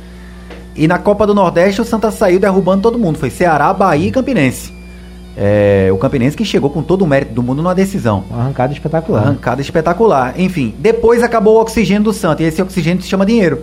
E 0.75 0.89
na 0.89 0.99
Copa 0.99 1.25
do 1.27 1.35
Nordeste 1.35 1.81
o 1.81 1.85
Santa 1.85 2.11
saiu 2.11 2.41
derrubando 2.41 2.83
todo 2.83 2.99
mundo. 2.99 3.19
Foi 3.19 3.31
Ceará, 3.31 3.73
Bahia 3.73 4.09
e 4.09 4.11
Campinense. 4.11 4.75
É, 5.37 5.91
o 5.93 5.97
Campinense 5.97 6.37
que 6.37 6.45
chegou 6.45 6.71
com 6.71 6.83
todo 6.83 7.03
o 7.03 7.07
mérito 7.07 7.33
do 7.33 7.43
mundo 7.43 7.63
numa 7.63 7.75
decisão. 7.75 8.25
Uma 8.29 8.41
arrancada 8.41 8.73
espetacular. 8.73 9.23
Arrancada 9.23 9.61
espetacular. 9.61 10.35
Enfim, 10.41 10.75
depois 10.79 11.23
acabou 11.23 11.57
o 11.57 11.61
oxigênio 11.61 12.03
do 12.03 12.13
Santa. 12.13 12.43
E 12.43 12.47
esse 12.47 12.61
oxigênio 12.61 13.01
se 13.01 13.09
chama 13.09 13.25
dinheiro. 13.25 13.63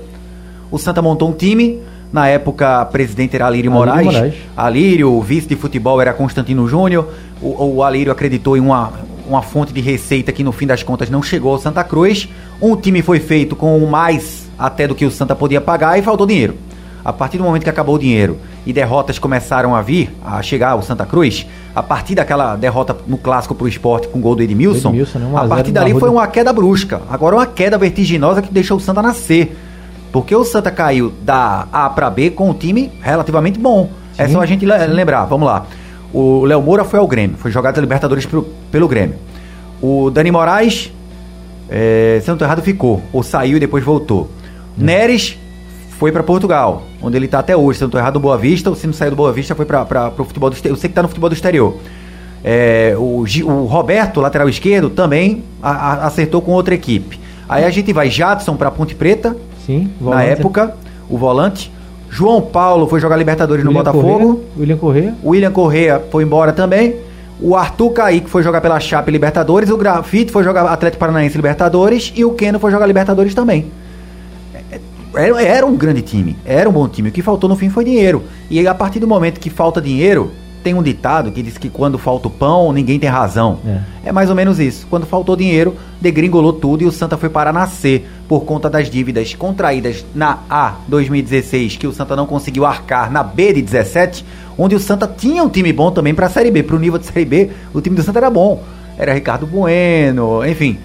O 0.72 0.78
Santa 0.78 1.02
montou 1.02 1.30
um 1.30 1.34
time. 1.34 1.82
Na 2.12 2.28
época, 2.28 2.84
presidente 2.86 3.36
era 3.36 3.48
Alírio 3.48 3.72
Alírio 3.72 3.72
Moraes. 3.72 4.06
Moraes. 4.06 4.34
Alírio, 4.56 5.12
o 5.14 5.22
vice 5.22 5.48
de 5.48 5.56
futebol 5.56 6.02
era 6.02 6.14
Constantino 6.14 6.68
Júnior. 6.68 7.08
O, 7.42 7.76
o 7.76 7.84
Alírio 7.84 8.12
acreditou 8.12 8.58
em 8.58 8.60
uma, 8.60 8.92
uma 9.28 9.42
fonte 9.42 9.72
de 9.72 9.80
receita 9.80 10.32
que 10.32 10.44
no 10.44 10.52
fim 10.52 10.68
das 10.68 10.84
contas 10.84 11.10
não 11.10 11.24
chegou 11.24 11.54
ao 11.54 11.60
Santa 11.60 11.84
Cruz. 11.84 12.28
Um 12.62 12.76
time 12.76 13.02
foi 13.02 13.20
feito 13.20 13.56
com 13.56 13.80
mais 13.86 14.50
até 14.60 14.88
do 14.88 14.94
que 14.94 15.06
o 15.06 15.12
Santa 15.12 15.36
podia 15.36 15.62
pagar 15.62 15.98
e 15.98 16.02
faltou 16.02 16.28
dinheiro. 16.28 16.56
A 17.04 17.12
partir 17.12 17.38
do 17.38 17.44
momento 17.44 17.64
que 17.64 17.70
acabou 17.70 17.96
o 17.96 18.00
dinheiro 18.00 18.38
e 18.66 18.72
derrotas 18.72 19.18
começaram 19.18 19.76
a 19.76 19.82
vir, 19.82 20.16
a 20.24 20.42
chegar 20.44 20.72
ao 20.72 20.84
Santa 20.84 21.04
Cruz, 21.06 21.48
a 21.74 21.82
partir 21.82 22.14
daquela 22.14 22.56
derrota 22.56 22.96
no 23.08 23.18
clássico 23.18 23.56
pro 23.56 23.68
esporte 23.68 24.08
com 24.08 24.20
o 24.20 24.22
gol 24.22 24.36
do 24.36 24.44
Edmilson, 24.44 24.90
Edmilson, 24.90 25.18
né? 25.18 25.26
1 25.26 25.38
a 25.38 25.40
a 25.40 25.44
0 25.44 25.56
partir 25.56 25.72
dali 25.72 25.94
foi 26.00 26.10
uma 26.10 26.28
queda 26.28 26.54
brusca. 26.54 27.02
Agora 27.10 27.36
uma 27.38 27.48
queda 27.48 27.78
vertiginosa 27.78 28.42
que 28.42 28.54
deixou 28.54 28.78
o 28.78 28.80
Santa 28.80 29.02
nascer. 29.02 29.58
Porque 30.12 30.36
o 30.36 30.44
Santa 30.44 30.70
caiu 30.72 31.14
da 31.22 31.68
A 31.72 31.90
para 31.90 32.10
B 32.10 32.32
com 32.32 32.50
um 32.50 32.54
time 32.54 32.92
relativamente 33.02 33.58
bom. 33.60 33.90
É 34.18 34.28
Sim, 34.28 34.34
só 34.34 34.42
a 34.42 34.46
gente 34.46 34.66
le- 34.66 34.88
lembrar, 34.88 35.26
vamos 35.26 35.48
lá. 35.48 35.66
O 36.14 36.44
Léo 36.44 36.62
Moura 36.62 36.84
foi 36.84 37.00
ao 37.00 37.08
Grêmio, 37.08 37.38
foi 37.38 37.50
jogado 37.52 37.78
a 37.78 37.82
Libertadores 37.82 38.26
pro, 38.26 38.44
pelo 38.70 38.88
Grêmio. 38.88 39.16
O 39.82 40.10
Dani 40.10 40.30
Moraes, 40.30 40.92
é, 41.70 42.20
se 42.22 42.30
não 42.30 42.38
tô 42.38 42.44
errado, 42.44 42.62
ficou. 42.62 43.02
Ou 43.14 43.24
saiu 43.24 43.56
e 43.56 43.60
depois 43.60 43.84
voltou. 43.84 44.30
Hum. 44.78 44.84
Neres 44.84 45.38
foi 45.98 46.12
para 46.12 46.22
Portugal, 46.24 46.84
onde 47.02 47.16
ele 47.16 47.28
tá 47.28 47.40
até 47.40 47.56
hoje. 47.56 47.78
Se 47.80 47.84
não 47.84 47.90
tô 47.90 47.98
errado, 47.98 48.14
do 48.16 48.20
Boa 48.20 48.38
Vista, 48.38 48.70
ou 48.70 48.76
se 48.76 48.86
não 48.86 48.94
saiu 48.94 49.12
do 49.12 49.16
Boa 49.16 49.32
Vista, 49.32 49.56
foi 49.56 49.66
para 49.66 50.12
o 50.18 50.26
futebol 50.26 50.50
do 50.50 50.54
exterior. 50.54 50.76
Eu 50.76 50.80
sei 50.80 50.90
que 50.90 50.96
tá 50.96 51.02
no 51.02 51.08
futebol 51.08 51.30
do 51.30 51.34
exterior. 51.34 51.78
É, 52.44 52.96
o, 52.98 53.24
o, 53.24 53.66
Roberto, 53.66 54.20
lateral 54.20 54.50
esquerdo, 54.50 54.90
também 54.90 55.44
a, 55.62 55.70
a, 55.70 56.08
acertou 56.08 56.42
com 56.42 56.52
outra 56.52 56.74
equipe. 56.74 57.20
Aí 57.48 57.64
a 57.64 57.70
gente 57.70 57.94
vai 57.94 58.10
Jadson 58.10 58.56
para 58.56 58.72
Ponte 58.72 58.96
Preta. 58.96 59.38
Sim, 59.66 59.90
volante. 60.00 60.24
na 60.24 60.24
época, 60.32 60.76
o 61.10 61.18
volante. 61.18 61.72
João 62.10 62.42
Paulo 62.42 62.88
foi 62.88 63.00
jogar 63.00 63.16
Libertadores 63.16 63.64
William 63.66 63.80
no 63.80 63.86
Botafogo. 63.86 64.36
Correa, 64.36 64.46
William 64.58 64.78
Correa. 64.78 65.16
William 65.24 65.52
Correa 65.52 66.04
foi 66.12 66.24
embora 66.24 66.52
também. 66.52 66.96
O 67.42 67.56
Arthur 67.56 67.90
Kaique 67.92 68.30
foi 68.30 68.44
jogar 68.44 68.62
pela 68.62 68.80
Chape 68.80 69.10
Libertadores. 69.10 69.70
O 69.70 69.78
Grafite 69.78 70.32
foi 70.32 70.44
jogar 70.44 70.66
Atlético 70.66 71.00
Paranaense 71.00 71.36
Libertadores. 71.36 72.14
E 72.16 72.24
o 72.24 72.34
Keno 72.34 72.60
foi 72.60 72.70
jogar 72.70 72.86
Libertadores 72.86 73.34
também. 73.34 73.72
É, 74.54 74.76
é, 74.76 74.80
era, 75.16 75.42
era 75.42 75.66
um 75.66 75.76
grande 75.76 76.02
time. 76.02 76.38
Era 76.46 76.70
um 76.70 76.74
bom 76.74 76.88
time. 76.88 77.10
O 77.10 77.12
que 77.12 77.22
faltou 77.22 77.50
no 77.50 77.56
fim 77.56 77.70
foi 77.70 77.84
dinheiro. 77.86 78.24
E 78.50 78.68
a 78.68 78.76
partir 78.76 79.00
do 79.00 79.08
momento 79.08 79.40
que 79.40 79.50
falta 79.50 79.82
dinheiro, 79.82 80.32
tem 80.64 80.74
um 80.74 80.84
ditado 80.84 81.32
que 81.32 81.42
diz 81.42 81.58
que 81.58 81.70
quando 81.70 81.98
falta 81.98 82.28
o 82.28 82.32
pão, 82.32 82.72
ninguém 82.72 83.00
tem 83.00 83.10
razão. 83.10 83.60
É. 83.66 84.10
é 84.10 84.12
mais 84.12 84.30
ou 84.30 84.36
menos 84.36 84.60
isso. 84.60 84.88
Quando 84.90 85.06
faltou 85.06 85.36
dinheiro, 85.36 85.76
degringolou 86.00 86.54
tudo 86.54 86.84
e 86.84 86.86
o 86.86 86.92
Santa 86.92 87.18
foi 87.18 87.30
para 87.30 87.52
nascer 87.52 88.10
por 88.28 88.46
conta 88.46 88.70
das 88.70 88.90
dívidas 88.90 89.34
contraídas 89.34 90.06
na 90.14 90.40
A 90.50 90.76
2016, 90.88 91.78
que 91.78 91.88
o 91.88 91.92
Santa 91.92 92.16
não 92.16 92.26
conseguiu 92.26 92.66
arcar 92.66 93.12
na 93.12 93.24
B 93.24 93.54
de 93.54 93.62
17, 93.62 94.26
onde 94.58 94.76
o 94.76 94.80
Santa 94.80 95.08
tinha 95.08 95.44
um 95.44 95.50
time 95.50 95.74
bom 95.74 95.92
também 95.92 96.14
para 96.14 96.28
a 96.28 96.30
Série 96.30 96.52
B. 96.52 96.64
Para 96.64 96.76
o 96.76 96.80
nível 96.80 97.00
de 97.00 97.06
Série 97.06 97.26
B, 97.26 97.50
o 97.74 97.82
time 97.82 97.96
do 97.96 98.04
Santa 98.04 98.20
era 98.20 98.30
bom 98.30 98.64
era 99.02 99.16
Ricardo 99.16 99.48
Bueno, 99.48 100.46
enfim. 100.46 100.78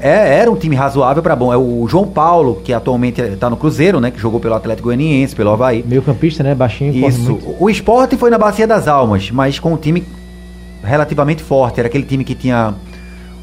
É, 0.00 0.38
era 0.38 0.48
um 0.48 0.54
time 0.54 0.76
razoável 0.76 1.20
para 1.20 1.34
bom. 1.34 1.52
É 1.52 1.56
o 1.56 1.88
João 1.88 2.06
Paulo, 2.06 2.62
que 2.62 2.72
atualmente 2.72 3.20
está 3.20 3.50
no 3.50 3.56
Cruzeiro, 3.56 4.00
né? 4.00 4.12
Que 4.12 4.20
jogou 4.20 4.38
pelo 4.38 4.54
Atlético 4.54 4.86
Goianiense, 4.86 5.34
pelo 5.34 5.50
Havaí. 5.50 5.84
Meio 5.84 6.00
campista, 6.00 6.44
né? 6.44 6.54
Baixinho. 6.54 7.08
Isso. 7.08 7.36
O 7.58 7.68
esporte 7.68 8.16
foi 8.16 8.30
na 8.30 8.38
Bacia 8.38 8.64
das 8.64 8.86
Almas, 8.86 9.28
mas 9.32 9.58
com 9.58 9.72
um 9.72 9.76
time 9.76 10.04
relativamente 10.84 11.42
forte. 11.42 11.80
Era 11.80 11.88
aquele 11.88 12.04
time 12.04 12.22
que 12.22 12.36
tinha 12.36 12.74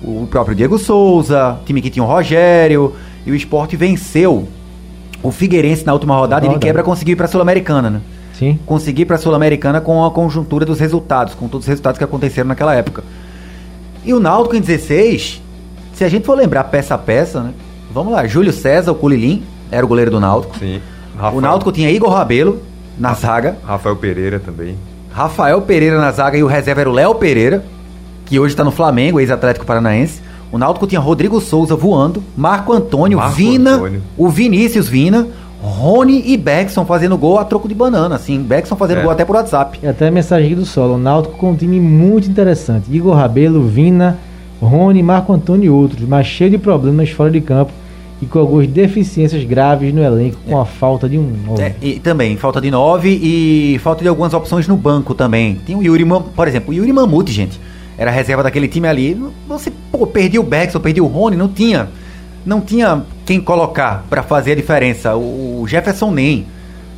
o 0.02 0.26
próprio 0.28 0.56
Diego 0.56 0.80
Souza, 0.80 1.60
time 1.65 1.82
que 1.82 1.89
tinha 1.89 2.04
o 2.04 2.08
Rogério. 2.08 2.94
E 3.26 3.32
o 3.34 3.36
esporte 3.36 3.76
venceu 3.76 4.48
o 5.22 5.30
Figueirense 5.30 5.86
na 5.86 5.91
última 5.91 6.15
rodada, 6.15 6.46
rodada. 6.46 6.56
e 6.56 6.58
de 6.58 6.65
quebra 6.65 6.84
conseguiu 6.84 7.13
ir 7.13 7.15
para 7.17 7.26
a 7.26 7.30
Sul-Americana, 7.30 7.89
né? 7.89 8.02
Sim. 8.32 8.58
Conseguir 8.65 9.04
para 9.04 9.17
a 9.17 9.20
Sul-Americana 9.20 9.82
com 9.82 10.06
a 10.06 10.10
conjuntura 10.10 10.65
dos 10.65 10.80
resultados, 10.80 11.36
com 11.36 11.50
todos 11.50 11.65
os 11.65 11.67
resultados 11.67 11.98
que 11.98 12.04
aconteceram 12.06 12.48
naquela 12.48 12.74
época. 12.74 13.04
E 14.04 14.14
o 14.14 14.20
Náutico 14.20 14.56
em 14.56 14.62
16, 14.62 15.42
se 15.94 16.04
a 16.04 16.10
gente 16.10 16.26
for 16.26 16.36
lembrar 16.36 16.64
peça 16.66 16.96
a 16.96 16.98
peça, 16.98 17.42
né? 17.42 17.54
Vamos 17.94 18.14
lá, 18.14 18.26
Júlio 18.26 18.54
César, 18.54 18.92
o 18.92 18.96
Culilim, 18.96 19.44
era 19.70 19.86
o 19.86 19.88
goleiro 19.90 20.12
do 20.12 20.20
Náutico. 20.20 20.58
Sim. 20.58 20.82
Rafael. 21.16 21.38
O 21.38 21.42
Náutico 21.42 21.72
tinha 21.72 21.92
Igor 21.92 22.10
Rabelo 22.12 22.62
na 22.98 23.14
zaga. 23.14 23.58
Rafael 23.66 23.96
Pereira 23.96 24.40
também. 24.40 24.78
Rafael 25.12 25.62
Pereira 25.62 26.00
na 26.00 26.12
zaga 26.12 26.38
e 26.38 26.44
o 26.44 26.48
reserva 26.48 26.82
era 26.82 26.90
o 26.90 26.94
Léo 26.94 27.16
Pereira, 27.16 27.64
que 28.26 28.40
hoje 28.40 28.54
está 28.54 28.64
no 28.64 28.72
Flamengo, 28.72 29.20
ex-Atlético 29.20 29.66
Paranaense. 29.66 30.22
O 30.52 30.58
Náutico 30.58 30.88
tinha 30.88 31.00
Rodrigo 31.00 31.40
Souza 31.40 31.76
voando, 31.76 32.24
Marco 32.36 32.74
Antônio, 32.74 33.18
Marco 33.18 33.36
Vina, 33.36 33.72
Antônio. 33.76 34.02
o 34.18 34.30
Vinícius 34.30 34.88
Vina, 34.88 35.28
Rony 35.62 36.24
e 36.26 36.38
Beckson 36.38 36.86
fazendo 36.86 37.17
gol 37.17 37.38
a 37.38 37.45
troco 37.45 37.67
de 37.67 37.76
banana, 37.76 38.15
assim. 38.15 38.41
Beckson 38.41 38.76
fazendo 38.76 39.00
é. 39.00 39.02
gol 39.04 39.12
até 39.12 39.24
por 39.24 39.36
WhatsApp. 39.36 39.80
E 39.82 39.88
até 39.88 40.08
a 40.08 40.12
mensagem 40.12 40.56
do 40.56 40.65
solo. 40.65 40.95
O 40.95 40.97
Náutico 40.97 41.38
com 41.38 41.52
um 41.52 41.56
time 41.56 41.80
muito 41.80 42.30
interessante. 42.30 42.86
Igor 42.91 43.15
Rabelo, 43.15 43.63
Vina, 43.67 44.17
Rony, 44.60 45.04
Marco 45.04 45.32
Antônio 45.32 45.65
e 45.65 45.69
outros, 45.69 46.08
mas 46.08 46.26
cheio 46.26 46.50
de 46.50 46.58
problemas 46.58 47.10
fora 47.12 47.30
de 47.30 47.41
campo 47.41 47.71
e 48.21 48.26
com 48.26 48.39
algumas 48.39 48.67
deficiências 48.67 49.43
graves 49.43 49.93
no 49.93 50.04
elenco, 50.04 50.38
com 50.47 50.58
é. 50.58 50.62
a 50.62 50.65
falta 50.65 51.10
de 51.10 51.17
um 51.17 51.34
nove. 51.45 51.63
É, 51.63 51.76
e 51.82 52.00
também, 52.00 52.38
falta 52.38 52.62
de 52.62 52.69
nove 52.69 53.10
e 53.10 53.80
falta 53.80 54.04
de 54.04 54.08
algumas 54.08 54.34
opções 54.34 54.67
no 54.67 54.78
banco 54.78 55.15
também. 55.15 55.56
Tem 55.65 55.76
o 55.76 55.82
Yuri, 55.82 56.06
por 56.36 56.47
exemplo, 56.47 56.69
o 56.69 56.74
Yuri 56.74 56.93
Mamute, 56.93 57.32
gente. 57.32 57.60
Era 57.97 58.10
reserva 58.12 58.43
daquele 58.43 58.67
time 58.67 58.88
ali. 58.88 59.19
Você, 59.47 59.71
pô, 59.91 60.08
perdia 60.08 60.39
o 60.39 60.43
Beckson, 60.43 60.80
perdia 60.80 61.04
o 61.04 61.08
Rony, 61.08 61.36
não 61.36 61.47
tinha 61.47 61.89
não 62.46 62.62
tinha 62.62 63.04
quem 63.26 63.40
colocar 63.40 64.06
para 64.10 64.24
fazer 64.24 64.54
a 64.54 64.56
diferença. 64.56 65.16
O 65.16 65.66
Jefferson 65.68 66.12
nem 66.12 66.46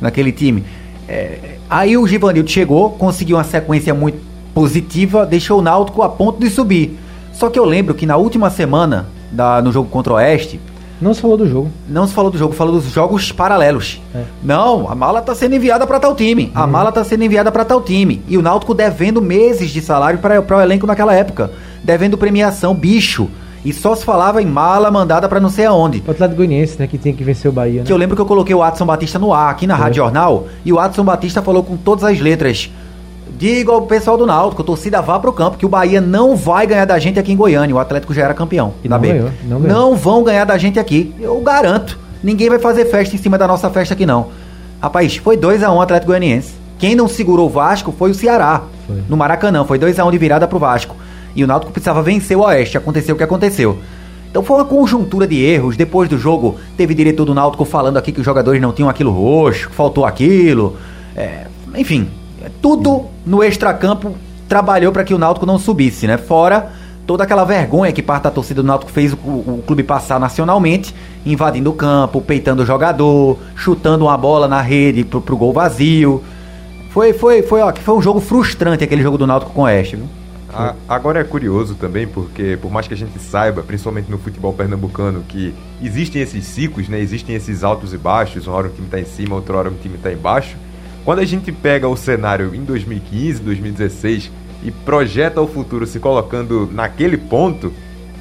naquele 0.00 0.32
time. 0.32 0.64
É, 1.08 1.56
aí 1.68 1.96
o 1.96 2.06
Givanildo 2.06 2.50
chegou, 2.50 2.90
conseguiu 2.90 3.36
uma 3.36 3.44
sequência 3.44 3.92
muito 3.92 4.18
positiva, 4.54 5.26
deixou 5.26 5.58
o 5.58 5.62
Náutico 5.62 6.02
a 6.02 6.08
ponto 6.08 6.38
de 6.40 6.48
subir. 6.48 6.98
Só 7.32 7.50
que 7.50 7.58
eu 7.58 7.64
lembro 7.64 7.94
que 7.94 8.06
na 8.06 8.16
última 8.16 8.48
semana, 8.48 9.06
da, 9.30 9.60
no 9.60 9.72
jogo 9.72 9.88
contra 9.88 10.12
o 10.12 10.16
Oeste. 10.16 10.60
Não 11.00 11.12
se 11.12 11.20
falou 11.20 11.36
do 11.36 11.48
jogo. 11.48 11.70
Não 11.88 12.06
se 12.06 12.14
falou 12.14 12.30
do 12.30 12.38
jogo, 12.38 12.54
falou 12.54 12.74
dos 12.74 12.90
jogos 12.92 13.32
paralelos. 13.32 14.00
É. 14.14 14.22
Não, 14.42 14.88
a 14.88 14.94
mala 14.94 15.18
está 15.18 15.34
sendo 15.34 15.56
enviada 15.56 15.86
para 15.86 15.98
tal 15.98 16.14
time. 16.14 16.50
A 16.54 16.64
uhum. 16.64 16.70
mala 16.70 16.88
está 16.90 17.02
sendo 17.02 17.24
enviada 17.24 17.50
para 17.50 17.64
tal 17.64 17.82
time. 17.82 18.22
E 18.28 18.38
o 18.38 18.42
Náutico 18.42 18.72
devendo 18.72 19.20
meses 19.20 19.70
de 19.70 19.82
salário 19.82 20.20
para 20.20 20.56
o 20.56 20.60
elenco 20.60 20.86
naquela 20.86 21.12
época. 21.12 21.50
Devendo 21.82 22.16
premiação, 22.16 22.74
bicho. 22.74 23.28
E 23.64 23.72
só 23.72 23.94
se 23.94 24.04
falava 24.04 24.42
em 24.42 24.46
mala 24.46 24.90
mandada 24.90 25.28
para 25.28 25.40
não 25.40 25.48
sei 25.48 25.64
aonde. 25.64 26.02
O 26.06 26.10
Atlético 26.10 26.36
Goianiense, 26.36 26.78
né, 26.78 26.86
que 26.86 26.98
tem 26.98 27.14
que 27.14 27.24
vencer 27.24 27.50
o 27.50 27.52
Bahia. 27.52 27.80
Né? 27.80 27.86
Que 27.86 27.92
eu 27.92 27.96
lembro 27.96 28.14
que 28.14 28.20
eu 28.20 28.26
coloquei 28.26 28.54
o 28.54 28.62
Adson 28.62 28.84
Batista 28.84 29.18
no 29.18 29.32
ar 29.32 29.50
aqui 29.50 29.66
na 29.66 29.74
é. 29.74 29.78
Rádio 29.78 29.96
Jornal 29.96 30.46
e 30.64 30.72
o 30.72 30.78
Adson 30.78 31.04
Batista 31.04 31.40
falou 31.40 31.62
com 31.62 31.76
todas 31.76 32.04
as 32.04 32.20
letras. 32.20 32.70
Diga 33.36 33.72
ao 33.72 33.82
pessoal 33.82 34.16
do 34.16 34.26
Náutico, 34.26 34.62
a 34.62 34.64
torcida 34.64 35.00
vá 35.00 35.18
pro 35.18 35.32
campo, 35.32 35.56
que 35.56 35.66
o 35.66 35.68
Bahia 35.68 36.00
não 36.00 36.36
vai 36.36 36.66
ganhar 36.66 36.84
da 36.84 36.98
gente 36.98 37.18
aqui 37.18 37.32
em 37.32 37.36
Goiânia. 37.36 37.74
O 37.74 37.78
Atlético 37.78 38.14
já 38.14 38.22
era 38.22 38.34
campeão. 38.34 38.74
E 38.84 38.88
não, 38.88 38.98
B. 38.98 39.08
Ganhou, 39.08 39.30
não, 39.44 39.60
ganhou. 39.60 39.78
não 39.78 39.96
vão 39.96 40.22
ganhar 40.22 40.44
da 40.44 40.56
gente 40.56 40.78
aqui. 40.78 41.14
Eu 41.18 41.40
garanto. 41.40 41.98
Ninguém 42.22 42.48
vai 42.48 42.58
fazer 42.58 42.84
festa 42.84 43.16
em 43.16 43.18
cima 43.18 43.36
da 43.36 43.46
nossa 43.48 43.68
festa 43.70 43.94
aqui, 43.94 44.06
não. 44.06 44.28
Rapaz, 44.80 45.16
foi 45.16 45.36
2x1 45.36 45.74
um, 45.74 45.80
Atlético 45.80 46.12
Goianiense. 46.12 46.54
Quem 46.78 46.94
não 46.94 47.08
segurou 47.08 47.46
o 47.46 47.50
Vasco 47.50 47.92
foi 47.98 48.10
o 48.10 48.14
Ceará. 48.14 48.62
Foi. 48.86 49.02
No 49.08 49.16
Maracanã. 49.16 49.64
Foi 49.64 49.78
2x1 49.78 50.06
um 50.06 50.10
de 50.10 50.18
virada 50.18 50.46
pro 50.46 50.58
Vasco. 50.58 50.94
E 51.34 51.42
o 51.42 51.46
Náutico 51.46 51.72
precisava 51.72 52.02
vencer 52.02 52.36
o 52.36 52.42
Oeste. 52.42 52.78
Aconteceu 52.78 53.14
o 53.14 53.18
que 53.18 53.24
aconteceu. 53.24 53.78
Então 54.30 54.42
foi 54.42 54.56
uma 54.56 54.64
conjuntura 54.64 55.26
de 55.26 55.42
erros. 55.42 55.76
Depois 55.76 56.08
do 56.08 56.18
jogo, 56.18 56.58
teve 56.76 56.94
diretor 56.94 57.24
do 57.24 57.34
Náutico 57.34 57.64
falando 57.64 57.96
aqui 57.96 58.12
que 58.12 58.20
os 58.20 58.26
jogadores 58.26 58.60
não 58.60 58.72
tinham 58.72 58.88
aquilo 58.88 59.10
roxo, 59.10 59.68
que 59.68 59.74
faltou 59.74 60.04
aquilo. 60.04 60.76
É, 61.16 61.46
enfim, 61.76 62.08
tudo 62.60 63.06
no 63.24 63.42
extracampo 63.42 64.14
trabalhou 64.48 64.92
para 64.92 65.04
que 65.04 65.14
o 65.14 65.18
Náutico 65.18 65.46
não 65.46 65.58
subisse, 65.58 66.06
né? 66.06 66.16
Fora 66.16 66.72
toda 67.06 67.24
aquela 67.24 67.44
vergonha 67.44 67.92
que 67.92 68.02
parte 68.02 68.24
da 68.24 68.30
torcida 68.30 68.62
do 68.62 68.66
Náutico 68.66 68.90
fez 68.90 69.12
o, 69.12 69.16
o, 69.16 69.62
clube 69.66 69.82
passar 69.82 70.18
nacionalmente, 70.18 70.94
invadindo 71.24 71.70
o 71.70 71.74
campo, 71.74 72.20
peitando 72.20 72.62
o 72.62 72.66
jogador, 72.66 73.38
chutando 73.54 74.06
uma 74.06 74.16
bola 74.16 74.48
na 74.48 74.60
rede 74.60 75.04
pro, 75.04 75.20
pro 75.20 75.36
gol 75.36 75.52
vazio. 75.52 76.22
Foi, 76.90 77.12
foi, 77.12 77.42
foi, 77.42 77.60
ó, 77.60 77.72
foi 77.72 77.94
um 77.94 78.02
jogo 78.02 78.20
frustrante 78.20 78.84
aquele 78.84 79.02
jogo 79.02 79.18
do 79.18 79.26
Náutico 79.26 79.52
com 79.52 79.62
o 79.62 79.64
Oeste, 79.64 79.96
viu? 79.96 80.06
A, 80.54 80.74
agora 80.88 81.20
é 81.20 81.24
curioso 81.24 81.74
também, 81.74 82.06
porque 82.06 82.56
por 82.60 82.70
mais 82.70 82.86
que 82.86 82.94
a 82.94 82.96
gente 82.96 83.18
saiba, 83.18 83.62
principalmente 83.62 84.10
no 84.10 84.18
futebol 84.18 84.52
pernambucano, 84.52 85.24
que 85.26 85.52
existem 85.82 86.22
esses 86.22 86.44
ciclos, 86.44 86.88
né? 86.88 87.00
Existem 87.00 87.34
esses 87.34 87.64
altos 87.64 87.92
e 87.92 87.98
baixos, 87.98 88.46
uma 88.46 88.56
hora 88.56 88.68
o 88.68 88.70
time 88.70 88.86
está 88.86 89.00
em 89.00 89.04
cima, 89.04 89.34
outra 89.34 89.56
hora 89.56 89.68
o 89.68 89.74
time 89.74 89.96
está 89.96 90.12
embaixo. 90.12 90.56
Quando 91.04 91.18
a 91.18 91.24
gente 91.24 91.50
pega 91.50 91.88
o 91.88 91.96
cenário 91.96 92.54
em 92.54 92.64
2015, 92.64 93.42
2016 93.42 94.30
e 94.62 94.70
projeta 94.70 95.40
o 95.40 95.46
futuro 95.46 95.86
se 95.86 95.98
colocando 95.98 96.70
naquele 96.72 97.18
ponto, 97.18 97.72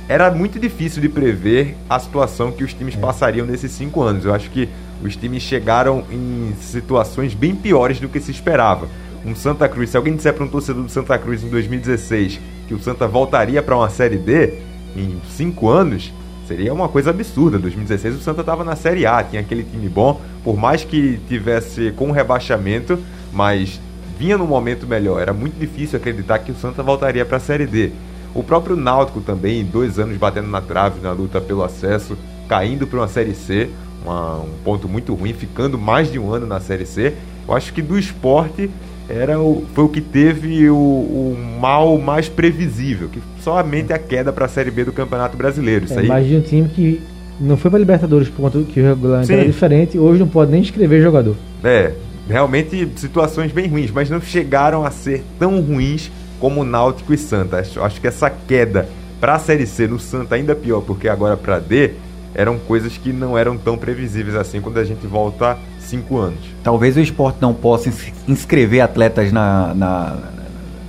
era 0.09 0.29
muito 0.31 0.59
difícil 0.59 1.01
de 1.01 1.07
prever 1.07 1.77
a 1.89 1.97
situação 1.99 2.51
que 2.51 2.63
os 2.63 2.73
times 2.73 2.95
é. 2.95 2.97
passariam 2.97 3.45
nesses 3.45 3.71
cinco 3.71 4.01
anos. 4.01 4.25
Eu 4.25 4.33
acho 4.33 4.49
que 4.49 4.67
os 5.01 5.15
times 5.15 5.43
chegaram 5.43 6.03
em 6.11 6.53
situações 6.59 7.33
bem 7.33 7.55
piores 7.55 7.99
do 7.99 8.09
que 8.09 8.19
se 8.19 8.31
esperava 8.31 8.87
um 9.25 9.35
Santa 9.35 9.67
Cruz, 9.69 9.89
se 9.89 9.97
alguém 9.97 10.15
disser 10.15 10.33
para 10.33 10.43
um 10.43 10.47
torcedor 10.47 10.83
do 10.83 10.89
Santa 10.89 11.17
Cruz 11.17 11.43
em 11.43 11.49
2016 11.49 12.39
que 12.67 12.73
o 12.73 12.79
Santa 12.79 13.07
voltaria 13.07 13.61
para 13.61 13.75
uma 13.75 13.89
Série 13.89 14.17
D 14.17 14.53
em 14.95 15.19
cinco 15.29 15.69
anos, 15.69 16.13
seria 16.47 16.73
uma 16.73 16.87
coisa 16.87 17.09
absurda. 17.09 17.57
2016 17.57 18.15
o 18.15 18.19
Santa 18.19 18.41
estava 18.41 18.63
na 18.63 18.75
Série 18.75 19.05
A, 19.05 19.23
tinha 19.23 19.41
aquele 19.41 19.63
time 19.63 19.89
bom, 19.89 20.21
por 20.43 20.57
mais 20.57 20.83
que 20.83 21.19
tivesse 21.27 21.91
com 21.95 22.11
rebaixamento, 22.11 22.99
mas 23.31 23.79
vinha 24.17 24.37
num 24.37 24.47
momento 24.47 24.85
melhor. 24.85 25.21
Era 25.21 25.33
muito 25.33 25.57
difícil 25.59 25.97
acreditar 25.97 26.39
que 26.39 26.51
o 26.51 26.55
Santa 26.55 26.83
voltaria 26.83 27.25
para 27.25 27.37
a 27.37 27.39
Série 27.39 27.65
D. 27.65 27.91
O 28.33 28.43
próprio 28.43 28.75
Náutico 28.75 29.21
também, 29.21 29.63
dois 29.63 29.99
anos 29.99 30.17
batendo 30.17 30.47
na 30.47 30.61
trave 30.61 30.99
na 31.01 31.11
luta 31.11 31.39
pelo 31.39 31.63
acesso, 31.63 32.17
caindo 32.47 32.87
para 32.87 32.99
uma 32.99 33.07
Série 33.07 33.35
C, 33.35 33.69
uma, 34.03 34.39
um 34.39 34.53
ponto 34.63 34.87
muito 34.87 35.13
ruim, 35.13 35.33
ficando 35.33 35.77
mais 35.77 36.11
de 36.11 36.19
um 36.19 36.31
ano 36.31 36.45
na 36.45 36.59
Série 36.59 36.85
C. 36.85 37.13
Eu 37.47 37.53
acho 37.53 37.73
que 37.73 37.81
do 37.81 37.97
esporte 37.97 38.69
era 39.09 39.39
o, 39.39 39.65
foi 39.73 39.83
o 39.83 39.89
que 39.89 40.01
teve 40.01 40.69
o, 40.69 40.75
o 40.75 41.37
mal 41.59 41.97
mais 41.97 42.29
previsível, 42.29 43.09
que 43.09 43.21
somente 43.41 43.91
a 43.91 43.99
queda 43.99 44.31
para 44.31 44.45
a 44.45 44.47
Série 44.47 44.71
B 44.71 44.85
do 44.85 44.91
Campeonato 44.91 45.35
Brasileiro. 45.35 45.85
Isso 45.85 45.93
é, 45.95 45.99
aí... 45.99 46.05
Imagina 46.05 46.39
um 46.39 46.43
time 46.43 46.69
que 46.69 47.01
não 47.39 47.57
foi 47.57 47.69
para 47.69 47.79
Libertadores 47.79 48.29
por 48.29 48.41
conta 48.41 48.61
que 48.63 48.79
o 48.79 48.83
regulamento 48.83 49.31
era 49.31 49.45
diferente, 49.45 49.97
hoje 49.97 50.19
não 50.19 50.27
pode 50.27 50.51
nem 50.51 50.61
inscrever 50.61 51.01
jogador. 51.01 51.35
É, 51.63 51.93
realmente 52.27 52.89
situações 52.95 53.51
bem 53.51 53.67
ruins, 53.67 53.91
mas 53.91 54.09
não 54.09 54.21
chegaram 54.21 54.85
a 54.85 54.91
ser 54.91 55.23
tão 55.37 55.59
ruins 55.61 56.11
como 56.39 56.61
o 56.61 56.63
Náutico 56.63 57.13
e 57.13 57.17
Santa. 57.17 57.57
Acho, 57.57 57.81
acho 57.81 57.99
que 57.99 58.07
essa 58.07 58.29
queda 58.29 58.87
para 59.19 59.35
a 59.35 59.39
Série 59.39 59.65
C 59.65 59.87
no 59.87 59.99
Santa 59.99 60.35
ainda 60.35 60.55
pior, 60.55 60.81
porque 60.81 61.07
agora 61.07 61.37
para 61.37 61.59
D 61.59 61.91
eram 62.35 62.57
coisas 62.57 62.97
que 62.97 63.13
não 63.13 63.37
eram 63.37 63.57
tão 63.57 63.77
previsíveis 63.77 64.35
assim 64.35 64.59
quando 64.61 64.77
a 64.77 64.83
gente 64.83 65.05
volta 65.05 65.57
cinco 65.79 66.17
anos. 66.17 66.39
Talvez 66.63 66.97
o 66.97 66.99
esporte 66.99 67.37
não 67.41 67.53
possa 67.53 67.91
inscrever 68.27 68.81
atletas 68.81 69.31
na, 69.31 69.73
na, 69.73 70.17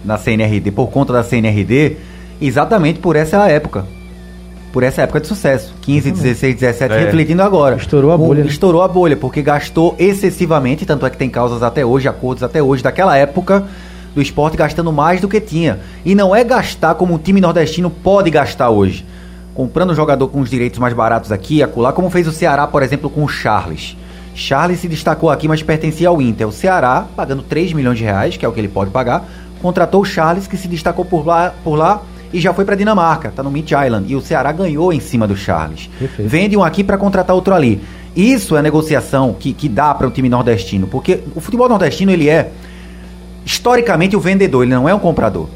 na 0.04 0.18
CNRD 0.18 0.70
por 0.70 0.88
conta 0.88 1.12
da 1.12 1.22
CNRD 1.22 1.96
exatamente 2.40 2.98
por 2.98 3.16
essa 3.16 3.48
época. 3.48 3.84
Por 4.72 4.82
essa 4.82 5.02
época 5.02 5.20
de 5.20 5.28
sucesso. 5.28 5.72
15, 5.82 6.10
16, 6.10 6.56
17, 6.56 6.92
é. 6.92 6.98
refletindo 6.98 7.42
agora. 7.42 7.76
Estourou 7.76 8.10
a 8.10 8.18
bolha. 8.18 8.40
O, 8.40 8.44
né? 8.44 8.50
estourou 8.50 8.82
a 8.82 8.88
bolha, 8.88 9.16
porque 9.16 9.40
gastou 9.40 9.94
excessivamente, 9.98 10.84
tanto 10.84 11.06
é 11.06 11.10
que 11.10 11.16
tem 11.16 11.30
causas 11.30 11.62
até 11.62 11.84
hoje, 11.84 12.08
acordos 12.08 12.42
até 12.42 12.60
hoje, 12.60 12.82
daquela 12.82 13.16
época 13.16 13.64
do 14.14 14.22
esporte 14.22 14.56
gastando 14.56 14.92
mais 14.92 15.20
do 15.20 15.28
que 15.28 15.40
tinha. 15.40 15.78
E 16.04 16.14
não 16.14 16.34
é 16.34 16.42
gastar 16.42 16.94
como 16.96 17.14
um 17.14 17.18
time 17.18 17.40
nordestino 17.40 17.88
pode 17.88 18.30
gastar 18.30 18.70
hoje. 18.70 19.04
Comprando 19.54 19.90
um 19.90 19.94
jogador 19.94 20.28
com 20.28 20.40
os 20.40 20.50
direitos 20.50 20.78
mais 20.78 20.92
baratos 20.92 21.30
aqui 21.30 21.56
e 21.56 21.62
acolá, 21.62 21.92
como 21.92 22.10
fez 22.10 22.26
o 22.26 22.32
Ceará, 22.32 22.66
por 22.66 22.82
exemplo, 22.82 23.08
com 23.08 23.22
o 23.22 23.28
Charles. 23.28 23.96
Charles 24.34 24.80
se 24.80 24.88
destacou 24.88 25.30
aqui, 25.30 25.46
mas 25.46 25.62
pertencia 25.62 26.08
ao 26.08 26.20
Inter. 26.20 26.48
O 26.48 26.52
Ceará, 26.52 27.06
pagando 27.14 27.42
3 27.42 27.72
milhões 27.72 27.98
de 27.98 28.04
reais, 28.04 28.36
que 28.36 28.44
é 28.44 28.48
o 28.48 28.52
que 28.52 28.60
ele 28.60 28.68
pode 28.68 28.90
pagar, 28.90 29.24
contratou 29.62 30.02
o 30.02 30.04
Charles, 30.04 30.48
que 30.48 30.56
se 30.56 30.66
destacou 30.66 31.04
por 31.04 31.24
lá, 31.24 31.54
por 31.62 31.76
lá 31.76 32.02
e 32.34 32.40
já 32.40 32.52
foi 32.52 32.64
para 32.64 32.74
Dinamarca, 32.74 33.30
tá 33.30 33.44
no 33.44 33.50
Meat 33.50 33.70
Island. 33.70 34.12
E 34.12 34.16
o 34.16 34.20
Ceará 34.20 34.50
ganhou 34.50 34.92
em 34.92 34.98
cima 34.98 35.24
do 35.24 35.36
Charles. 35.36 35.88
Perfeito. 35.96 36.28
Vende 36.28 36.56
um 36.56 36.64
aqui 36.64 36.82
para 36.82 36.98
contratar 36.98 37.34
outro 37.34 37.54
ali. 37.54 37.80
Isso 38.16 38.56
é 38.56 38.62
negociação 38.62 39.34
que, 39.38 39.52
que 39.52 39.68
dá 39.68 39.94
para 39.94 40.08
o 40.08 40.10
um 40.10 40.12
time 40.12 40.28
nordestino, 40.28 40.88
porque 40.88 41.20
o 41.34 41.40
futebol 41.40 41.68
nordestino 41.68 42.10
ele 42.10 42.28
é 42.28 42.50
historicamente 43.44 44.16
o 44.16 44.20
vendedor, 44.20 44.64
ele 44.64 44.74
não 44.74 44.88
é 44.88 44.94
um 44.94 44.98
comprador. 44.98 45.48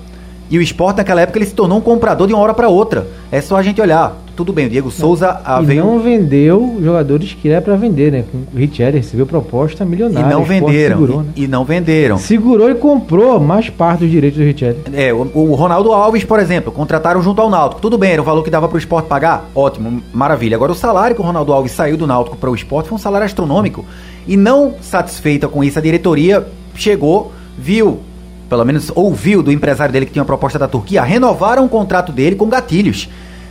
E 0.51 0.59
o 0.59 0.63
esporte 0.63 0.99
naquela 0.99 1.21
época 1.21 1.39
ele 1.39 1.47
se 1.47 1.55
tornou 1.55 1.79
um 1.79 1.81
comprador 1.81 2.27
de 2.27 2.33
uma 2.33 2.43
hora 2.43 2.55
para 2.55 2.69
outra. 2.69 3.07
É 3.31 3.41
só 3.41 3.57
a 3.57 3.63
gente 3.63 3.81
olhar. 3.81 4.17
Tudo 4.35 4.53
bem, 4.53 4.67
o 4.67 4.71
Diego 4.71 4.89
Souza 4.89 5.41
e 5.61 5.65
veio... 5.65 5.85
não 5.85 5.99
vendeu 5.99 6.79
jogadores 6.81 7.35
que 7.35 7.49
era 7.49 7.61
para 7.61 7.75
vender, 7.75 8.13
né? 8.13 8.25
O 8.55 8.57
Richard 8.57 8.97
recebeu 8.97 9.27
proposta 9.27 9.85
milionária. 9.85 10.29
E 10.29 10.31
não 10.31 10.45
venderam. 10.45 10.97
Segurou, 10.97 11.23
né? 11.25 11.33
e, 11.35 11.49
não 11.49 11.65
venderam. 11.65 12.19
Segurou 12.19 12.71
e 12.71 12.77
comprou 12.77 13.41
mais 13.41 13.69
parte 13.69 14.01
dos 14.01 14.11
direitos 14.11 14.39
do 14.39 14.45
Richard. 14.45 14.79
É, 14.93 15.13
o, 15.13 15.29
o, 15.35 15.55
Ronaldo 15.57 15.93
Alves, 15.93 16.23
por 16.23 16.39
exemplo, 16.39 16.71
contrataram 16.71 17.21
junto 17.21 17.43
ao 17.43 17.51
Náutico. 17.51 17.81
Tudo 17.81 17.99
bem, 17.99 18.13
era 18.13 18.23
o 18.23 18.25
valor 18.25 18.45
que 18.45 18.51
dava 18.51 18.69
para 18.69 18.77
o 18.77 18.79
esporte 18.79 19.07
pagar? 19.07 19.51
Ótimo, 19.53 20.01
maravilha. 20.15 20.55
Agora 20.55 20.71
o 20.71 20.75
salário 20.77 21.17
que 21.17 21.21
o 21.21 21.25
Ronaldo 21.25 21.53
Alves 21.53 21.73
saiu 21.73 21.97
do 21.97 22.07
Náutico 22.07 22.37
para 22.37 22.49
o 22.49 22.55
esporte 22.55 22.89
foi 22.89 22.95
um 22.95 23.01
salário 23.01 23.25
astronômico. 23.25 23.85
E 24.25 24.37
não 24.37 24.75
satisfeita 24.81 25.49
com 25.49 25.65
isso, 25.65 25.81
a 25.81 25.83
diretoria 25.83 26.47
chegou, 26.77 27.33
viu 27.59 27.99
pelo 28.49 28.65
menos 28.65 28.91
ouviu 28.95 29.43
do 29.43 29.53
empresário 29.53 29.93
dele 29.93 30.07
que 30.07 30.13
tinha 30.13 30.23
uma 30.23 30.27
proposta 30.27 30.59
da 30.59 30.67
Turquia, 30.67 31.03
renovaram 31.03 31.65
o 31.65 31.69
contrato 31.69 32.13
dele 32.13 32.37
com 32.37 32.49
gatilhos. 32.49 33.09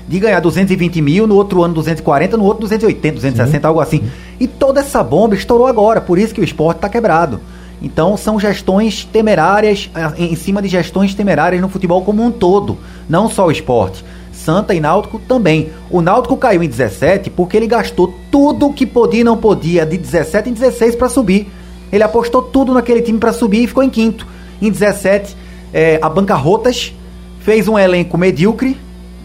De 0.08 0.20
ganhar 0.20 0.40
220 0.40 1.02
mil, 1.02 1.28
no 1.28 1.36
outro 1.36 1.64
ano 1.64 1.74
240, 1.74 2.38
no 2.38 2.46
outro 2.46 2.62
280, 2.62 3.16
260, 3.16 3.60
Sim. 3.60 3.68
algo 3.68 3.82
assim. 3.82 4.10
E 4.40 4.48
toda 4.48 4.80
essa 4.80 5.04
bomba 5.04 5.36
estourou 5.36 5.68
agora, 5.68 6.00
por 6.00 6.18
isso 6.18 6.34
que 6.34 6.40
o 6.40 6.44
esporte 6.44 6.78
está 6.78 6.88
quebrado. 6.88 7.42
Então 7.82 8.18
são 8.18 8.40
gestões 8.40 9.04
temerárias, 9.04 9.90
em 10.18 10.36
cima 10.36 10.62
de 10.62 10.68
gestões 10.68 11.14
temerárias 11.14 11.62
no 11.62 11.70
futebol 11.70 12.02
como 12.04 12.24
um 12.24 12.32
todo, 12.32 12.78
não 13.08 13.30
só 13.30 13.48
o 13.48 13.52
esporte. 13.52 14.04
Santa 14.32 14.74
e 14.74 14.80
Náutico 14.80 15.20
também. 15.20 15.72
O 15.90 16.02
Náutico 16.02 16.38
caiu 16.38 16.64
em 16.64 16.70
17 16.70 17.30
porque 17.30 17.58
ele 17.58 17.68
gastou 17.68 18.14
tudo 18.32 18.72
que 18.72 18.86
podia 18.86 19.22
e 19.22 19.24
não 19.24 19.36
podia 19.36 19.86
de 19.86 19.98
17 19.98 20.50
em 20.50 20.54
16 20.54 20.96
para 20.96 21.10
subir. 21.10 21.52
Ele 21.92 22.04
apostou 22.04 22.42
tudo 22.42 22.74
naquele 22.74 23.02
time 23.02 23.20
para 23.20 23.34
subir 23.34 23.64
e 23.64 23.68
ficou 23.68 23.84
em 23.84 23.90
quinto. 23.90 24.26
Em 24.62 24.72
17, 24.72 25.36
é, 25.74 26.00
a 26.02 26.10
Bancarrotas 26.10 26.94
fez 27.40 27.68
um 27.68 27.78
elenco 27.78 28.18
medíocre. 28.18 28.78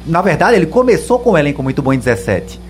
Na 0.06 0.20
verdade, 0.20 0.56
ele 0.56 0.66
começou 0.66 1.18
com 1.18 1.32
um 1.32 1.38
elenco 1.38 1.62
muito 1.62 1.82
bom 1.82 1.92
em 1.92 1.98
17 1.98 2.60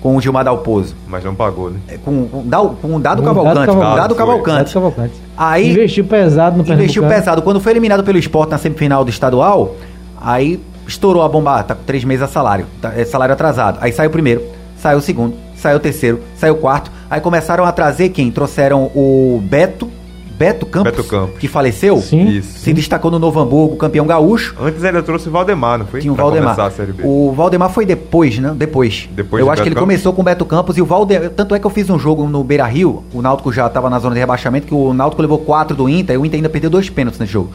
com 0.00 0.16
o 0.16 0.20
Gilmar 0.20 0.44
Dalpozo. 0.44 0.94
Mas 1.06 1.24
não 1.24 1.34
pagou, 1.34 1.70
né? 1.70 1.80
É, 1.88 1.96
com, 1.96 2.28
com, 2.28 2.42
com 2.80 2.94
um 2.94 3.00
dado 3.00 3.22
Cavalcante. 3.22 3.66
Com 3.66 3.76
um 3.76 3.96
dado 3.96 4.14
Cavalcante. 4.14 4.74
Cavalcante. 4.74 5.14
Aí, 5.36 5.70
investiu 5.70 6.04
pesado 6.04 6.56
no 6.56 6.72
Investiu 6.72 7.06
pesado. 7.06 7.42
Quando 7.42 7.60
foi 7.60 7.72
eliminado 7.72 8.04
pelo 8.04 8.18
esporte 8.18 8.50
na 8.50 8.58
semifinal 8.58 9.04
do 9.04 9.10
estadual, 9.10 9.74
aí 10.20 10.60
estourou 10.86 11.22
a 11.22 11.28
bomba. 11.28 11.62
Tá 11.62 11.74
com 11.74 11.82
três 11.84 12.04
meses 12.04 12.22
a 12.22 12.28
salário. 12.28 12.66
Tá, 12.80 12.92
é 12.96 13.04
salário 13.04 13.32
atrasado. 13.32 13.78
Aí 13.80 13.92
saiu 13.92 14.08
o 14.08 14.12
primeiro, 14.12 14.42
saiu 14.76 14.98
o 14.98 15.02
segundo, 15.02 15.34
saiu 15.56 15.76
o 15.76 15.80
terceiro, 15.80 16.20
saiu 16.36 16.54
o 16.54 16.58
quarto. 16.58 16.90
Aí 17.10 17.20
começaram 17.20 17.64
a 17.64 17.72
trazer 17.72 18.10
quem? 18.10 18.30
Trouxeram 18.30 18.90
o 18.94 19.42
Beto, 19.42 19.90
Beto 20.38 20.64
Campos, 20.64 20.92
Beto 20.92 21.04
Campos. 21.04 21.38
que 21.38 21.48
faleceu, 21.48 21.98
Sim. 21.98 22.28
Isso. 22.28 22.60
se 22.60 22.72
destacou 22.72 23.10
no 23.10 23.18
Novo 23.18 23.40
Hamburgo, 23.40 23.76
campeão 23.76 24.06
gaúcho. 24.06 24.54
Antes 24.60 24.84
ele 24.84 25.02
trouxe 25.02 25.28
o 25.28 25.32
Valdemar, 25.32 25.78
não 25.80 25.86
foi? 25.86 26.00
Tinha 26.00 26.12
o 26.12 26.16
Valdemar. 26.16 26.56
O 27.02 27.32
Valdemar 27.32 27.70
foi 27.70 27.84
depois, 27.84 28.38
né? 28.38 28.54
Depois. 28.56 29.08
depois 29.10 29.40
Eu 29.40 29.50
acho 29.50 29.62
que 29.62 29.68
ele 29.68 29.74
Campos. 29.74 29.86
começou 29.88 30.12
com 30.12 30.22
o 30.22 30.24
Beto 30.24 30.44
Campos 30.44 30.78
e 30.78 30.82
o 30.82 30.86
Valdemar. 30.86 31.30
Tanto 31.30 31.54
é 31.54 31.58
que 31.58 31.66
eu 31.66 31.70
fiz 31.70 31.90
um 31.90 31.98
jogo 31.98 32.26
no 32.28 32.44
Beira 32.44 32.66
Rio, 32.66 33.02
o 33.12 33.20
Náutico 33.20 33.52
já 33.52 33.66
estava 33.66 33.90
na 33.90 33.98
zona 33.98 34.14
de 34.14 34.20
rebaixamento, 34.20 34.66
que 34.68 34.74
o 34.74 34.94
Náutico 34.94 35.20
levou 35.22 35.38
quatro 35.38 35.76
do 35.76 35.88
Inter, 35.88 36.14
e 36.14 36.18
o 36.18 36.24
Inter 36.24 36.38
ainda 36.38 36.48
perdeu 36.48 36.70
dois 36.70 36.88
pênaltis 36.88 37.18
nesse 37.18 37.32
jogo. 37.32 37.50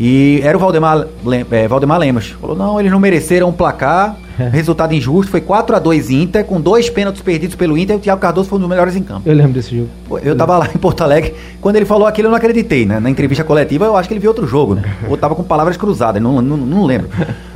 E 0.00 0.40
era 0.44 0.56
o 0.56 0.60
Valdemar, 0.60 1.06
é, 1.50 1.66
Valdemar 1.66 1.98
Lemos. 1.98 2.28
Falou: 2.40 2.56
não, 2.56 2.78
eles 2.78 2.92
não 2.92 3.00
mereceram 3.00 3.48
um 3.48 3.52
placar. 3.52 4.16
Resultado 4.52 4.94
injusto. 4.94 5.32
Foi 5.32 5.40
4 5.40 5.74
a 5.74 5.78
2 5.80 6.10
Inter, 6.10 6.44
com 6.44 6.60
dois 6.60 6.88
pênaltis 6.88 7.20
perdidos 7.20 7.56
pelo 7.56 7.76
Inter. 7.76 7.96
E 7.96 7.98
o 7.98 8.00
Thiago 8.00 8.20
Cardoso 8.20 8.48
foi 8.48 8.58
um 8.58 8.60
dos 8.60 8.70
melhores 8.70 8.94
em 8.94 9.02
campo. 9.02 9.22
Eu 9.26 9.34
lembro 9.34 9.52
desse 9.52 9.76
jogo. 9.76 9.88
Eu 10.22 10.36
tava 10.36 10.56
lá 10.56 10.68
em 10.72 10.78
Porto 10.78 11.02
Alegre. 11.02 11.34
Quando 11.60 11.74
ele 11.74 11.84
falou 11.84 12.06
aquilo, 12.06 12.28
eu 12.28 12.30
não 12.30 12.38
acreditei, 12.38 12.86
né? 12.86 13.00
Na 13.00 13.10
entrevista 13.10 13.42
coletiva, 13.42 13.86
eu 13.86 13.96
acho 13.96 14.08
que 14.08 14.14
ele 14.14 14.20
viu 14.20 14.30
outro 14.30 14.46
jogo, 14.46 14.76
né? 14.76 14.84
Ou 15.08 15.16
tava 15.16 15.34
com 15.34 15.42
palavras 15.42 15.76
cruzadas, 15.76 16.22
não, 16.22 16.40
não, 16.40 16.56
não 16.56 16.84
lembro. 16.84 17.08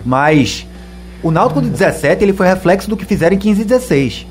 Mas 0.05 0.67
o 1.23 1.31
Náutico 1.31 1.63
de 1.63 1.69
17, 1.69 2.25
ele 2.25 2.33
foi 2.33 2.49
reflexo 2.49 2.91
do 2.91 2.97
que 2.97 3.05
fizeram 3.05 3.37
em 3.37 3.39
15 3.39 3.63
e 3.63 3.65
16. 3.65 4.27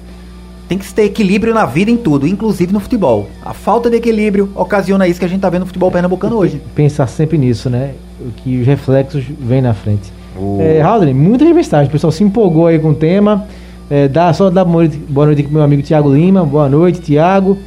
Tem 0.71 0.77
que 0.77 0.93
ter 0.93 1.03
equilíbrio 1.03 1.53
na 1.53 1.65
vida 1.65 1.91
em 1.91 1.97
tudo, 1.97 2.25
inclusive 2.25 2.71
no 2.71 2.79
futebol. 2.79 3.27
A 3.43 3.53
falta 3.53 3.89
de 3.89 3.97
equilíbrio 3.97 4.49
ocasiona 4.55 5.05
isso 5.05 5.19
que 5.19 5.25
a 5.25 5.27
gente 5.27 5.41
tá 5.41 5.49
vendo 5.49 5.63
no 5.63 5.65
futebol 5.65 5.91
pernambucano 5.91 6.37
hoje. 6.37 6.61
Pensar 6.73 7.07
sempre 7.07 7.37
nisso, 7.37 7.69
né? 7.69 7.93
Que 8.37 8.61
os 8.61 8.65
reflexos 8.65 9.25
vêm 9.37 9.61
na 9.61 9.73
frente. 9.73 10.13
O... 10.33 10.59
É, 10.61 10.81
Haldren, 10.81 11.13
muitas 11.13 11.45
mensagens. 11.53 11.89
O 11.89 11.91
pessoal 11.91 12.09
se 12.09 12.23
empolgou 12.23 12.67
aí 12.67 12.79
com 12.79 12.91
o 12.91 12.95
tema. 12.95 13.45
É, 13.89 14.07
dá, 14.07 14.31
só 14.31 14.49
dar 14.49 14.63
boa 14.63 14.85
noite, 14.85 14.95
boa 14.95 15.25
noite 15.25 15.43
pro 15.43 15.51
meu 15.51 15.61
amigo 15.61 15.81
Tiago 15.81 16.13
Lima. 16.13 16.45
Boa 16.45 16.69
noite, 16.69 17.01
Tiago. 17.01 17.57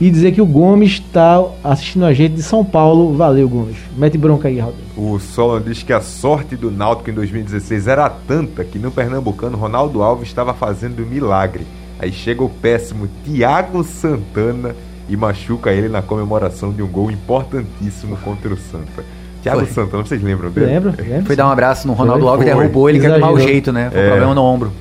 E 0.00 0.10
dizer 0.10 0.32
que 0.32 0.40
o 0.40 0.46
Gomes 0.46 0.92
está 0.92 1.44
assistindo 1.62 2.06
a 2.06 2.14
gente 2.14 2.36
de 2.36 2.42
São 2.42 2.64
Paulo. 2.64 3.14
Valeu, 3.14 3.46
Gomes. 3.46 3.76
Mete 3.94 4.16
bronca 4.16 4.48
aí, 4.48 4.58
Haldren. 4.58 4.80
O 4.96 5.18
Solon 5.18 5.60
diz 5.60 5.82
que 5.82 5.92
a 5.92 6.00
sorte 6.00 6.56
do 6.56 6.70
Náutico 6.70 7.10
em 7.10 7.12
2016 7.12 7.88
era 7.88 8.08
tanta 8.08 8.64
que 8.64 8.78
no 8.78 8.90
Pernambucano 8.90 9.58
Ronaldo 9.58 10.02
Alves 10.02 10.28
estava 10.28 10.54
fazendo 10.54 11.04
milagre 11.04 11.66
Aí 11.98 12.12
chega 12.12 12.42
o 12.42 12.48
péssimo 12.48 13.08
Thiago 13.24 13.82
Santana 13.84 14.74
e 15.08 15.16
machuca 15.16 15.72
ele 15.72 15.88
na 15.88 16.02
comemoração 16.02 16.72
de 16.72 16.82
um 16.82 16.86
gol 16.86 17.10
importantíssimo 17.10 18.16
contra 18.18 18.52
o 18.52 18.56
Santa. 18.56 19.04
Thiago 19.42 19.60
Foi. 19.60 19.68
Santana, 19.68 20.04
vocês 20.04 20.22
lembram 20.22 20.50
dele? 20.50 20.66
Lembro, 20.66 20.94
lembro. 20.98 21.26
Foi 21.26 21.36
dar 21.36 21.46
um 21.46 21.50
abraço 21.50 21.86
no 21.86 21.92
Ronaldo 21.92 22.26
Alves, 22.26 22.46
derrubou 22.46 22.88
ele, 22.88 22.98
que 22.98 23.06
era 23.06 23.16
de 23.16 23.20
mau 23.20 23.38
jeito, 23.38 23.72
né? 23.72 23.90
Foi 23.90 24.00
é. 24.00 24.06
problema 24.08 24.34
no 24.34 24.42
ombro. 24.42 24.72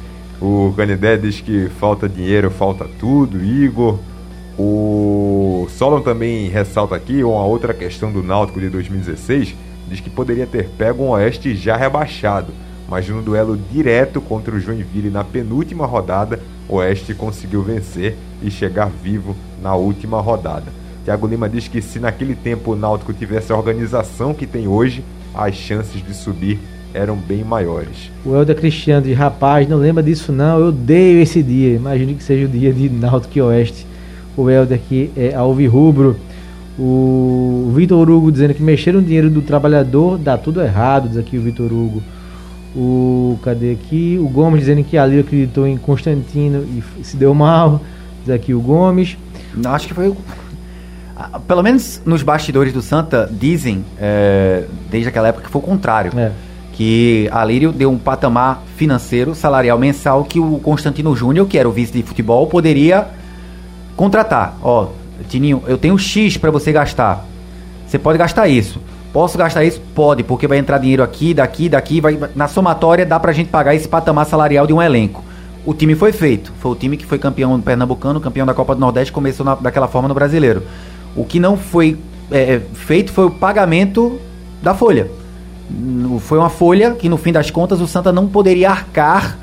O 0.42 0.74
Canidé 0.76 1.18
diz 1.18 1.42
que 1.42 1.70
falta 1.80 2.08
dinheiro, 2.08 2.50
falta 2.50 2.86
tudo. 3.00 3.44
Igor. 3.44 4.00
O 4.58 5.68
Solon 5.70 6.02
também 6.02 6.48
ressalta 6.48 6.96
aqui 6.96 7.24
uma 7.24 7.44
outra 7.44 7.74
questão 7.74 8.12
do 8.12 8.22
Náutico 8.22 8.60
de 8.60 8.70
2016. 8.70 9.56
Diz 9.88 10.00
que 10.00 10.10
poderia 10.10 10.46
ter 10.46 10.70
pego 10.78 11.04
um 11.04 11.10
Oeste 11.10 11.56
já 11.56 11.76
rebaixado, 11.76 12.54
mas 12.88 13.08
no 13.10 13.22
duelo 13.22 13.58
direto 13.72 14.22
contra 14.22 14.56
o 14.56 14.60
Joinville 14.60 15.10
na 15.10 15.24
penúltima 15.24 15.86
rodada, 15.86 16.40
Oeste 16.68 17.14
conseguiu 17.14 17.62
vencer 17.62 18.16
e 18.42 18.50
chegar 18.50 18.90
vivo 18.90 19.36
na 19.62 19.76
última 19.76 20.22
rodada. 20.22 20.72
Tiago 21.04 21.28
Lima 21.28 21.50
diz 21.50 21.68
que 21.68 21.82
se 21.82 22.00
naquele 22.00 22.36
tempo 22.36 22.72
o 22.72 22.76
Náutico 22.76 23.14
tivesse 23.14 23.52
a 23.52 23.58
organização 23.58 24.34
que 24.34 24.48
tem 24.48 24.68
hoje, 24.68 25.04
as 25.36 25.56
chances 25.56 26.02
de 26.02 26.14
subir 26.14 26.60
eram 26.94 27.16
bem 27.16 27.44
maiores. 27.44 28.12
O 28.26 28.36
Helder 28.36 28.56
Cristiano 28.56 29.06
de 29.06 29.14
rapaz, 29.14 29.68
não 29.68 29.78
lembra 29.78 30.04
disso 30.04 30.32
não, 30.32 30.60
eu 30.60 30.68
odeio 30.68 31.20
esse 31.22 31.42
dia. 31.42 31.76
Imagine 31.76 32.14
que 32.14 32.24
seja 32.24 32.46
o 32.46 32.50
dia 32.50 32.72
de 32.72 32.90
Náutico 32.90 33.38
e 33.38 33.42
Oeste. 33.42 33.86
O 34.38 34.50
Helder 34.50 34.78
aqui 34.78 35.12
é 35.18 35.34
alvirrubro. 35.34 36.16
O 36.78 37.72
Vitor 37.76 38.10
Hugo 38.10 38.32
dizendo 38.32 38.54
que 38.54 38.64
mexeram 38.64 39.00
o 39.00 39.04
dinheiro 39.04 39.30
do 39.30 39.42
trabalhador, 39.42 40.18
dá 40.18 40.38
tudo 40.38 40.62
errado, 40.62 41.10
diz 41.10 41.18
aqui 41.18 41.38
o 41.38 41.42
Vitor 41.42 41.72
Hugo. 41.72 42.02
O 42.76 43.38
cadê 43.44 43.72
aqui? 43.72 44.18
O 44.20 44.28
Gomes 44.28 44.62
dizendo 44.62 44.84
que 44.84 44.98
ali 44.98 45.20
acreditou 45.20 45.68
em 45.68 45.78
Constantino 45.78 46.66
e 47.00 47.04
se 47.04 47.16
deu 47.16 47.34
mal. 47.34 47.82
Diz 48.22 48.34
aqui 48.34 48.54
o 48.54 48.60
Gomes. 48.60 49.18
Acho 49.64 49.88
que 49.88 49.94
foi 49.94 50.16
pelo 51.48 51.62
menos 51.62 52.02
nos 52.06 52.24
bastidores 52.24 52.74
do 52.74 52.82
Santa 52.82 53.30
dizem 53.32 53.86
é, 54.00 54.64
desde 54.90 55.10
aquela 55.10 55.28
época 55.28 55.46
que 55.46 55.52
foi 55.52 55.62
o 55.62 55.64
contrário. 55.64 56.12
É. 56.18 56.32
Que 56.74 57.30
a 57.32 57.46
Lírio 57.46 57.72
deu 57.72 57.92
um 57.92 58.00
patamar 58.00 58.64
financeiro, 58.76 59.36
salarial 59.36 59.78
mensal 59.78 60.24
que 60.24 60.40
o 60.40 60.60
Constantino 60.60 61.16
Júnior, 61.16 61.48
que 61.48 61.58
era 61.58 61.70
o 61.70 61.72
vice 61.72 61.94
de 61.94 62.02
futebol, 62.02 62.48
poderia 62.48 63.08
contratar. 63.96 64.58
Ó, 64.62 64.88
Tininho, 65.30 65.62
eu 65.68 65.78
tenho 65.78 65.96
X 66.00 66.36
para 66.36 66.50
você 66.50 66.72
gastar. 66.72 67.26
Você 67.88 68.00
pode 68.00 68.18
gastar 68.18 68.48
isso. 68.48 68.82
Posso 69.14 69.38
gastar 69.38 69.64
isso? 69.64 69.80
Pode, 69.94 70.24
porque 70.24 70.48
vai 70.48 70.58
entrar 70.58 70.80
dinheiro 70.80 71.04
aqui, 71.04 71.36
daqui, 71.36 71.70
daqui, 71.70 72.02
vai 72.02 72.20
na 72.36 72.48
somatória 72.48 73.06
dá 73.06 73.20
pra 73.20 73.32
gente 73.32 73.50
pagar 73.50 73.76
esse 73.76 73.88
patamar 73.88 74.26
salarial 74.26 74.66
de 74.66 74.74
um 74.74 74.82
elenco. 74.82 75.24
O 75.64 75.74
time 75.74 75.94
foi 75.94 76.12
feito. 76.12 76.52
Foi 76.60 76.72
o 76.72 76.76
time 76.76 76.98
que 76.98 77.06
foi 77.06 77.20
campeão 77.20 77.56
do 77.56 77.64
Pernambucano, 77.64 78.20
campeão 78.20 78.46
da 78.46 78.56
Copa 78.56 78.74
do 78.74 78.82
Nordeste, 78.82 79.14
começou 79.14 79.46
na, 79.46 79.54
daquela 79.54 79.88
forma 79.88 80.08
no 80.08 80.16
Brasileiro. 80.16 80.64
O 81.16 81.24
que 81.24 81.40
não 81.40 81.56
foi 81.56 81.96
é, 82.32 82.60
feito 82.74 83.12
foi 83.12 83.26
o 83.26 83.32
pagamento 83.32 84.20
da 84.64 84.74
folha. 84.74 85.10
Foi 86.22 86.40
uma 86.40 86.50
folha 86.50 86.92
que, 86.92 87.08
no 87.08 87.18
fim 87.18 87.32
das 87.32 87.52
contas, 87.52 87.80
o 87.82 87.88
Santa 87.88 88.12
não 88.12 88.28
poderia 88.28 88.72
arcar, 88.72 89.38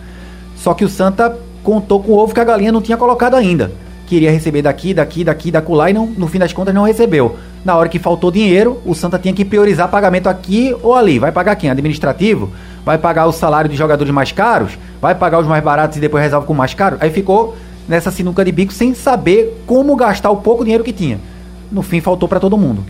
só 0.57 0.75
que 0.75 0.85
o 0.85 0.89
Santa 0.89 1.37
contou 1.63 2.03
com 2.03 2.13
o 2.13 2.19
ovo 2.19 2.35
que 2.35 2.41
a 2.41 2.45
galinha 2.45 2.73
não 2.73 2.83
tinha 2.83 2.97
colocado 2.97 3.35
ainda. 3.35 3.71
Queria 4.07 4.33
receber 4.33 4.63
daqui, 4.63 4.93
daqui, 4.93 5.23
daqui, 5.23 5.51
da 5.51 5.63
lá 5.69 5.91
e 5.91 5.93
não, 5.93 6.07
no 6.07 6.27
fim 6.27 6.39
das 6.39 6.53
contas 6.53 6.75
não 6.75 6.83
recebeu. 6.83 7.37
Na 7.65 7.77
hora 7.77 7.89
que 7.89 7.99
faltou 7.99 8.31
dinheiro, 8.31 8.81
o 8.87 8.95
Santa 8.95 9.19
tinha 9.19 9.35
que 9.35 9.45
priorizar 9.45 9.89
pagamento 9.91 10.29
aqui 10.29 10.75
ou 10.83 10.95
ali. 10.95 11.19
Vai 11.19 11.31
pagar 11.31 11.57
quem? 11.57 11.71
Administrativo? 11.71 12.51
Vai 12.85 12.97
pagar 12.97 13.27
o 13.27 13.33
salário 13.33 13.69
de 13.69 13.77
jogadores 13.77 14.13
mais 14.13 14.33
caros? 14.33 14.79
Vai 15.01 15.15
pagar 15.15 15.41
os 15.41 15.47
mais 15.47 15.63
baratos 15.63 15.99
e 15.99 16.01
depois 16.01 16.23
resolve 16.23 16.47
com 16.47 16.55
o 16.55 16.57
mais 16.57 16.73
caro? 16.73 16.97
Aí 17.01 17.11
ficou 17.11 17.55
nessa 17.87 18.11
sinuca 18.11 18.45
de 18.45 18.53
bico 18.53 18.73
sem 18.73 18.95
saber 18.95 19.63
como 19.67 19.95
gastar 19.95 20.31
o 20.31 20.37
pouco 20.37 20.65
dinheiro 20.65 20.83
que 20.83 20.93
tinha. 20.93 21.21
No 21.71 21.83
fim, 21.83 22.01
faltou 22.01 22.29
para 22.29 22.41
todo 22.41 22.57
mundo. 22.57 22.83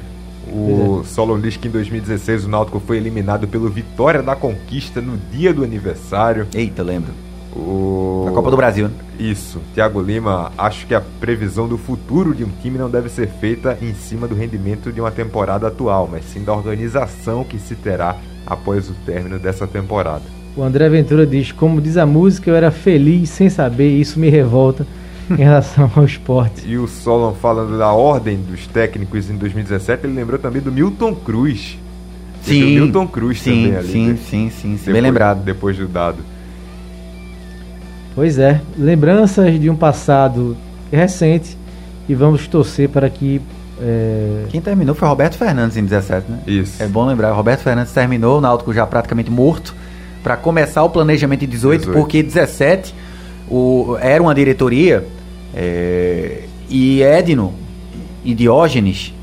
O 0.53 1.03
Solon 1.05 1.41
diz 1.41 1.57
que 1.57 1.69
em 1.69 1.71
2016 1.71 2.45
o 2.45 2.49
Náutico 2.49 2.81
foi 2.81 2.97
eliminado 2.97 3.47
pelo 3.47 3.69
Vitória 3.69 4.23
da 4.23 4.35
Conquista 4.35 5.01
no 5.01 5.17
dia 5.33 5.53
do 5.53 5.63
aniversário. 5.63 6.47
Eita, 6.55 6.83
lembro. 6.83 7.13
O... 7.55 8.25
Na 8.27 8.33
Copa 8.33 8.51
do 8.51 8.57
Brasil, 8.57 8.89
né? 8.89 8.95
Isso. 9.19 9.61
Tiago 9.75 10.01
Lima, 10.01 10.53
acho 10.57 10.87
que 10.87 10.95
a 10.95 11.01
previsão 11.01 11.67
do 11.67 11.77
futuro 11.77 12.35
de 12.35 12.45
um 12.45 12.51
time 12.63 12.79
não 12.79 12.89
deve 12.89 13.09
ser 13.09 13.29
feita 13.29 13.77
em 13.83 13.93
cima 13.93 14.29
do 14.29 14.35
rendimento 14.35 14.93
de 14.93 15.01
uma 15.01 15.11
temporada 15.11 15.67
atual, 15.67 16.09
mas 16.11 16.25
sim 16.25 16.45
da 16.45 16.53
organização 16.53 17.45
que 17.45 17.59
se 17.59 17.75
terá 17.75 18.17
após 18.47 18.89
o 18.89 18.95
término 19.05 19.39
dessa 19.39 19.67
temporada. 19.67 20.23
O 20.57 20.63
André 20.63 20.89
Ventura 20.89 21.27
diz: 21.27 21.53
Como 21.53 21.81
diz 21.81 21.97
a 21.97 22.07
música, 22.07 22.51
eu 22.51 22.55
era 22.55 22.71
feliz 22.71 23.31
sem 23.31 23.49
saber, 23.49 23.89
isso 23.99 24.19
me 24.19 24.29
revolta 24.29 24.87
em 25.31 25.37
relação 25.37 25.91
ao 25.95 26.05
esporte. 26.05 26.67
E 26.67 26.77
o 26.77 26.87
Solon 26.89 27.33
falando 27.35 27.79
da 27.79 27.93
ordem 27.93 28.37
dos 28.37 28.67
técnicos 28.67 29.31
em 29.31 29.37
2017, 29.37 30.07
ele 30.07 30.15
lembrou 30.15 30.39
também 30.39 30.61
do 30.61 30.73
Milton 30.73 31.15
Cruz. 31.15 31.79
Sim. 32.43 32.61
Do 32.61 32.67
Milton 32.67 33.07
Cruz 33.07 33.41
sim, 33.41 33.51
também 33.51 33.77
ali. 33.77 33.89
Sim, 33.89 34.09
né? 34.09 34.17
sim, 34.17 34.51
sim, 34.51 34.71
Depois, 34.73 34.93
bem 34.93 35.03
lembrado. 35.03 35.43
Depois 35.45 35.77
do 35.77 35.87
dado. 35.87 36.19
Pois 38.15 38.39
é, 38.39 38.61
lembranças 38.77 39.59
de 39.61 39.71
um 39.71 39.77
passado 39.77 40.57
recente 40.91 41.57
e 42.09 42.15
vamos 42.15 42.47
torcer 42.49 42.89
para 42.89 43.09
que. 43.09 43.41
É... 43.81 44.45
Quem 44.51 44.61
terminou 44.61 44.95
foi 44.95 45.09
Roberto 45.09 45.37
Fernandes 45.37 45.77
em 45.77 45.85
17, 45.85 46.31
né? 46.31 46.41
Isso. 46.47 46.83
É 46.83 46.87
bom 46.87 47.07
lembrar, 47.07 47.33
Roberto 47.33 47.61
Fernandes 47.61 47.93
terminou, 47.93 48.39
o 48.39 48.41
Náutico 48.41 48.75
já 48.75 48.87
praticamente 48.87 49.31
morto, 49.31 49.75
para 50.23 50.37
começar 50.37 50.83
o 50.83 50.91
planejamento 50.91 51.45
em 51.45 51.49
18, 51.49 51.81
18. 51.81 51.99
porque 51.99 52.23
17 52.23 52.95
o, 53.49 53.97
era 54.01 54.23
uma 54.23 54.35
diretoria 54.35 55.07
é, 55.55 56.43
e 56.69 57.03
Edno 57.03 57.55
e 58.25 58.35
Diógenes 58.35 59.15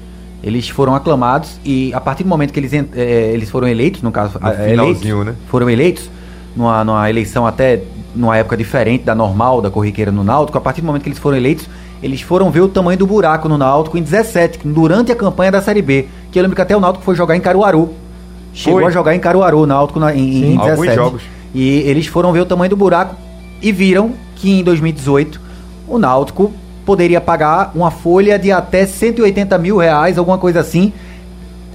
eles 0.44 0.70
foram 0.70 0.96
aclamados 0.96 1.60
e 1.66 1.94
a 1.94 2.00
partir 2.00 2.24
do 2.24 2.30
momento 2.30 2.54
que 2.54 2.60
eles, 2.60 2.72
é, 2.74 3.32
eles 3.34 3.50
foram 3.50 3.68
eleitos, 3.68 4.02
no 4.02 4.12
caso, 4.12 4.40
No 4.40 4.48
é, 4.50 4.74
eleitos, 4.74 5.04
né? 5.04 5.36
foram 5.48 5.70
eleitos 5.70 6.10
numa, 6.56 6.84
numa 6.84 7.10
eleição 7.10 7.46
até 7.46 7.82
numa 8.18 8.38
época 8.38 8.58
diferente 8.58 9.04
da 9.04 9.14
normal 9.14 9.62
da 9.62 9.70
corriqueira 9.70 10.12
no 10.12 10.24
Náutico, 10.24 10.58
a 10.58 10.62
partir 10.62 10.82
do 10.82 10.88
momento 10.88 11.04
que 11.04 11.10
eles 11.10 11.20
foram 11.20 11.38
eleitos, 11.38 11.68
eles 12.02 12.22
foram 12.22 12.52
ver 12.52 12.62
o 12.62 12.68
tamanho 12.68 12.98
do 12.98 13.08
buraco 13.08 13.48
no 13.48 13.58
Náutico 13.58 13.98
em 13.98 14.02
17, 14.02 14.60
durante 14.66 15.12
a 15.12 15.16
campanha 15.16 15.52
da 15.52 15.62
Série 15.62 15.82
B, 15.82 16.08
que 16.32 16.38
eu 16.38 16.44
lembro 16.44 16.56
que 16.56 16.62
até 16.62 16.76
o 16.76 16.80
Náutico 16.80 17.04
foi 17.04 17.16
jogar 17.16 17.36
em 17.36 17.40
Caruaru. 17.40 17.94
Chegou 18.54 18.80
Foi. 18.80 18.90
a 18.90 18.92
jogar 18.92 19.16
em 19.16 19.20
Caruaru, 19.20 19.60
o 19.60 19.66
Náutico 19.68 20.00
na, 20.00 20.16
em, 20.16 20.18
Sim. 20.18 20.54
em 20.54 20.58
17. 20.58 20.72
Alguns 20.72 20.96
jogos. 20.96 21.22
E 21.54 21.80
eles 21.82 22.08
foram 22.08 22.32
ver 22.32 22.42
o 22.42 22.46
tamanho 22.46 22.70
do 22.70 22.76
buraco 22.76 23.16
e 23.62 23.72
viram 23.72 24.12
que 24.36 24.60
em 24.60 24.64
2018 24.64 25.40
o 25.88 25.98
Náutico 25.98 26.52
poderia 26.86 27.22
pagar 27.22 27.72
uma 27.76 27.92
folha 27.92 28.40
de 28.40 28.52
até 28.52 28.86
180 28.86 29.58
mil 29.58 29.78
reais, 29.78 30.18
alguma 30.18 30.38
coisa 30.38 30.60
assim, 30.60 30.94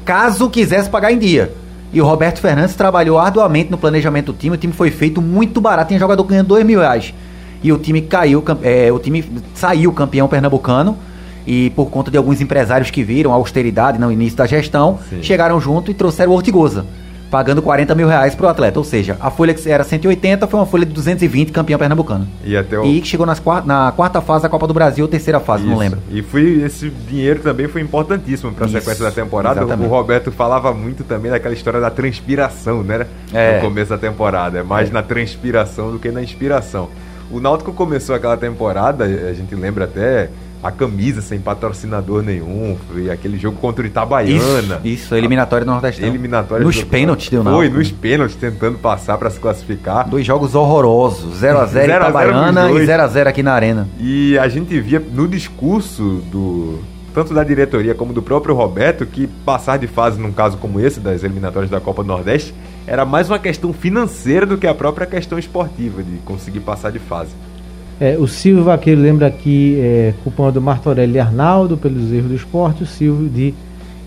caso 0.04 0.48
quisesse 0.50 0.88
pagar 0.88 1.12
em 1.12 1.18
dia. 1.18 1.52
E 1.92 2.00
o 2.00 2.06
Roberto 2.06 2.40
Fernandes 2.40 2.74
trabalhou 2.74 3.18
arduamente 3.18 3.70
no 3.70 3.76
planejamento 3.76 4.32
do 4.32 4.38
time, 4.38 4.54
o 4.56 4.58
time 4.58 4.72
foi 4.72 4.90
feito 4.90 5.20
muito 5.20 5.60
barato, 5.60 5.88
tinha 5.88 6.00
jogador 6.00 6.24
ganhando 6.24 6.48
2 6.48 6.64
mil 6.64 6.80
reais. 6.80 7.12
E 7.62 7.70
o 7.72 7.78
time 7.78 8.00
caiu, 8.00 8.42
é, 8.62 8.90
o 8.90 8.98
time 8.98 9.24
saiu 9.54 9.92
campeão 9.92 10.26
pernambucano. 10.26 10.96
E 11.46 11.70
por 11.70 11.86
conta 11.90 12.10
de 12.10 12.16
alguns 12.16 12.40
empresários 12.40 12.90
que 12.90 13.02
viram 13.02 13.32
a 13.32 13.34
austeridade 13.34 13.98
no 13.98 14.12
início 14.12 14.38
da 14.38 14.46
gestão, 14.46 14.98
Sim. 15.10 15.22
chegaram 15.22 15.60
junto 15.60 15.90
e 15.90 15.94
trouxeram 15.94 16.30
o 16.30 16.34
Ortigosa, 16.36 16.86
pagando 17.32 17.62
40 17.62 17.94
mil 17.94 18.06
reais 18.06 18.34
pro 18.34 18.46
atleta. 18.46 18.78
Ou 18.78 18.84
seja, 18.84 19.16
a 19.18 19.30
folha 19.30 19.54
que 19.54 19.66
era 19.70 19.82
180 19.82 20.46
foi 20.46 20.60
uma 20.60 20.66
folha 20.66 20.84
de 20.84 20.92
220 20.92 21.50
campeão 21.50 21.78
pernambucano. 21.78 22.28
E 22.44 22.54
até 22.54 22.78
o. 22.78 22.84
E 22.84 23.02
chegou 23.02 23.24
nas 23.24 23.42
na 23.64 23.90
quarta 23.96 24.20
fase 24.20 24.42
da 24.42 24.50
Copa 24.50 24.66
do 24.66 24.74
Brasil, 24.74 25.02
ou 25.06 25.08
terceira 25.08 25.40
fase, 25.40 25.64
não 25.64 25.72
Isso. 25.72 25.80
lembro. 25.80 25.98
E 26.10 26.20
foi, 26.20 26.60
esse 26.62 26.90
dinheiro 26.90 27.40
também 27.40 27.66
foi 27.68 27.80
importantíssimo 27.80 28.52
para 28.52 28.66
a 28.66 28.68
Isso, 28.68 28.78
sequência 28.78 29.02
da 29.02 29.10
temporada. 29.10 29.60
exatamente. 29.60 29.86
O 29.86 29.90
Roberto 29.90 30.30
falava 30.30 30.74
muito 30.74 31.04
também 31.04 31.30
daquela 31.30 31.54
história 31.54 31.80
da 31.80 31.90
transpiração, 31.90 32.82
né? 32.82 33.06
É. 33.32 33.56
No 33.56 33.62
começo 33.62 33.88
da 33.88 33.98
temporada. 33.98 34.58
É 34.58 34.62
mais 34.62 34.90
É. 34.90 34.92
na 34.92 35.02
transpiração 35.02 35.90
do 35.90 35.98
que 35.98 36.10
na 36.10 36.22
inspiração. 36.22 36.90
O 37.30 37.40
Náutico 37.40 37.72
começou 37.72 38.14
aquela 38.14 38.36
temporada, 38.36 39.04
a 39.04 39.32
gente 39.32 39.54
lembra 39.54 39.84
até 39.84 40.28
a 40.62 40.70
camisa 40.70 41.20
sem 41.20 41.40
patrocinador 41.40 42.22
nenhum, 42.22 42.76
foi 42.90 43.10
aquele 43.10 43.36
jogo 43.38 43.58
contra 43.58 43.82
o 43.82 43.86
Itabaiana. 43.86 44.76
Isso, 44.84 45.04
isso, 45.04 45.14
a 45.14 45.18
eliminatória 45.18 45.64
do 45.64 45.72
Nordestão. 45.72 46.08
Eliminatória 46.08 46.64
Nos 46.64 46.76
do- 46.78 46.86
pênaltis 46.86 47.28
deu 47.28 47.42
Foi, 47.42 47.52
Náutico. 47.52 47.78
nos 47.78 47.90
pênaltis, 47.90 48.36
tentando 48.36 48.78
passar 48.78 49.18
para 49.18 49.28
se 49.30 49.40
classificar. 49.40 50.08
Dois 50.08 50.24
jogos 50.24 50.54
horrorosos, 50.54 51.40
0x0 51.40 51.40
0 51.40 51.58
a 51.58 51.66
0 51.66 51.92
Itabaiana 52.02 52.70
e 52.70 52.74
dois. 52.74 52.88
0x0 52.88 53.26
aqui 53.26 53.42
na 53.42 53.52
Arena. 53.52 53.88
E 53.98 54.38
a 54.38 54.46
gente 54.48 54.78
via 54.80 55.00
no 55.00 55.26
discurso 55.26 56.22
do 56.30 56.78
tanto 57.14 57.34
da 57.34 57.44
diretoria 57.44 57.94
como 57.94 58.12
do 58.14 58.22
próprio 58.22 58.54
Roberto 58.54 59.04
que 59.04 59.26
passar 59.44 59.78
de 59.78 59.86
fase 59.86 60.18
num 60.18 60.32
caso 60.32 60.56
como 60.56 60.80
esse 60.80 60.98
das 60.98 61.22
eliminatórias 61.22 61.70
da 61.70 61.78
Copa 61.78 62.02
do 62.02 62.06
Nordeste 62.06 62.54
era 62.86 63.04
mais 63.04 63.28
uma 63.28 63.38
questão 63.38 63.70
financeira 63.72 64.46
do 64.46 64.56
que 64.56 64.66
a 64.66 64.74
própria 64.74 65.06
questão 65.06 65.38
esportiva 65.38 66.02
de 66.02 66.16
conseguir 66.24 66.60
passar 66.60 66.90
de 66.90 66.98
fase. 66.98 67.30
É, 68.02 68.18
o 68.18 68.26
Silvio 68.26 68.64
Vaqueiro 68.64 69.00
lembra 69.00 69.28
aqui, 69.28 69.78
é, 69.78 70.12
culpando 70.24 70.60
Martorelli 70.60 71.14
e 71.14 71.20
Arnaldo 71.20 71.76
pelos 71.76 72.12
erros 72.12 72.30
do 72.30 72.34
esporte, 72.34 72.82
o 72.82 72.86
Silvio 72.86 73.28
de 73.28 73.54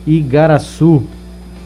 Igaraçu. 0.05 1.01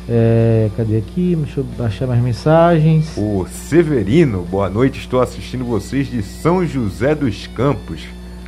É, 0.08 0.70
cadê 0.78 0.98
aqui? 0.98 1.36
Deixa 1.36 1.62
eu 1.62 1.66
baixar 1.76 2.06
mais 2.06 2.22
mensagens. 2.22 3.18
O 3.18 3.48
Severino, 3.50 4.44
boa 4.44 4.70
noite, 4.70 5.00
estou 5.00 5.22
assistindo 5.22 5.66
vocês 5.66 6.06
de 6.06 6.22
São 6.22 6.64
José 6.68 7.16
dos 7.16 7.48
Campos. 7.48 8.04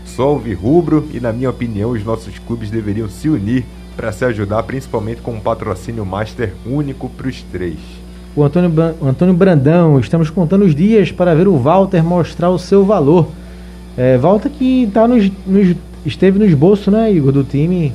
Sou 0.06 0.40
rubro 0.62 1.08
e 1.12 1.20
na 1.20 1.34
minha 1.34 1.50
opinião 1.50 1.90
os 1.90 2.04
nossos 2.06 2.38
clubes 2.38 2.70
deveriam 2.70 3.10
se 3.10 3.30
unir 3.30 3.66
para 3.98 4.12
se 4.12 4.24
ajudar, 4.26 4.62
principalmente 4.62 5.22
com 5.22 5.32
um 5.32 5.40
patrocínio 5.40 6.06
master 6.06 6.54
único 6.68 7.10
para 7.10 7.28
os 7.28 7.42
três. 7.42 7.80
O 8.36 8.44
Antônio, 8.44 8.72
o 9.02 9.08
Antônio 9.08 9.34
Brandão, 9.34 10.00
estamos 10.00 10.30
contando 10.30 10.66
os 10.66 10.76
dias 10.76 11.12
para 11.12 11.34
ver 11.34 11.48
o 11.48 11.58
Walter 11.58 12.04
mostrar 12.04 12.52
o 12.52 12.60
seu 12.60 12.86
valor. 12.86 13.41
É, 13.98 14.18
Walter 14.18 14.50
que 14.50 14.90
tá 14.94 15.08
nos, 15.08 15.30
nos- 15.46 15.76
esteve 16.06 16.40
no 16.40 16.46
esboço, 16.46 16.90
né, 16.90 17.12
Igor, 17.12 17.32
do 17.32 17.44
time 17.44 17.92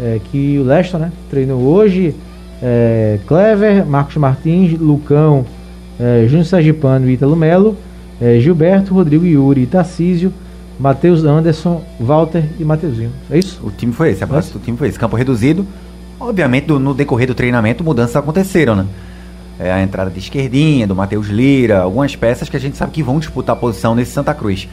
é, 0.00 0.18
que 0.30 0.58
o 0.58 0.64
Leston 0.64 0.98
né, 0.98 1.12
treinou 1.30 1.60
hoje. 1.60 2.14
É, 2.62 3.18
Clever, 3.26 3.84
Marcos 3.84 4.16
Martins, 4.16 4.78
Lucão, 4.78 5.44
é, 6.00 6.24
Júnior 6.26 6.46
Sergipano 6.46 7.08
e 7.10 7.12
Ítalo 7.12 7.36
Melo, 7.36 7.76
é, 8.20 8.38
Gilberto, 8.40 8.94
Rodrigo 8.94 9.26
Yuri 9.26 9.62
e 9.62 9.66
Tarcísio, 9.66 10.32
Matheus 10.80 11.24
Anderson, 11.24 11.82
Walter 12.00 12.44
e 12.58 12.64
Mateuzinho. 12.64 13.10
É 13.30 13.38
isso? 13.38 13.60
O 13.62 13.70
time 13.70 13.92
foi 13.92 14.10
esse, 14.12 14.24
a 14.24 14.26
base 14.26 14.50
do 14.52 14.58
time 14.58 14.76
foi 14.78 14.88
esse. 14.88 14.98
Campo 14.98 15.14
reduzido. 15.16 15.66
Obviamente, 16.18 16.66
do- 16.66 16.80
no 16.80 16.94
decorrer 16.94 17.26
do 17.26 17.34
treinamento, 17.34 17.84
mudanças 17.84 18.16
aconteceram, 18.16 18.74
né? 18.76 18.86
É, 19.58 19.70
a 19.70 19.82
entrada 19.82 20.10
de 20.10 20.18
esquerdinha, 20.18 20.86
do 20.86 20.94
Matheus 20.96 21.28
Lira, 21.28 21.80
algumas 21.82 22.16
peças 22.16 22.48
que 22.48 22.56
a 22.56 22.60
gente 22.60 22.76
sabe 22.76 22.92
que 22.92 23.02
vão 23.02 23.18
disputar 23.18 23.54
a 23.54 23.58
posição 23.58 23.94
nesse 23.94 24.10
Santa 24.12 24.32
Cruz. 24.32 24.66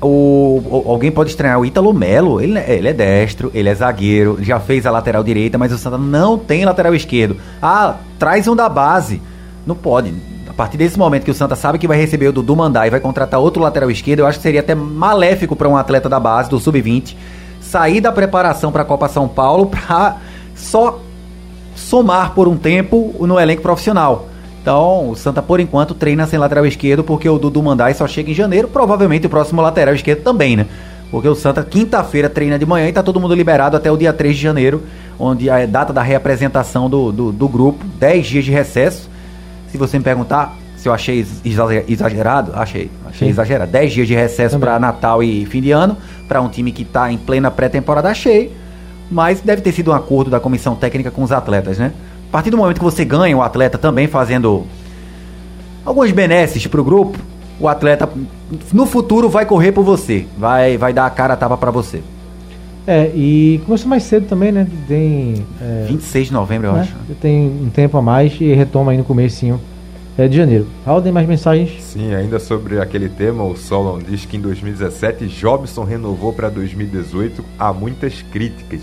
O, 0.00 0.62
o- 0.64 0.84
alguém 0.92 1.10
pode 1.10 1.30
estranhar 1.30 1.58
o 1.58 1.66
Ítalo 1.66 1.92
Melo, 1.92 2.40
ele, 2.40 2.56
é- 2.58 2.76
ele 2.76 2.88
é 2.88 2.92
destro, 2.92 3.50
ele 3.52 3.68
é 3.68 3.74
zagueiro, 3.74 4.38
já 4.40 4.60
fez 4.60 4.86
a 4.86 4.90
lateral 4.92 5.24
direita, 5.24 5.58
mas 5.58 5.72
o 5.72 5.78
Santa 5.78 5.98
não 5.98 6.38
tem 6.38 6.64
lateral 6.64 6.94
esquerdo. 6.94 7.36
Ah, 7.60 7.96
traz 8.18 8.46
um 8.46 8.54
da 8.54 8.68
base. 8.68 9.20
Não 9.66 9.74
pode. 9.74 10.14
A 10.48 10.52
partir 10.52 10.76
desse 10.76 10.96
momento 10.98 11.24
que 11.24 11.30
o 11.30 11.34
Santa 11.34 11.56
sabe 11.56 11.78
que 11.78 11.86
vai 11.88 11.96
receber 11.96 12.28
o 12.28 12.32
Dudu 12.32 12.54
Mandai 12.54 12.86
e 12.86 12.90
vai 12.90 13.00
contratar 13.00 13.40
outro 13.40 13.60
lateral 13.62 13.90
esquerdo, 13.90 14.20
eu 14.20 14.26
acho 14.26 14.38
que 14.38 14.42
seria 14.42 14.60
até 14.60 14.74
maléfico 14.74 15.56
para 15.56 15.68
um 15.68 15.76
atleta 15.76 16.08
da 16.08 16.18
base, 16.20 16.48
do 16.48 16.60
Sub-20, 16.60 17.16
sair 17.60 18.00
da 18.00 18.12
preparação 18.12 18.70
para 18.70 18.82
a 18.82 18.84
Copa 18.84 19.08
São 19.08 19.26
Paulo 19.28 19.66
para 19.66 20.16
só 20.54 21.00
somar 21.74 22.34
por 22.34 22.46
um 22.48 22.56
tempo 22.56 23.14
no 23.20 23.38
elenco 23.38 23.62
profissional. 23.62 24.27
Então, 24.68 25.08
o 25.08 25.16
Santa, 25.16 25.40
por 25.40 25.60
enquanto, 25.60 25.94
treina 25.94 26.26
sem 26.26 26.38
lateral 26.38 26.66
esquerdo, 26.66 27.02
porque 27.02 27.26
o 27.26 27.38
Dudu 27.38 27.62
Mandai 27.62 27.94
só 27.94 28.06
chega 28.06 28.32
em 28.32 28.34
janeiro, 28.34 28.68
provavelmente 28.68 29.26
o 29.26 29.30
próximo 29.30 29.62
lateral 29.62 29.94
esquerdo 29.94 30.20
também, 30.20 30.58
né? 30.58 30.66
Porque 31.10 31.26
o 31.26 31.34
Santa, 31.34 31.62
quinta-feira, 31.64 32.28
treina 32.28 32.58
de 32.58 32.66
manhã 32.66 32.84
e 32.84 32.90
está 32.90 33.02
todo 33.02 33.18
mundo 33.18 33.34
liberado 33.34 33.78
até 33.78 33.90
o 33.90 33.96
dia 33.96 34.12
3 34.12 34.36
de 34.36 34.42
janeiro, 34.42 34.82
onde 35.18 35.48
é 35.48 35.62
a 35.62 35.64
data 35.64 35.90
da 35.90 36.02
reapresentação 36.02 36.90
do, 36.90 37.10
do, 37.10 37.32
do 37.32 37.48
grupo, 37.48 37.82
10 37.98 38.26
dias 38.26 38.44
de 38.44 38.50
recesso. 38.50 39.08
Se 39.72 39.78
você 39.78 39.96
me 39.96 40.04
perguntar 40.04 40.54
se 40.76 40.86
eu 40.86 40.92
achei 40.92 41.26
exagerado, 41.88 42.52
achei. 42.54 42.90
Achei 43.06 43.28
Sim. 43.28 43.30
exagerado. 43.30 43.72
10 43.72 43.90
dias 43.90 44.06
de 44.06 44.14
recesso 44.14 44.58
para 44.58 44.78
Natal 44.78 45.22
e 45.22 45.46
fim 45.46 45.62
de 45.62 45.70
ano, 45.70 45.96
para 46.28 46.42
um 46.42 46.48
time 46.50 46.72
que 46.72 46.82
está 46.82 47.10
em 47.10 47.16
plena 47.16 47.50
pré-temporada, 47.50 48.10
achei. 48.10 48.54
Mas 49.10 49.40
deve 49.40 49.62
ter 49.62 49.72
sido 49.72 49.92
um 49.92 49.94
acordo 49.94 50.30
da 50.30 50.38
comissão 50.38 50.76
técnica 50.76 51.10
com 51.10 51.22
os 51.22 51.32
atletas, 51.32 51.78
né? 51.78 51.90
A 52.28 52.30
partir 52.30 52.50
do 52.50 52.58
momento 52.58 52.78
que 52.78 52.84
você 52.84 53.04
ganha 53.04 53.36
o 53.36 53.42
atleta 53.42 53.78
também 53.78 54.06
fazendo 54.06 54.66
alguns 55.84 56.10
benesses 56.12 56.66
para 56.66 56.80
o 56.80 56.84
grupo, 56.84 57.18
o 57.58 57.66
atleta 57.66 58.08
no 58.72 58.86
futuro 58.86 59.28
vai 59.28 59.46
correr 59.46 59.72
por 59.72 59.82
você, 59.82 60.26
vai, 60.36 60.76
vai 60.76 60.92
dar 60.92 61.06
a 61.06 61.10
cara 61.10 61.34
a 61.34 61.36
tapa 61.36 61.56
para 61.56 61.70
você. 61.70 62.02
É, 62.86 63.10
e 63.14 63.60
começou 63.66 63.88
mais 63.88 64.02
cedo 64.02 64.26
também, 64.26 64.52
né? 64.52 64.66
Tem. 64.86 65.46
É, 65.60 65.86
26 65.88 66.28
de 66.28 66.32
novembro, 66.32 66.68
eu 66.68 66.72
né? 66.72 66.80
acho. 66.80 66.94
Tem 67.20 67.46
um 67.46 67.68
tempo 67.68 67.98
a 67.98 68.02
mais 68.02 68.38
e 68.40 68.52
retoma 68.54 68.92
aí 68.92 68.98
no 68.98 69.04
comecinho 69.04 69.60
é, 70.16 70.26
de 70.26 70.36
janeiro. 70.36 70.66
Raul, 70.84 71.02
tem 71.02 71.12
mais 71.12 71.28
mensagens? 71.28 71.82
Sim, 71.82 72.14
ainda 72.14 72.38
sobre 72.38 72.80
aquele 72.80 73.08
tema, 73.08 73.44
o 73.44 73.56
Solon 73.56 73.98
diz 73.98 74.24
que 74.24 74.36
em 74.36 74.40
2017 74.40 75.26
Jobson 75.26 75.84
renovou 75.84 76.32
para 76.32 76.48
2018 76.48 77.44
há 77.58 77.72
muitas 77.72 78.22
críticas. 78.22 78.80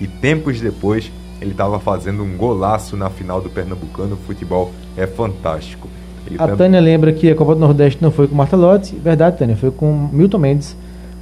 E 0.00 0.06
tempos 0.08 0.60
depois 0.60 1.12
ele 1.44 1.52
estava 1.52 1.78
fazendo 1.78 2.22
um 2.22 2.36
golaço 2.36 2.96
na 2.96 3.10
final 3.10 3.40
do 3.40 3.50
Pernambucano. 3.50 4.14
O 4.14 4.18
futebol 4.18 4.72
é 4.96 5.06
fantástico. 5.06 5.88
Ele 6.26 6.36
a 6.38 6.48
Tânia 6.48 6.80
lembra 6.80 7.12
que 7.12 7.30
a 7.30 7.34
Copa 7.34 7.54
do 7.54 7.60
Nordeste 7.60 8.02
não 8.02 8.10
foi 8.10 8.26
com 8.26 8.34
Martelotti. 8.34 8.96
Verdade, 8.96 9.38
Tânia, 9.38 9.56
foi 9.56 9.70
com 9.70 10.08
Milton 10.10 10.38
Mendes, 10.38 10.76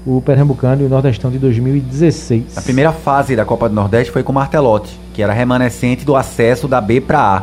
o 0.06 0.22
Pernambucano 0.22 0.82
e 0.82 0.86
o 0.86 0.88
Nordestão 0.88 1.30
de 1.30 1.38
2016. 1.38 2.56
A 2.56 2.62
primeira 2.62 2.92
fase 2.92 3.34
da 3.34 3.44
Copa 3.44 3.68
do 3.68 3.74
Nordeste 3.74 4.12
foi 4.12 4.22
com 4.22 4.32
Martelotti, 4.32 4.96
que 5.12 5.22
era 5.22 5.32
remanescente 5.32 6.04
do 6.04 6.14
acesso 6.14 6.68
da 6.68 6.80
B 6.80 7.00
para 7.00 7.18
A. 7.18 7.42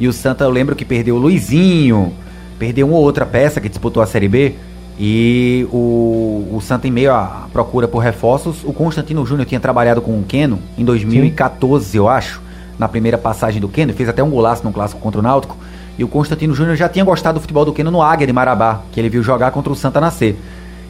E 0.00 0.08
o 0.08 0.12
Santa, 0.12 0.44
eu 0.44 0.50
lembro 0.50 0.74
que 0.74 0.84
perdeu 0.84 1.14
o 1.14 1.18
Luizinho, 1.18 2.12
perdeu 2.58 2.88
uma 2.88 2.96
ou 2.96 3.04
outra 3.04 3.24
peça 3.24 3.60
que 3.60 3.68
disputou 3.68 4.02
a 4.02 4.06
Série 4.06 4.28
B. 4.28 4.54
E 4.98 5.66
o, 5.70 6.48
o 6.52 6.60
Santa, 6.60 6.88
em 6.88 6.90
meio 6.90 7.12
à 7.12 7.46
procura 7.52 7.86
por 7.86 8.00
reforços, 8.00 8.64
o 8.64 8.72
Constantino 8.72 9.24
Júnior 9.24 9.46
tinha 9.46 9.60
trabalhado 9.60 10.02
com 10.02 10.18
o 10.18 10.24
Keno 10.24 10.58
em 10.76 10.84
2014, 10.84 11.84
Sim. 11.84 11.98
eu 11.98 12.08
acho, 12.08 12.42
na 12.76 12.88
primeira 12.88 13.16
passagem 13.16 13.60
do 13.60 13.68
Keno, 13.68 13.92
fez 13.92 14.08
até 14.08 14.22
um 14.24 14.30
golaço 14.30 14.64
no 14.64 14.72
clássico 14.72 15.00
contra 15.00 15.20
o 15.20 15.22
Náutico. 15.22 15.56
E 15.96 16.02
o 16.02 16.08
Constantino 16.08 16.54
Júnior 16.54 16.76
já 16.76 16.88
tinha 16.88 17.04
gostado 17.04 17.38
do 17.38 17.40
futebol 17.40 17.64
do 17.64 17.72
Keno 17.72 17.92
no 17.92 18.02
Águia 18.02 18.26
de 18.26 18.32
Marabá, 18.32 18.82
que 18.90 19.00
ele 19.00 19.08
viu 19.08 19.22
jogar 19.22 19.52
contra 19.52 19.72
o 19.72 19.76
Santa 19.76 20.00
Nascer. 20.00 20.36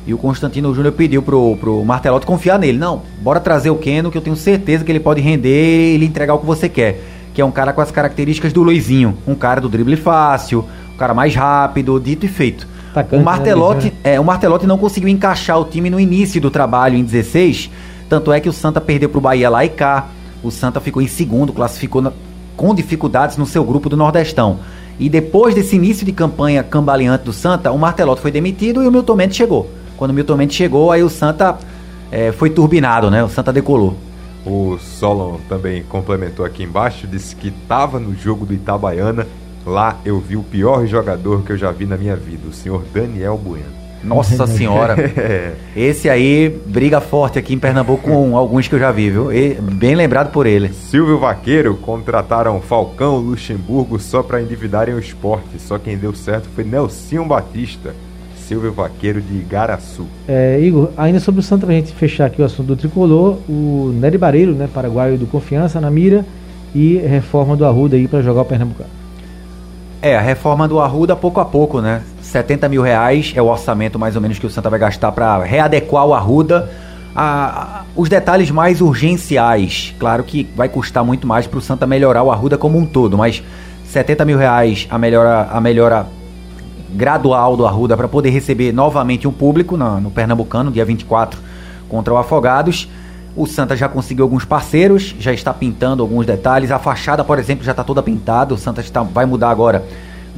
E 0.06 0.14
o 0.14 0.18
Constantino 0.18 0.74
Júnior 0.74 0.94
pediu 0.94 1.22
pro, 1.22 1.56
pro 1.56 1.84
Martelotti 1.84 2.24
confiar 2.24 2.58
nele. 2.58 2.78
Não, 2.78 3.02
bora 3.20 3.40
trazer 3.40 3.68
o 3.68 3.76
Keno, 3.76 4.10
que 4.10 4.16
eu 4.16 4.22
tenho 4.22 4.36
certeza 4.36 4.84
que 4.84 4.90
ele 4.90 5.00
pode 5.00 5.20
render 5.20 5.92
e 5.92 5.94
ele 5.96 6.06
entregar 6.06 6.32
o 6.32 6.38
que 6.38 6.46
você 6.46 6.66
quer. 6.66 6.98
Que 7.34 7.42
é 7.42 7.44
um 7.44 7.50
cara 7.50 7.74
com 7.74 7.82
as 7.82 7.90
características 7.90 8.54
do 8.54 8.62
Luizinho. 8.62 9.18
Um 9.26 9.34
cara 9.34 9.60
do 9.60 9.68
drible 9.68 9.96
fácil, 9.96 10.64
um 10.94 10.96
cara 10.96 11.12
mais 11.12 11.34
rápido, 11.34 12.00
dito 12.00 12.24
e 12.24 12.28
feito. 12.28 12.66
Atacante, 12.90 13.14
o 13.14 13.18
né, 13.18 13.24
Martelotti, 13.24 13.86
né? 13.86 14.14
é, 14.14 14.20
o 14.20 14.24
Martelotti 14.24 14.66
não 14.66 14.78
conseguiu 14.78 15.08
encaixar 15.08 15.58
o 15.58 15.64
time 15.64 15.90
no 15.90 15.98
início 15.98 16.40
do 16.40 16.50
trabalho 16.50 16.96
em 16.96 17.04
16, 17.04 17.70
tanto 18.08 18.32
é 18.32 18.40
que 18.40 18.48
o 18.48 18.52
Santa 18.52 18.80
perdeu 18.80 19.08
pro 19.08 19.20
Bahia 19.20 19.50
lá 19.50 19.64
e 19.64 19.68
cá. 19.68 20.08
O 20.42 20.50
Santa 20.50 20.80
ficou 20.80 21.02
em 21.02 21.08
segundo, 21.08 21.52
classificou 21.52 22.00
na, 22.00 22.12
com 22.56 22.74
dificuldades 22.74 23.36
no 23.36 23.46
seu 23.46 23.64
grupo 23.64 23.88
do 23.88 23.96
Nordestão. 23.96 24.60
E 24.98 25.08
depois 25.08 25.54
desse 25.54 25.76
início 25.76 26.04
de 26.04 26.12
campanha 26.12 26.62
cambaleante 26.62 27.24
do 27.24 27.32
Santa, 27.32 27.70
o 27.70 27.78
Martelotti 27.78 28.20
foi 28.20 28.30
demitido 28.30 28.82
e 28.82 28.88
o 28.88 28.90
Milton 28.90 29.14
Mendes 29.14 29.36
chegou. 29.36 29.70
Quando 29.96 30.10
o 30.10 30.14
Milton 30.14 30.36
Mendes 30.36 30.56
chegou, 30.56 30.90
aí 30.90 31.02
o 31.02 31.08
Santa 31.08 31.58
é, 32.10 32.32
foi 32.32 32.50
turbinado, 32.50 33.10
né? 33.10 33.22
O 33.22 33.28
Santa 33.28 33.52
decolou. 33.52 33.96
O 34.44 34.78
Solon 34.78 35.38
também 35.48 35.82
complementou 35.82 36.44
aqui 36.44 36.62
embaixo, 36.62 37.06
disse 37.06 37.36
que 37.36 37.48
estava 37.48 38.00
no 38.00 38.14
jogo 38.14 38.46
do 38.46 38.54
Itabaiana. 38.54 39.26
Lá 39.68 39.98
eu 40.02 40.18
vi 40.18 40.34
o 40.34 40.42
pior 40.42 40.86
jogador 40.86 41.42
que 41.42 41.52
eu 41.52 41.56
já 41.58 41.70
vi 41.70 41.84
na 41.84 41.98
minha 41.98 42.16
vida, 42.16 42.48
o 42.48 42.52
senhor 42.54 42.82
Daniel 42.90 43.36
Bueno. 43.36 43.66
Nossa 44.02 44.46
senhora. 44.48 44.96
Esse 45.76 46.08
aí 46.08 46.48
briga 46.64 47.02
forte 47.02 47.38
aqui 47.38 47.52
em 47.52 47.58
Pernambuco 47.58 48.02
com 48.02 48.34
alguns 48.34 48.66
que 48.66 48.74
eu 48.74 48.78
já 48.78 48.90
vi, 48.90 49.10
viu? 49.10 49.30
E, 49.30 49.60
bem 49.60 49.94
lembrado 49.94 50.32
por 50.32 50.46
ele. 50.46 50.70
Silvio 50.72 51.18
Vaqueiro 51.18 51.76
contrataram 51.76 52.58
Falcão, 52.62 53.18
Luxemburgo 53.18 53.98
só 53.98 54.22
para 54.22 54.40
endividarem 54.40 54.94
o 54.94 54.98
esporte. 54.98 55.58
Só 55.58 55.78
quem 55.78 55.98
deu 55.98 56.14
certo 56.14 56.48
foi 56.54 56.64
Nelson 56.64 57.28
Batista. 57.28 57.94
Silvio 58.38 58.72
Vaqueiro 58.72 59.20
de 59.20 59.34
Igaraçu. 59.34 60.06
É, 60.26 60.58
Igor, 60.58 60.88
ainda 60.96 61.20
sobre 61.20 61.40
o 61.40 61.44
Santa, 61.44 61.66
pra 61.66 61.74
gente 61.74 61.92
fechar 61.92 62.24
aqui 62.24 62.40
o 62.40 62.44
assunto 62.46 62.68
do 62.68 62.76
tricolor, 62.76 63.36
o 63.46 63.92
Nery 64.00 64.16
Bareiro, 64.16 64.54
né, 64.54 64.66
paraguaio 64.72 65.18
do 65.18 65.26
Confiança, 65.26 65.78
na 65.78 65.90
mira, 65.90 66.24
e 66.74 66.96
reforma 66.96 67.54
do 67.54 67.66
Arruda 67.66 67.96
aí 67.96 68.08
para 68.08 68.22
jogar 68.22 68.40
o 68.40 68.44
Pernambucano. 68.46 68.96
É, 70.00 70.16
a 70.16 70.20
reforma 70.20 70.68
do 70.68 70.78
Arruda 70.78 71.16
pouco 71.16 71.40
a 71.40 71.44
pouco, 71.44 71.80
né? 71.80 72.02
70 72.22 72.68
mil 72.68 72.82
reais 72.82 73.32
é 73.34 73.42
o 73.42 73.46
orçamento 73.46 73.98
mais 73.98 74.14
ou 74.14 74.22
menos 74.22 74.38
que 74.38 74.46
o 74.46 74.50
Santa 74.50 74.70
vai 74.70 74.78
gastar 74.78 75.10
para 75.10 75.42
readequar 75.42 76.06
o 76.06 76.14
Arruda. 76.14 76.70
A, 77.14 77.80
a, 77.80 77.82
os 77.96 78.08
detalhes 78.08 78.48
mais 78.50 78.80
urgenciais, 78.80 79.92
claro 79.98 80.22
que 80.22 80.48
vai 80.54 80.68
custar 80.68 81.04
muito 81.04 81.26
mais 81.26 81.48
para 81.48 81.58
o 81.58 81.62
Santa 81.62 81.84
melhorar 81.84 82.22
o 82.22 82.30
Arruda 82.30 82.56
como 82.56 82.78
um 82.78 82.86
todo, 82.86 83.18
mas 83.18 83.42
70 83.86 84.24
mil 84.24 84.38
reais 84.38 84.86
a 84.88 84.98
melhora, 84.98 85.48
a 85.50 85.60
melhora 85.60 86.06
gradual 86.90 87.56
do 87.56 87.66
Arruda 87.66 87.96
para 87.96 88.06
poder 88.06 88.30
receber 88.30 88.72
novamente 88.72 89.26
um 89.26 89.32
público 89.32 89.76
na, 89.76 89.98
no 90.00 90.12
Pernambucano, 90.12 90.70
dia 90.70 90.84
24, 90.84 91.40
contra 91.88 92.14
o 92.14 92.16
Afogados. 92.16 92.88
O 93.38 93.46
Santa 93.46 93.76
já 93.76 93.88
conseguiu 93.88 94.24
alguns 94.24 94.44
parceiros, 94.44 95.14
já 95.18 95.32
está 95.32 95.54
pintando 95.54 96.02
alguns 96.02 96.26
detalhes. 96.26 96.70
A 96.72 96.78
fachada, 96.78 97.22
por 97.22 97.38
exemplo, 97.38 97.64
já 97.64 97.70
está 97.70 97.84
toda 97.84 98.02
pintada. 98.02 98.52
O 98.52 98.58
Santa 98.58 98.80
está, 98.80 99.02
vai 99.02 99.26
mudar 99.26 99.50
agora 99.50 99.84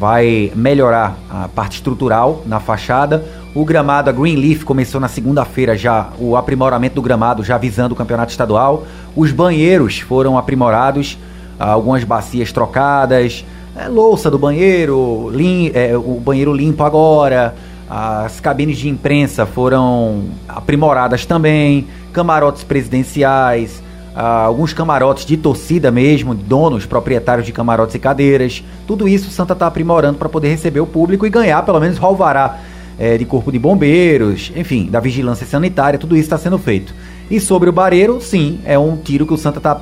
vai 0.01 0.51
melhorar 0.55 1.15
a 1.29 1.47
parte 1.47 1.75
estrutural 1.75 2.43
na 2.47 2.59
fachada. 2.59 3.23
O 3.55 3.67
gramado, 3.67 4.09
a 4.09 4.13
Greenleaf, 4.13 4.65
começou 4.65 4.99
na 4.99 5.09
segunda-feira 5.09 5.77
já 5.77 6.09
o 6.19 6.37
aprimoramento 6.37 6.95
do 6.95 7.03
gramado, 7.03 7.45
já 7.45 7.59
visando 7.59 7.93
o 7.93 7.97
campeonato 7.97 8.31
estadual. 8.31 8.85
Os 9.15 9.31
banheiros 9.31 9.99
foram 9.99 10.39
aprimorados, 10.39 11.19
algumas 11.59 12.03
bacias 12.03 12.51
trocadas, 12.51 13.45
é, 13.77 13.89
louça 13.89 14.31
do 14.31 14.39
banheiro, 14.39 15.29
lim, 15.31 15.71
é, 15.75 15.95
o 15.95 16.19
banheiro 16.19 16.55
limpo 16.55 16.83
agora. 16.83 17.55
As 17.91 18.39
cabines 18.39 18.79
de 18.79 18.89
imprensa 18.89 19.45
foram 19.45 20.27
aprimoradas 20.49 21.27
também, 21.27 21.89
camarotes 22.13 22.63
presidenciais, 22.63 23.83
ah, 24.15 24.45
alguns 24.45 24.73
camarotes 24.73 25.27
de 25.27 25.37
torcida 25.37 25.91
mesmo, 25.91 26.33
donos, 26.33 26.87
proprietários 26.87 27.45
de 27.45 27.53
camarotes 27.53 27.97
e 27.97 27.99
cadeiras. 27.99 28.63
Tudo 28.87 29.09
isso 29.09 29.27
o 29.27 29.33
Santa 29.33 29.55
está 29.55 29.67
aprimorando 29.67 30.19
para 30.19 30.29
poder 30.29 30.51
receber 30.51 30.79
o 30.79 30.87
público 30.87 31.27
e 31.27 31.31
ganhar 31.31 31.65
pelo 31.65 31.81
menos 31.81 32.01
alvará 32.01 32.61
é, 32.97 33.19
de 33.19 33.25
corpo 33.25 33.51
de 33.51 33.59
bombeiros, 33.59 34.53
enfim, 34.55 34.87
da 34.87 35.01
vigilância 35.01 35.45
sanitária, 35.45 35.99
tudo 35.99 36.15
isso 36.15 36.27
está 36.27 36.39
sendo 36.39 36.59
feito. 36.59 36.95
E 37.29 37.41
sobre 37.41 37.69
o 37.69 37.73
Bareiro, 37.73 38.21
sim, 38.21 38.61
é 38.65 38.79
um 38.79 38.97
tiro 38.97 39.27
que 39.27 39.35
o 39.35 39.37
Santa 39.37 39.59
está 39.59 39.81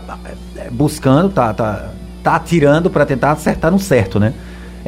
é, 0.57 0.71
buscando, 0.71 1.29
tá, 1.29 1.53
tá, 1.53 1.91
tá 2.23 2.37
atirando 2.37 2.89
para 2.89 3.05
tentar 3.05 3.33
acertar 3.33 3.71
no 3.71 3.79
certo, 3.79 4.19
né? 4.19 4.33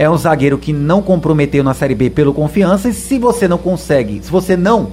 É 0.00 0.08
um 0.08 0.16
zagueiro 0.16 0.56
que 0.56 0.72
não 0.72 1.02
comprometeu 1.02 1.62
na 1.62 1.74
Série 1.74 1.94
B 1.94 2.08
pelo 2.08 2.32
confiança, 2.32 2.88
e 2.88 2.94
se 2.94 3.18
você 3.18 3.46
não 3.46 3.58
consegue, 3.58 4.22
se 4.22 4.30
você 4.30 4.56
não 4.56 4.92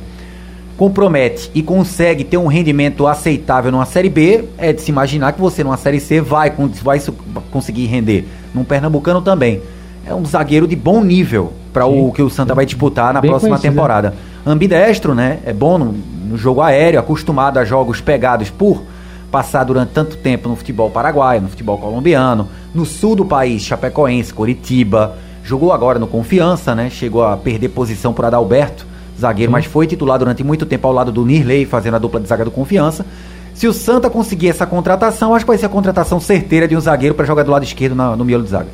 compromete 0.75 1.49
e 1.55 1.63
consegue 1.63 2.25
ter 2.25 2.35
um 2.35 2.47
rendimento 2.47 3.07
aceitável 3.07 3.71
numa 3.71 3.85
Série 3.85 4.09
B, 4.09 4.43
é 4.57 4.73
de 4.73 4.81
se 4.81 4.91
imaginar 4.91 5.31
que 5.31 5.39
você 5.39 5.63
numa 5.63 5.77
Série 5.77 6.01
C 6.01 6.19
vai, 6.19 6.51
vai 6.83 6.99
conseguir 7.51 7.85
render. 7.85 8.27
Num 8.53 8.65
Pernambucano 8.65 9.21
também. 9.21 9.61
É 10.05 10.13
um 10.13 10.25
zagueiro 10.25 10.67
de 10.67 10.75
bom 10.75 11.01
nível 11.01 11.53
para 11.71 11.85
o 11.85 12.11
que 12.11 12.21
o 12.21 12.29
Santa 12.29 12.53
vai 12.53 12.65
disputar 12.65 13.13
na 13.13 13.21
Bem 13.21 13.31
próxima 13.31 13.51
conhecido. 13.51 13.71
temporada. 13.71 14.13
Ambidestro, 14.45 15.15
né? 15.15 15.39
É 15.45 15.53
bom 15.53 15.77
no, 15.77 15.95
no 16.31 16.37
jogo 16.37 16.59
aéreo, 16.59 16.99
acostumado 16.99 17.59
a 17.59 17.63
jogos 17.63 18.01
pegados 18.01 18.49
por 18.49 18.83
passar 19.37 19.63
durante 19.63 19.89
tanto 19.89 20.17
tempo 20.17 20.49
no 20.49 20.55
futebol 20.55 20.89
paraguaio, 20.89 21.43
no 21.43 21.47
futebol 21.47 21.77
colombiano, 21.77 22.47
no 22.73 22.87
sul 22.87 23.15
do 23.15 23.23
país, 23.23 23.61
Chapecoense, 23.61 24.33
Coritiba, 24.33 25.15
jogou 25.43 25.71
agora 25.71 25.99
no 25.99 26.07
Confiança, 26.07 26.73
né? 26.73 26.89
Chegou 26.89 27.23
a 27.23 27.37
perder 27.37 27.69
posição 27.69 28.13
por 28.13 28.25
Adalberto 28.25 28.83
zagueiro, 29.19 29.51
mas 29.51 29.65
foi 29.65 29.85
titular 29.85 30.17
durante 30.17 30.43
muito 30.43 30.65
tempo 30.65 30.87
ao 30.87 30.93
lado 30.93 31.11
do 31.11 31.23
Nirley, 31.23 31.67
fazendo 31.67 31.93
a 31.93 31.99
dupla 31.99 32.19
de 32.19 32.27
zaga 32.27 32.43
do 32.45 32.49
confiança. 32.49 33.05
Se 33.53 33.67
o 33.67 33.73
Santa 33.73 34.09
conseguir 34.09 34.49
essa 34.49 34.65
contratação, 34.65 35.35
acho 35.35 35.45
que 35.45 35.49
vai 35.49 35.57
ser 35.59 35.67
a 35.67 35.69
contratação 35.69 36.19
certeira 36.19 36.67
de 36.67 36.75
um 36.75 36.79
zagueiro 36.79 37.13
para 37.13 37.23
jogar 37.23 37.43
do 37.43 37.51
lado 37.51 37.63
esquerdo 37.63 37.95
na, 37.95 38.15
no 38.15 38.25
miolo 38.25 38.43
de 38.43 38.49
zaga. 38.49 38.69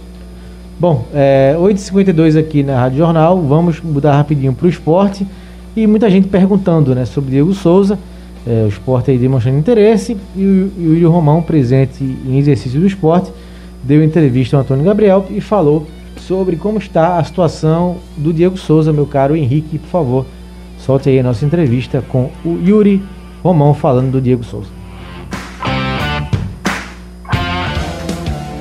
Bom, 0.79 1.05
é, 1.13 1.57
8h52 1.59 2.39
aqui 2.39 2.63
na 2.63 2.79
Rádio 2.79 2.99
Jornal, 2.99 3.41
vamos 3.41 3.81
mudar 3.81 4.15
rapidinho 4.15 4.53
para 4.53 4.65
o 4.65 4.69
esporte. 4.69 5.27
E 5.75 5.85
muita 5.85 6.09
gente 6.09 6.29
perguntando 6.29 6.95
né, 6.95 7.03
sobre 7.03 7.31
Diego 7.31 7.53
Souza, 7.53 7.99
é, 8.45 8.63
o 8.63 8.67
esporte 8.67 9.11
aí 9.11 9.17
demonstrando 9.17 9.57
interesse, 9.57 10.17
e 10.35 10.43
o, 10.43 10.97
e 10.97 11.05
o 11.05 11.11
Romão, 11.11 11.41
presente 11.41 12.03
em 12.03 12.37
exercício 12.37 12.79
do 12.79 12.87
esporte, 12.87 13.31
deu 13.83 14.03
entrevista 14.03 14.57
ao 14.57 14.61
Antônio 14.61 14.83
Gabriel 14.83 15.25
e 15.29 15.41
falou 15.41 15.87
sobre 16.17 16.55
como 16.55 16.77
está 16.77 17.17
a 17.17 17.23
situação 17.23 17.97
do 18.17 18.33
Diego 18.33 18.57
Souza, 18.57 18.93
meu 18.93 19.05
caro 19.05 19.35
Henrique, 19.35 19.77
por 19.77 19.89
favor, 19.89 20.25
Solte 20.85 21.07
aí 21.07 21.17
a 21.17 21.23
nossa 21.23 21.45
entrevista 21.45 22.03
com 22.09 22.29
o 22.43 22.59
Yuri 22.61 23.01
Romão 23.41 23.73
falando 23.73 24.11
do 24.11 24.21
Diego 24.21 24.43
Souza. 24.43 24.67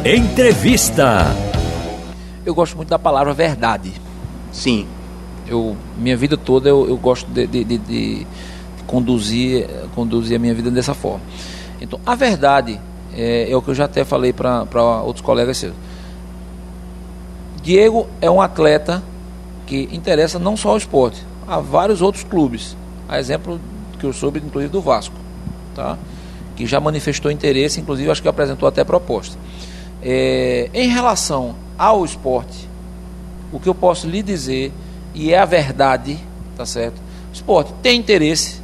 Entrevista. 0.05 1.27
Eu 2.47 2.55
gosto 2.55 2.77
muito 2.77 2.91
da 2.91 2.99
palavra 2.99 3.35
verdade. 3.35 3.93
Sim. 4.53 4.87
Eu, 5.49 5.77
minha 5.99 6.17
vida 6.17 6.37
toda 6.37 6.69
eu, 6.69 6.89
eu 6.89 6.97
gosto 6.97 7.29
de, 7.29 7.45
de, 7.45 7.65
de, 7.65 7.79
de 7.79 8.27
conduzir, 8.87 9.69
conduzir 9.95 10.37
a 10.37 10.39
minha 10.39 10.55
vida 10.55 10.71
dessa 10.71 10.95
forma. 10.95 11.23
Então, 11.81 11.99
a 12.05 12.15
verdade 12.15 12.81
é, 13.15 13.51
é 13.51 13.57
o 13.57 13.63
que 13.63 13.71
eu 13.71 13.75
já 13.75 13.85
até 13.85 14.05
falei 14.05 14.33
para 14.33 15.03
outros 15.03 15.25
colegas 15.25 15.59
seus. 15.59 15.75
Diego 17.63 18.09
é 18.21 18.31
um 18.31 18.41
atleta 18.41 19.03
que 19.67 19.89
interessa 19.93 20.39
não 20.39 20.57
só 20.57 20.71
ao 20.71 20.77
esporte, 20.77 21.23
a 21.47 21.61
vários 21.61 22.03
outros 22.03 22.25
clubes. 22.25 22.77
A 23.09 23.19
exemplo 23.19 23.61
que 23.99 24.07
eu 24.07 24.13
soube, 24.13 24.41
inclusive, 24.45 24.73
do 24.73 24.81
Vasco, 24.81 25.15
tá? 25.75 25.99
que 26.57 26.67
já 26.67 26.81
manifestou 26.81 27.31
interesse, 27.31 27.81
inclusive 27.81 28.11
acho 28.11 28.23
que 28.23 28.29
apresentou 28.29 28.69
até 28.69 28.85
proposta. 28.85 29.37
É, 30.03 30.71
em 30.73 30.89
relação 30.89 31.55
ao 31.79 32.05
esporte, 32.05 32.69
o 33.53 33.61
que 33.61 33.69
eu 33.69 33.75
posso 33.75 34.09
lhe 34.09 34.23
dizer, 34.23 34.73
e 35.15 35.33
é 35.33 35.39
a 35.39 35.45
verdade, 35.45 36.19
tá 36.57 36.65
certo? 36.65 36.99
O 37.31 37.35
esporte 37.35 37.73
tem 37.83 37.99
interesse, 37.99 38.62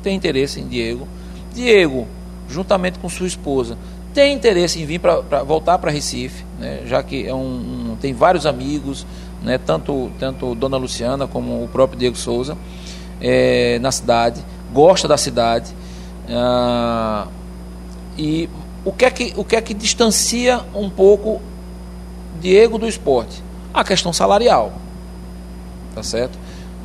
tem 0.00 0.16
interesse 0.16 0.60
em 0.60 0.66
Diego. 0.66 1.06
Diego, 1.54 2.06
juntamente 2.48 2.98
com 2.98 3.08
sua 3.08 3.26
esposa, 3.26 3.76
tem 4.12 4.34
interesse 4.34 4.80
em 4.80 4.86
vir 4.86 4.98
para 4.98 5.42
voltar 5.42 5.78
para 5.78 5.90
Recife, 5.90 6.44
né, 6.58 6.82
já 6.86 7.02
que 7.02 7.26
é 7.26 7.34
um, 7.34 7.92
um, 7.92 7.96
tem 8.00 8.12
vários 8.12 8.44
amigos, 8.44 9.06
né, 9.42 9.58
tanto, 9.58 10.10
tanto 10.18 10.54
Dona 10.54 10.76
Luciana 10.76 11.26
como 11.26 11.64
o 11.64 11.68
próprio 11.68 11.98
Diego 11.98 12.16
Souza, 12.16 12.56
é, 13.20 13.78
na 13.80 13.92
cidade, 13.92 14.44
gosta 14.72 15.06
da 15.06 15.16
cidade. 15.16 15.72
Ah, 16.28 17.26
e 18.16 18.48
o 18.84 18.92
que, 18.92 19.04
é 19.04 19.10
que, 19.10 19.32
o 19.36 19.44
que 19.44 19.56
é 19.56 19.60
que 19.60 19.74
distancia 19.74 20.60
um 20.74 20.88
pouco 20.88 21.40
Diego 22.40 22.78
do 22.78 22.88
esporte? 22.88 23.42
A 23.72 23.84
questão 23.84 24.12
salarial. 24.12 24.72
Tá 25.94 26.02
certo? 26.02 26.38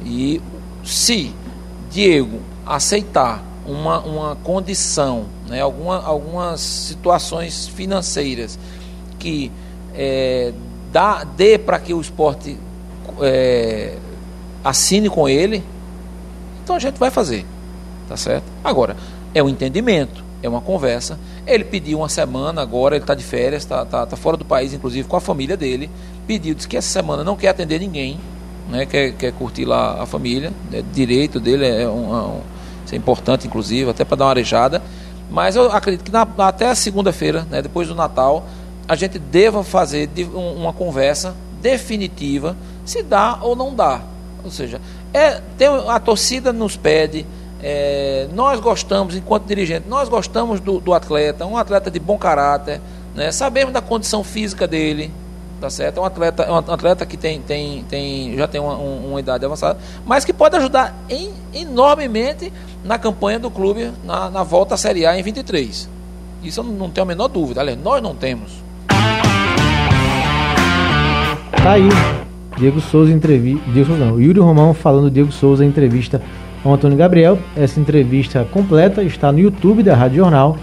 E 0.04 0.42
se 0.84 1.34
Diego 1.90 2.40
aceitar 2.66 3.44
uma, 3.66 4.00
uma 4.00 4.36
condição, 4.38 5.26
né, 5.48 5.62
alguma, 5.62 6.04
algumas 6.04 6.60
situações 6.62 7.68
financeiras 7.68 8.60
que 9.18 9.52
é, 9.94 10.54
dá, 10.92 11.24
dê 11.24 11.58
para 11.58 11.80
que 11.80 11.94
o 11.94 12.02
esporte 12.02 12.58
é, 13.22 13.98
assine 14.64 15.10
com 15.10 15.28
ele, 15.28 15.64
então 16.64 16.76
a 16.76 16.80
gente 16.80 16.98
vai 16.98 17.12
fazer. 17.12 17.46
Tá 18.08 18.16
certo? 18.16 18.46
Agora, 18.64 18.96
é 19.34 19.42
um 19.42 19.50
entendimento, 19.50 20.24
é 20.44 20.50
uma 20.50 20.62
conversa. 20.62 21.20
Ele 21.48 21.64
pediu 21.64 22.00
uma 22.00 22.10
semana 22.10 22.62
agora, 22.62 22.96
ele 22.96 23.04
está 23.04 23.16
de 23.16 23.24
férias, 23.24 23.64
está 23.64 23.84
tá, 23.84 24.06
tá 24.06 24.16
fora 24.16 24.38
do 24.38 24.46
país, 24.46 24.74
inclusive 24.74 25.08
com 25.08 25.16
a 25.16 25.22
família 25.22 25.58
dele. 25.58 25.90
Pediu, 26.28 26.54
disse 26.54 26.68
que 26.68 26.78
essa 26.78 26.88
semana 26.88 27.24
não 27.24 27.36
quer 27.36 27.50
atender 27.50 27.80
ninguém, 27.80 28.20
né, 28.70 28.86
quer, 28.86 29.12
quer 29.14 29.32
curtir 29.34 29.66
lá 29.66 30.02
a 30.02 30.06
família, 30.06 30.52
é 30.72 30.84
direito 30.94 31.40
dele, 31.40 31.68
é 31.68 31.90
um, 31.90 32.16
é 32.16 32.22
um 32.22 32.42
isso 32.86 32.96
é 32.96 32.98
importante, 32.98 33.48
inclusive, 33.48 33.90
até 33.90 34.06
para 34.06 34.18
dar 34.18 34.26
uma 34.26 34.32
arejada. 34.32 34.82
Mas 35.30 35.56
eu 35.56 35.72
acredito 35.72 36.04
que 36.04 36.12
na, 36.12 36.28
até 36.38 36.70
a 36.70 36.76
segunda-feira, 36.76 37.46
né, 37.50 37.62
depois 37.62 37.88
do 37.88 37.96
Natal, 37.96 38.46
a 38.88 38.96
gente 38.96 39.18
deva 39.18 39.64
fazer 39.64 40.10
uma 40.34 40.72
conversa 40.72 41.36
definitiva 41.62 42.56
se 42.86 43.02
dá 43.02 43.40
ou 43.42 43.56
não 43.56 43.74
dá. 43.74 44.02
Ou 44.44 44.52
seja, 44.52 44.80
é, 45.12 45.42
tem, 45.58 45.68
a 45.68 46.00
torcida 46.00 46.54
nos 46.54 46.78
pede, 46.78 47.26
é, 47.64 48.28
nós 48.34 48.60
gostamos, 48.60 49.16
enquanto 49.16 49.46
dirigente, 49.48 49.88
nós 49.90 50.08
gostamos 50.08 50.60
do, 50.60 50.80
do 50.80 50.94
atleta, 50.94 51.46
um 51.46 51.58
atleta 51.58 51.90
de 51.90 52.00
bom 52.00 52.18
caráter, 52.18 52.80
né, 53.16 53.32
sabemos 53.32 53.74
da 53.74 53.82
condição 53.82 54.24
física 54.24 54.68
dele, 54.68 55.12
tá 55.66 55.70
certo? 55.72 55.98
É 55.98 56.02
um 56.02 56.06
atleta, 56.06 56.44
é 56.44 56.52
um 56.52 56.58
atleta 56.58 57.06
que 57.06 57.18
tem, 57.18 57.42
tem, 57.42 57.84
tem, 57.90 58.38
já 58.38 58.48
tem 58.48 58.62
uma, 58.62 58.76
uma 58.76 59.20
idade 59.20 59.44
avançada, 59.44 59.80
mas 60.06 60.24
que 60.24 60.32
pode 60.32 60.56
ajudar 60.56 60.96
em, 61.10 61.32
enormemente 61.54 62.54
na 62.84 63.00
campanha 63.00 63.40
do 63.40 63.50
clube 63.50 63.92
na, 64.04 64.30
na 64.30 64.44
volta 64.44 64.76
à 64.76 64.78
Série 64.78 65.08
A 65.08 65.20
em 65.20 65.24
23. 65.24 65.90
Isso 66.44 66.60
eu 66.60 66.64
não 66.64 66.92
tenho 66.92 67.04
a 67.04 67.08
menor 67.08 67.28
dúvida. 67.28 67.62
Aliás, 67.62 67.80
nós 67.82 68.02
não 68.02 68.14
temos. 68.14 68.52
Tá 71.64 71.72
aí. 71.72 71.90
Diego 72.58 72.80
Souza 72.80 73.12
entrevista. 73.12 73.64
Diego 73.72 73.94
não. 73.94 74.20
Yuri 74.20 74.40
Romão 74.40 74.72
falando 74.76 75.10
Diego 75.10 75.32
Souza 75.32 75.66
entrevista 75.66 76.22
ao 76.64 76.74
Antônio 76.74 76.96
Gabriel. 76.96 77.40
Essa 77.58 77.80
entrevista 77.80 78.48
completa 78.52 79.02
está 79.02 79.32
no 79.32 79.40
YouTube 79.40 79.82
da 79.82 79.96
Rádio 79.96 80.18
Jornal, 80.18 80.58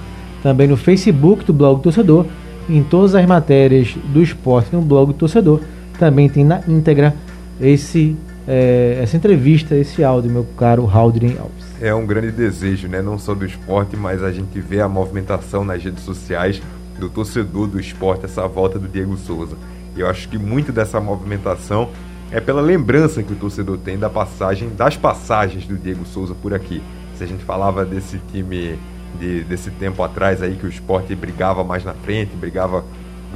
também 0.44 0.68
no 0.68 0.76
Facebook 0.76 1.44
do 1.44 1.52
Blog 1.52 1.82
Torcedor 1.82 2.24
em 2.68 2.82
todas 2.82 3.14
as 3.14 3.26
matérias 3.26 3.94
do 4.12 4.22
esporte 4.22 4.74
no 4.74 4.82
blog 4.82 5.08
do 5.08 5.14
torcedor. 5.14 5.60
Também 5.98 6.28
tem 6.28 6.44
na 6.44 6.60
íntegra 6.66 7.14
esse, 7.60 8.16
é, 8.46 8.98
essa 9.02 9.16
entrevista, 9.16 9.74
esse 9.74 10.02
áudio, 10.02 10.30
meu 10.30 10.44
caro 10.56 10.88
Haldrin 10.88 11.36
Alves. 11.38 11.64
É 11.80 11.94
um 11.94 12.06
grande 12.06 12.30
desejo, 12.30 12.88
né? 12.88 13.02
não 13.02 13.18
só 13.18 13.34
do 13.34 13.44
esporte, 13.44 13.96
mas 13.96 14.22
a 14.22 14.32
gente 14.32 14.60
vê 14.60 14.80
a 14.80 14.88
movimentação 14.88 15.64
nas 15.64 15.82
redes 15.82 16.04
sociais 16.04 16.62
do 16.98 17.08
torcedor 17.08 17.66
do 17.66 17.80
esporte, 17.80 18.24
essa 18.24 18.46
volta 18.46 18.78
do 18.78 18.88
Diego 18.88 19.16
Souza. 19.16 19.56
Eu 19.96 20.08
acho 20.08 20.28
que 20.28 20.38
muito 20.38 20.72
dessa 20.72 21.00
movimentação 21.00 21.90
é 22.30 22.40
pela 22.40 22.62
lembrança 22.62 23.22
que 23.22 23.32
o 23.32 23.36
torcedor 23.36 23.78
tem 23.78 23.98
da 23.98 24.08
passagem, 24.08 24.70
das 24.74 24.96
passagens 24.96 25.66
do 25.66 25.76
Diego 25.76 26.04
Souza 26.06 26.34
por 26.34 26.54
aqui. 26.54 26.82
Se 27.16 27.24
a 27.24 27.26
gente 27.26 27.44
falava 27.44 27.84
desse 27.84 28.18
time 28.30 28.78
de, 29.18 29.44
desse 29.44 29.70
tempo 29.70 30.02
atrás 30.02 30.42
aí 30.42 30.56
que 30.56 30.66
o 30.66 30.68
esporte 30.68 31.14
brigava 31.14 31.62
mais 31.62 31.84
na 31.84 31.94
frente, 31.94 32.34
brigava 32.36 32.84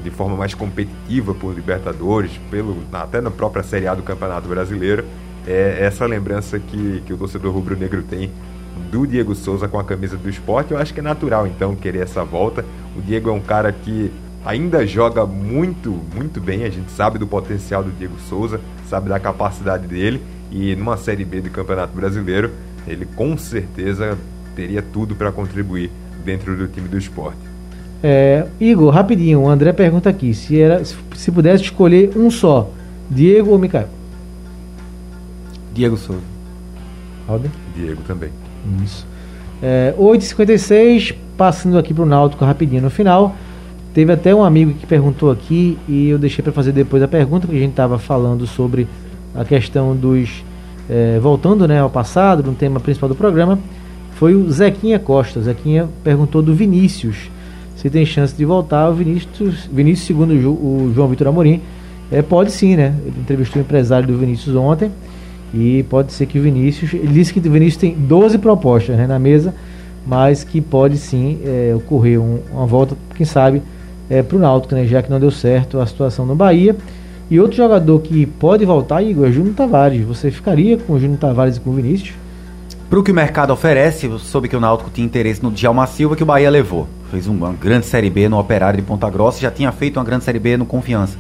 de 0.03 0.11
forma 0.11 0.37
mais 0.37 0.55
competitiva 0.55 1.35
por 1.35 1.55
Libertadores, 1.55 2.33
pelo, 2.51 2.77
até 2.93 3.21
na 3.21 3.31
própria 3.31 3.63
Série 3.63 3.87
A 3.87 3.95
do 3.95 4.03
Campeonato 4.03 4.49
Brasileiro. 4.49 5.05
É 5.47 5.79
essa 5.81 6.05
lembrança 6.07 6.59
que, 6.59 7.03
que 7.07 7.13
o 7.13 7.17
torcedor 7.17 7.53
rubro-negro 7.53 8.03
tem 8.03 8.31
do 8.91 9.07
Diego 9.07 9.35
Souza 9.35 9.69
com 9.69 9.79
a 9.79 9.85
camisa 9.85 10.17
do 10.17 10.29
esporte. 10.29 10.73
Eu 10.73 10.79
acho 10.79 10.93
que 10.93 11.01
é 11.01 11.03
natural 11.03 11.47
então 11.47 11.75
querer 11.75 12.03
essa 12.03 12.25
volta. 12.25 12.65
O 12.97 13.01
Diego 13.01 13.31
é 13.31 13.33
um 13.33 13.41
cara 13.41 13.73
que 13.73 14.13
ainda 14.45 14.87
joga 14.87 15.25
muito, 15.25 15.91
muito 16.15 16.41
bem. 16.41 16.65
A 16.65 16.71
gente 16.71 16.91
sabe 16.91 17.19
do 17.19 17.27
potencial 17.27 17.83
do 17.83 17.91
Diego 17.91 18.17
Souza, 18.29 18.61
sabe 18.89 19.09
da 19.09 19.19
capacidade 19.19 19.87
dele. 19.87 20.21
E 20.51 20.77
numa 20.77 20.97
Série 20.97 21.25
B 21.25 21.41
do 21.41 21.51
Campeonato 21.51 21.95
Brasileiro, 21.95 22.51
ele 22.87 23.07
com 23.07 23.37
certeza 23.37 24.17
teria 24.57 24.83
tudo 24.83 25.15
para 25.15 25.31
contribuir 25.31 25.91
dentro 26.25 26.57
do 26.57 26.67
time 26.67 26.89
do 26.89 26.97
esporte. 26.99 27.39
É, 28.03 28.47
Igor, 28.59 28.91
rapidinho, 28.91 29.43
o 29.43 29.49
André 29.49 29.73
pergunta 29.73 30.09
aqui 30.09 30.35
se, 30.35 30.59
era, 30.61 30.83
se 30.85 31.31
pudesse 31.31 31.65
escolher 31.65 32.11
um 32.17 32.31
só, 32.31 32.71
Diego 33.11 33.51
ou 33.51 33.59
Micael? 33.59 33.89
Diego 35.73 35.97
Souza. 35.97 36.23
Alder? 37.29 37.51
Diego 37.75 38.03
também. 38.07 38.31
Isso. 38.83 39.07
É, 39.63 39.95
8h56, 39.99 41.15
passando 41.37 41.79
aqui 41.79 41.93
para 41.93 42.03
o 42.03 42.07
Náutico 42.07 42.45
rapidinho 42.45 42.83
no 42.83 42.91
final. 42.91 43.35
Teve 43.93 44.13
até 44.13 44.35
um 44.35 44.45
amigo 44.45 44.75
que 44.75 44.87
perguntou 44.87 45.31
aqui 45.31 45.79
e 45.89 46.09
eu 46.09 46.19
deixei 46.19 46.43
para 46.43 46.53
fazer 46.53 46.73
depois 46.73 47.03
a 47.03 47.09
pergunta, 47.09 47.47
porque 47.47 47.59
a 47.59 47.63
gente 47.63 47.71
estava 47.71 47.99
falando 47.99 48.47
sobre 48.47 48.87
a 49.35 49.45
questão 49.45 49.95
dos. 49.97 50.45
É, 50.89 51.19
voltando 51.19 51.67
né, 51.67 51.81
ao 51.81 51.91
passado, 51.91 52.43
no 52.45 52.55
tema 52.55 52.79
principal 52.79 53.09
do 53.09 53.15
programa, 53.15 53.59
foi 54.17 54.35
o 54.35 54.51
Zequinha 54.51 54.99
Costa. 54.99 55.39
O 55.39 55.43
Zequinha 55.43 55.89
perguntou 56.03 56.43
do 56.43 56.55
Vinícius 56.55 57.31
se 57.77 57.91
tem 57.91 58.05
chance 58.05 58.35
de 58.35 58.45
voltar. 58.45 58.89
O 58.89 58.95
Vinícius, 58.95 59.69
Vinícius 59.71 60.07
segundo 60.07 60.33
o 60.33 60.91
João 60.95 61.09
Vitor 61.09 61.29
Amorim, 61.29 61.61
é, 62.11 62.23
pode 62.23 62.51
sim, 62.51 62.77
né? 62.77 62.95
Ele 63.05 63.21
entrevistou 63.21 63.61
o 63.61 63.65
empresário 63.65 64.09
do 64.09 64.17
Vinícius 64.17 64.57
ontem 64.57 64.91
e 65.53 65.85
pode 65.91 66.13
ser 66.13 66.25
que 66.27 66.39
o 66.39 66.43
Vinícius. 66.43 66.95
Ele 66.95 67.09
disse 67.09 67.33
que 67.33 67.47
o 67.47 67.53
Vinícius 67.53 67.77
tem 67.77 67.95
12 67.95 68.39
propostas 68.39 68.97
né, 68.97 69.07
na 69.07 69.19
mesa, 69.19 69.55
mas 70.07 70.43
que 70.43 70.63
pode 70.63 70.97
sim 70.97 71.39
é, 71.45 71.75
ocorrer 71.77 72.19
um, 72.19 72.39
uma 72.51 72.67
volta, 72.67 72.97
quem 73.15 73.27
sabe, 73.27 73.61
é, 74.09 74.23
para 74.23 74.37
o 74.37 74.41
Náutico, 74.41 74.75
né? 74.75 74.87
Já 74.87 75.03
que 75.03 75.11
não 75.11 75.21
deu 75.21 75.31
certo 75.31 75.79
a 75.79 75.87
situação 75.87 76.25
no 76.25 76.35
Bahia. 76.35 76.75
E 77.31 77.39
outro 77.39 77.57
jogador 77.57 77.99
que 78.01 78.25
pode 78.25 78.65
voltar, 78.65 79.03
Igor, 79.03 79.27
é 79.27 79.33
Júnior 79.33 79.55
Tavares. 79.55 80.03
Você 80.07 80.31
ficaria 80.31 80.79
com 80.79 80.95
o 80.95 80.99
Júnior 80.99 81.19
Tavares 81.19 81.59
e 81.59 81.61
com 81.61 81.71
o 81.71 81.75
Vinícius? 81.75 82.15
Para 82.89 83.01
o 83.01 83.03
que 83.03 83.11
o 83.11 83.15
mercado 83.15 83.53
oferece, 83.53 84.07
eu 84.07 84.17
soube 84.19 84.49
que 84.49 84.55
o 84.55 84.61
Náutico 84.61 84.91
tinha 84.91 85.05
interesse 85.05 85.43
no 85.43 85.51
Djalma 85.51 85.87
Silva, 85.89 86.15
que 86.15 86.23
o 86.23 86.27
Bahia 86.27 86.49
levou. 86.49 86.87
Fez 87.11 87.27
uma 87.27 87.53
grande 87.53 87.85
Série 87.85 88.09
B 88.09 88.29
no 88.29 88.39
Operário 88.39 88.81
de 88.81 88.87
Ponta 88.87 89.11
Grossa, 89.11 89.41
já 89.41 89.51
tinha 89.51 89.73
feito 89.73 89.99
uma 89.99 90.05
grande 90.05 90.25
Série 90.25 90.39
B 90.39 90.57
no 90.57 90.65
Confiança. 90.65 91.19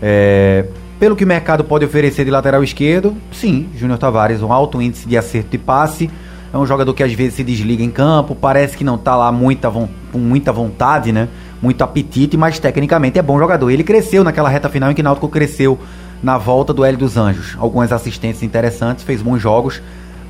É, 0.00 0.64
pelo 0.98 1.14
que 1.14 1.22
o 1.22 1.26
mercado 1.26 1.62
pode 1.62 1.84
oferecer 1.84 2.24
de 2.24 2.32
lateral 2.32 2.64
esquerdo, 2.64 3.16
sim, 3.30 3.68
Júnior 3.76 3.96
Tavares, 3.96 4.42
um 4.42 4.52
alto 4.52 4.82
índice 4.82 5.08
de 5.08 5.16
acerto 5.16 5.50
de 5.50 5.58
passe, 5.58 6.10
é 6.52 6.58
um 6.58 6.66
jogador 6.66 6.92
que 6.94 7.02
às 7.04 7.12
vezes 7.12 7.34
se 7.34 7.44
desliga 7.44 7.84
em 7.84 7.90
campo, 7.90 8.34
parece 8.34 8.76
que 8.76 8.82
não 8.82 8.96
está 8.96 9.16
lá 9.16 9.30
muita, 9.30 9.70
com 9.70 10.18
muita 10.18 10.52
vontade, 10.52 11.12
né? 11.12 11.28
Muito 11.62 11.82
apetite, 11.82 12.36
mas 12.36 12.58
tecnicamente 12.58 13.18
é 13.18 13.22
bom 13.22 13.38
jogador. 13.38 13.70
Ele 13.70 13.84
cresceu 13.84 14.24
naquela 14.24 14.48
reta 14.48 14.68
final 14.68 14.90
em 14.90 14.94
que 14.94 15.00
o 15.00 15.04
Náutico 15.04 15.28
cresceu 15.28 15.78
na 16.20 16.36
volta 16.36 16.74
do 16.74 16.84
Hélio 16.84 16.98
dos 16.98 17.16
Anjos. 17.16 17.56
Algumas 17.58 17.92
assistências 17.92 18.42
interessantes, 18.42 19.04
fez 19.04 19.22
bons 19.22 19.38
jogos. 19.38 19.80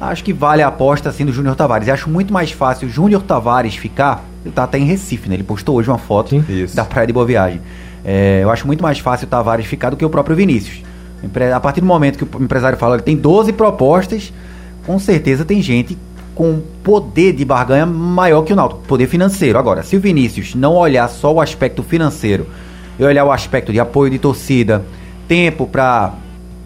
Acho 0.00 0.24
que 0.24 0.32
vale 0.32 0.62
a 0.62 0.68
aposta 0.68 1.08
assim 1.08 1.24
do 1.24 1.32
Júnior 1.32 1.54
Tavares. 1.54 1.88
Acho 1.88 2.10
muito 2.10 2.32
mais 2.32 2.50
fácil 2.50 2.88
o 2.88 2.90
Júnior 2.90 3.22
Tavares 3.22 3.76
ficar. 3.76 4.24
Ele 4.44 4.52
tá 4.52 4.64
até 4.64 4.78
em 4.78 4.84
Recife, 4.84 5.28
né? 5.28 5.36
Ele 5.36 5.44
postou 5.44 5.76
hoje 5.76 5.88
uma 5.88 5.98
foto 5.98 6.44
da 6.74 6.84
Praia 6.84 7.06
de 7.06 7.12
Boa 7.12 7.24
Viagem. 7.24 7.60
É, 8.04 8.40
eu 8.42 8.50
acho 8.50 8.66
muito 8.66 8.82
mais 8.82 8.98
fácil 8.98 9.26
o 9.26 9.30
Tavares 9.30 9.66
ficar 9.66 9.90
do 9.90 9.96
que 9.96 10.04
o 10.04 10.10
próprio 10.10 10.34
Vinícius. 10.34 10.82
A 11.54 11.60
partir 11.60 11.80
do 11.80 11.86
momento 11.86 12.18
que 12.18 12.36
o 12.36 12.42
empresário 12.42 12.76
fala 12.76 12.98
que 12.98 13.04
tem 13.04 13.16
12 13.16 13.52
propostas, 13.52 14.32
com 14.84 14.98
certeza 14.98 15.44
tem 15.44 15.62
gente 15.62 15.96
com 16.34 16.60
poder 16.82 17.32
de 17.32 17.44
barganha 17.44 17.86
maior 17.86 18.42
que 18.42 18.52
o 18.52 18.56
Náutico, 18.56 18.80
poder 18.88 19.06
financeiro. 19.06 19.58
Agora, 19.58 19.82
se 19.82 19.96
o 19.96 20.00
Vinícius 20.00 20.54
não 20.54 20.74
olhar 20.74 21.08
só 21.08 21.32
o 21.32 21.40
aspecto 21.40 21.82
financeiro 21.82 22.46
e 22.98 23.04
olhar 23.04 23.24
o 23.24 23.30
aspecto 23.30 23.70
de 23.70 23.78
apoio 23.78 24.10
de 24.10 24.18
torcida, 24.18 24.82
tempo 25.28 25.66
para 25.66 26.14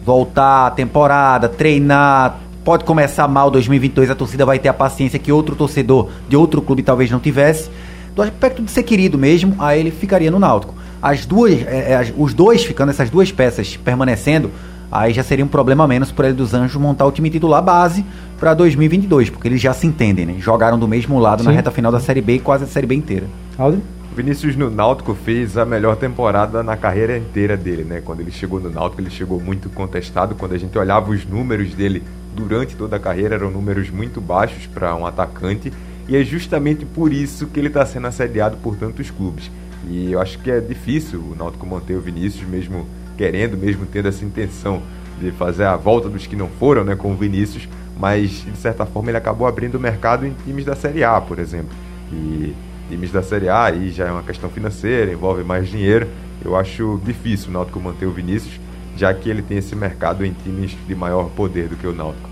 voltar 0.03 0.67
a 0.67 0.71
temporada, 0.71 1.49
treinar, 1.49 2.39
pode 2.67 2.83
começar 2.83 3.29
mal 3.29 3.49
2022, 3.49 4.09
a 4.09 4.15
torcida 4.15 4.45
vai 4.45 4.59
ter 4.59 4.67
a 4.67 4.73
paciência 4.73 5.17
que 5.17 5.31
outro 5.31 5.55
torcedor 5.55 6.09
de 6.27 6.35
outro 6.35 6.61
clube 6.61 6.83
talvez 6.83 7.09
não 7.09 7.17
tivesse. 7.17 7.69
Do 8.13 8.21
aspecto 8.21 8.61
de 8.61 8.69
ser 8.69 8.83
querido 8.83 9.17
mesmo, 9.17 9.55
aí 9.57 9.79
ele 9.79 9.89
ficaria 9.89 10.29
no 10.29 10.37
Náutico. 10.37 10.75
As 11.01 11.25
duas, 11.25 11.65
é, 11.65 11.93
é, 11.93 12.13
os 12.17 12.33
dois 12.33 12.65
ficando, 12.65 12.89
essas 12.89 13.09
duas 13.09 13.31
peças 13.31 13.77
permanecendo, 13.77 14.51
aí 14.91 15.13
já 15.13 15.23
seria 15.23 15.45
um 15.45 15.47
problema 15.47 15.87
menos 15.87 16.11
para 16.11 16.27
ele 16.27 16.35
dos 16.35 16.53
Anjos 16.53 16.75
montar 16.75 17.05
o 17.05 17.11
time 17.13 17.29
titular 17.29 17.63
base 17.63 18.03
para 18.37 18.53
2022, 18.53 19.29
porque 19.29 19.47
eles 19.47 19.61
já 19.61 19.73
se 19.73 19.87
entendem, 19.87 20.25
né? 20.25 20.35
Jogaram 20.37 20.77
do 20.77 20.89
mesmo 20.89 21.17
lado 21.19 21.43
Sim. 21.43 21.47
na 21.47 21.53
reta 21.53 21.71
final 21.71 21.89
da 21.89 22.01
Série 22.01 22.19
B 22.19 22.33
e 22.33 22.39
quase 22.39 22.65
a 22.65 22.67
Série 22.67 22.85
B 22.85 22.95
inteira. 22.95 23.27
Aldo? 23.57 23.81
Vinícius 24.13 24.57
no 24.57 24.69
Náutico 24.69 25.13
fez 25.13 25.57
a 25.57 25.65
melhor 25.65 25.95
temporada 25.95 26.61
na 26.63 26.75
carreira 26.75 27.17
inteira 27.17 27.55
dele, 27.55 27.85
né? 27.85 28.01
Quando 28.03 28.19
ele 28.19 28.31
chegou 28.31 28.59
no 28.59 28.69
Náutico, 28.69 28.99
ele 28.99 29.09
chegou 29.09 29.39
muito 29.39 29.69
contestado. 29.69 30.35
Quando 30.35 30.51
a 30.51 30.57
gente 30.57 30.77
olhava 30.77 31.11
os 31.11 31.25
números 31.25 31.73
dele 31.73 32.03
durante 32.37 32.75
toda 32.75 32.95
a 32.95 32.99
carreira, 32.99 33.35
eram 33.35 33.49
números 33.49 33.89
muito 33.89 34.21
baixos 34.21 34.67
para 34.67 34.95
um 34.95 35.05
atacante. 35.05 35.73
E 36.07 36.15
é 36.15 36.23
justamente 36.23 36.85
por 36.85 37.11
isso 37.11 37.47
que 37.47 37.59
ele 37.59 37.67
está 37.67 37.85
sendo 37.85 38.07
assediado 38.07 38.57
por 38.57 38.77
tantos 38.77 39.09
clubes. 39.11 39.51
E 39.89 40.11
eu 40.11 40.21
acho 40.21 40.39
que 40.39 40.51
é 40.51 40.59
difícil 40.59 41.19
o 41.19 41.35
Náutico 41.35 41.65
manter 41.65 41.95
o 41.95 42.01
Vinícius, 42.01 42.47
mesmo 42.47 42.87
querendo, 43.17 43.57
mesmo 43.57 43.85
tendo 43.85 44.07
essa 44.07 44.23
intenção 44.23 44.81
de 45.19 45.31
fazer 45.31 45.65
a 45.65 45.75
volta 45.75 46.07
dos 46.07 46.27
que 46.27 46.35
não 46.35 46.47
foram, 46.47 46.83
né, 46.83 46.95
com 46.95 47.11
o 47.11 47.15
Vinícius, 47.15 47.67
mas 47.99 48.29
de 48.45 48.55
certa 48.57 48.85
forma 48.85 49.09
ele 49.09 49.17
acabou 49.17 49.47
abrindo 49.47 49.75
o 49.75 49.79
mercado 49.79 50.25
em 50.25 50.33
times 50.45 50.63
da 50.63 50.75
Série 50.75 51.03
A, 51.03 51.19
por 51.19 51.39
exemplo. 51.39 51.75
E 52.11 52.53
times 52.89 53.11
da 53.11 53.23
Série 53.23 53.49
A, 53.49 53.65
aí 53.65 53.89
já 53.89 54.07
é 54.07 54.11
uma 54.11 54.23
questão 54.23 54.49
financeira, 54.49 55.11
envolve 55.11 55.43
mais 55.43 55.67
dinheiro. 55.67 56.07
Eu 56.45 56.55
acho 56.55 57.01
difícil 57.03 57.49
o 57.49 57.53
Náutico 57.53 57.79
manter 57.79 58.05
o 58.05 58.11
Vinícius, 58.11 58.59
já 58.97 59.13
que 59.13 59.29
ele 59.29 59.41
tem 59.41 59.57
esse 59.57 59.75
mercado 59.75 60.25
em 60.25 60.33
times 60.43 60.75
de 60.87 60.95
maior 60.95 61.29
poder 61.29 61.69
do 61.69 61.75
que 61.75 61.87
o 61.87 61.93
Náutico. 61.93 62.29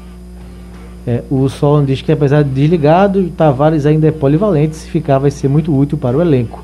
É, 1.07 1.23
o 1.29 1.47
Solon 1.47 1.85
diz 1.85 2.01
que 2.01 2.11
apesar 2.11 2.43
de 2.43 2.49
desligado, 2.49 3.29
Tavares 3.37 3.85
ainda 3.85 4.07
é 4.07 4.11
polivalente, 4.11 4.75
se 4.75 4.89
ficar 4.89 5.19
vai 5.19 5.29
ser 5.29 5.47
muito 5.47 5.75
útil 5.75 5.97
para 5.97 6.17
o 6.17 6.21
elenco. 6.21 6.63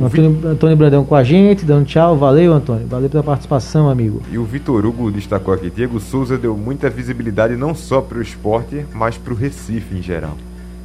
O 0.00 0.04
Antônio, 0.04 0.38
Antônio 0.44 0.76
Brandão 0.76 1.04
com 1.04 1.14
a 1.14 1.24
gente, 1.24 1.64
dando 1.64 1.84
tchau. 1.84 2.16
Valeu, 2.16 2.52
Antônio. 2.52 2.86
Valeu 2.86 3.10
pela 3.10 3.22
participação, 3.22 3.88
amigo. 3.88 4.22
E 4.30 4.38
o 4.38 4.44
Vitor 4.44 4.86
Hugo 4.86 5.10
destacou 5.10 5.52
aqui: 5.52 5.70
Diego 5.70 5.98
Souza 5.98 6.38
deu 6.38 6.56
muita 6.56 6.88
visibilidade 6.88 7.56
não 7.56 7.74
só 7.74 8.00
para 8.00 8.18
o 8.18 8.22
esporte, 8.22 8.86
mas 8.94 9.18
para 9.18 9.32
o 9.32 9.36
Recife 9.36 9.96
em 9.96 10.02
geral. 10.02 10.36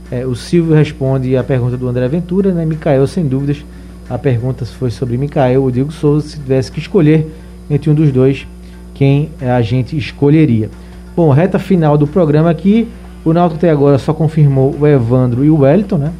É, 0.09 0.26
o 0.26 0.36
Silvio 0.36 0.74
responde 0.74 1.38
a 1.38 1.43
pergunta 1.43 1.78
do 1.78 1.88
André 1.88 2.07
Ventura, 2.07 2.51
né? 2.53 2.66
Micael, 2.66 3.05
sem 3.05 3.26
dúvidas. 3.26 3.64
A 4.09 4.18
pergunta 4.18 4.66
foi 4.66 4.89
sobre 4.89 5.18
Micael 5.18 5.61
ou 5.61 5.70
Diego 5.70 5.91
Souza. 5.91 6.30
Se 6.30 6.39
tivesse 6.39 6.72
que 6.72 6.80
escolher 6.80 7.28
entre 7.70 7.89
um 7.89 7.93
dos 7.93 8.11
dois, 8.11 8.47
quem 8.94 9.30
a 9.41 9.62
gente 9.62 9.98
escolheria? 9.98 10.70
Bom, 11.16 11.30
reta 11.32 11.60
final 11.60 11.98
do 11.98 12.08
programa 12.08 12.50
aqui. 12.50 12.88
O 13.24 13.32
Náutico 13.32 13.58
até 13.58 13.70
agora 13.70 13.98
só 13.98 14.14
confirmou 14.14 14.76
o 14.78 14.86
Evandro 14.86 15.46
e 15.46 15.50
o 15.50 15.60
Wellington, 15.60 15.98
né? 15.98 16.14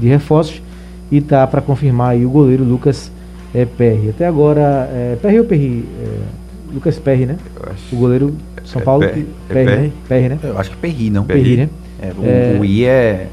De 0.00 0.08
reforços. 0.08 0.62
E 1.10 1.20
tá 1.20 1.46
para 1.46 1.60
confirmar 1.60 2.10
aí 2.10 2.24
o 2.24 2.30
goleiro 2.30 2.64
Lucas 2.64 3.10
é, 3.54 3.64
Perry. 3.64 4.10
Até 4.10 4.26
agora, 4.26 4.88
é, 4.92 5.16
Perry 5.20 5.38
ou 5.40 5.44
Perry? 5.44 5.84
É, 6.02 6.74
Lucas 6.74 6.98
Perry, 6.98 7.26
né? 7.26 7.36
O 7.92 7.96
goleiro 7.96 8.34
São 8.64 8.82
Paulo. 8.82 9.04
É 9.04 9.08
Perry, 9.08 9.26
Perry, 9.48 9.64
Perry, 9.64 9.80
né? 9.80 9.92
Perry, 10.08 10.28
né? 10.28 10.38
Eu 10.42 10.58
acho 10.58 10.70
que 10.70 10.76
Perry, 10.76 11.10
não. 11.10 11.24
Perry, 11.24 11.42
Perry 11.42 11.56
né? 11.56 11.68
É, 12.00 12.12
o, 12.16 12.24
é, 12.24 12.58
o 12.60 12.64
I 12.64 12.84
é 12.84 13.28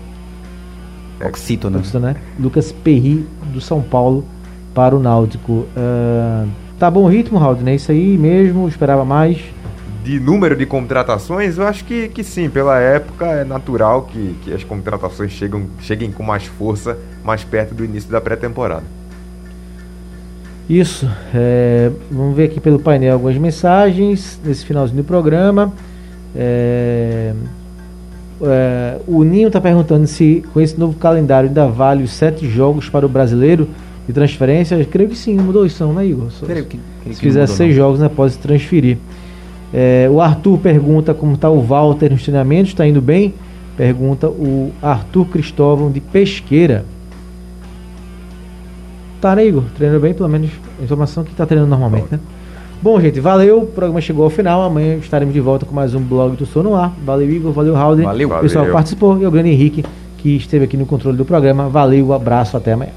Oxito, 1.26 1.68
Oxito, 1.68 2.00
né? 2.00 2.16
Lucas 2.40 2.72
Perry 2.72 3.26
do 3.54 3.62
São 3.62 3.82
Paulo 3.82 4.26
para 4.74 4.96
o 4.96 5.00
Náutico. 5.00 5.66
Uh, 5.76 6.48
tá 6.84 6.92
bom 6.92 7.04
o 7.04 7.08
ritmo, 7.08 7.40
Raul, 7.40 7.56
né? 7.62 7.76
Isso 7.76 7.94
aí 7.94 8.18
mesmo, 8.18 8.68
esperava 8.68 9.06
mais. 9.06 9.38
De 10.04 10.20
número 10.20 10.54
de 10.54 10.66
contratações, 10.66 11.58
eu 11.58 11.66
acho 11.66 11.86
que, 11.86 12.10
que 12.10 12.26
sim, 12.26 12.50
pela 12.50 12.78
época 12.78 13.26
é 13.26 13.46
natural 13.46 14.02
que, 14.02 14.36
que 14.44 14.54
as 14.54 14.66
contratações 14.66 15.32
chegam, 15.32 15.66
cheguem 15.80 16.12
com 16.12 16.24
mais 16.24 16.44
força 16.46 16.98
mais 17.24 17.42
perto 17.42 17.74
do 17.74 17.86
início 17.86 18.12
da 18.12 18.20
pré-temporada. 18.20 18.84
Isso. 20.70 21.10
É, 21.34 21.90
vamos 22.12 22.36
ver 22.36 22.46
aqui 22.46 22.60
pelo 22.60 22.80
painel 22.80 23.14
algumas 23.14 23.38
mensagens 23.38 24.38
nesse 24.44 24.66
finalzinho 24.66 25.04
do 25.04 25.06
programa. 25.06 25.72
É, 26.36 27.32
é, 28.42 28.98
o 29.08 29.24
Ninho 29.24 29.48
está 29.48 29.62
perguntando 29.62 30.06
se 30.06 30.44
com 30.54 30.60
esse 30.60 30.78
novo 30.78 30.98
calendário 30.98 31.48
ainda 31.48 31.66
vale 31.66 32.04
os 32.04 32.12
sete 32.12 32.50
jogos 32.50 32.90
para 32.90 33.06
o 33.06 33.10
brasileiro 33.10 33.70
de 34.08 34.14
transferência. 34.14 34.76
Eu 34.76 34.86
creio 34.86 35.10
que 35.10 35.16
sim, 35.16 35.36
mudou 35.36 35.66
isso, 35.66 35.84
não, 35.84 35.94
né, 35.94 36.06
Igor? 36.06 36.28
Creio 36.46 36.66
que, 36.66 36.80
creio 37.02 37.16
se 37.16 37.22
fizer 37.22 37.42
mudou, 37.42 37.56
seis 37.56 37.70
não. 37.70 37.76
jogos, 37.76 38.00
né, 38.00 38.10
pode 38.10 38.34
se 38.34 38.40
transferir. 38.40 38.98
É, 39.74 40.08
o 40.12 40.22
Arthur 40.22 40.60
pergunta 40.60 41.14
como 41.14 41.34
está 41.34 41.50
o 41.50 41.62
Walter 41.62 42.12
nos 42.12 42.22
treinamentos, 42.22 42.72
está 42.72 42.86
indo 42.88 43.02
bem? 43.02 43.34
Pergunta 43.76 44.28
o 44.28 44.72
Arthur 44.82 45.26
Cristóvão 45.26 45.92
de 45.92 46.00
Pesqueira. 46.00 46.86
Tá, 49.20 49.36
né, 49.36 49.48
Igor? 49.48 49.64
Treinando 49.76 50.02
bem, 50.02 50.14
pelo 50.14 50.30
menos 50.30 50.52
a 50.80 50.84
informação 50.84 51.24
que 51.24 51.32
está 51.32 51.46
treinando 51.46 51.70
normalmente, 51.70 52.08
né? 52.12 52.20
Bom, 52.82 53.00
gente, 53.00 53.20
valeu. 53.22 53.62
O 53.62 53.66
programa 53.66 54.02
chegou 54.02 54.26
ao 54.26 54.30
final. 54.30 54.62
Amanhã 54.62 54.98
estaremos 54.98 55.34
de 55.34 55.40
volta 55.40 55.66
com 55.66 55.74
mais 55.74 55.96
um 55.96 56.02
blog 56.02 56.36
do 56.36 56.46
Sono 56.46 56.76
Ar. 56.76 56.94
Valeu, 57.06 57.32
Igor. 57.32 57.54
Valeu, 57.54 57.74
Raul. 57.74 57.96
Valeu, 57.96 58.28
O 58.28 58.40
pessoal 58.42 58.66
valeu. 58.66 58.74
participou 58.74 59.18
e 59.18 59.26
o 59.26 59.32
grande 59.32 59.50
Henrique, 59.50 59.86
que 60.18 60.36
esteve 60.36 60.66
aqui 60.66 60.76
no 60.76 60.86
controle 60.86 61.16
do 61.16 61.24
programa. 61.24 61.70
Valeu, 61.70 62.06
um 62.06 62.12
abraço, 62.12 62.58
até 62.58 62.74
amanhã. 62.74 62.92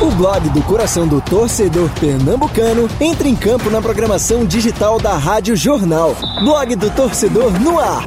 O 0.00 0.10
blog 0.12 0.48
do 0.50 0.62
coração 0.62 1.06
do 1.06 1.20
torcedor 1.20 1.90
pernambucano 2.00 2.88
entra 3.00 3.28
em 3.28 3.36
campo 3.36 3.70
na 3.70 3.82
programação 3.82 4.44
digital 4.44 4.98
da 4.98 5.16
Rádio 5.16 5.54
Jornal. 5.54 6.16
Blog 6.42 6.74
do 6.74 6.90
torcedor 6.90 7.52
no 7.60 7.78
ar. 7.78 8.04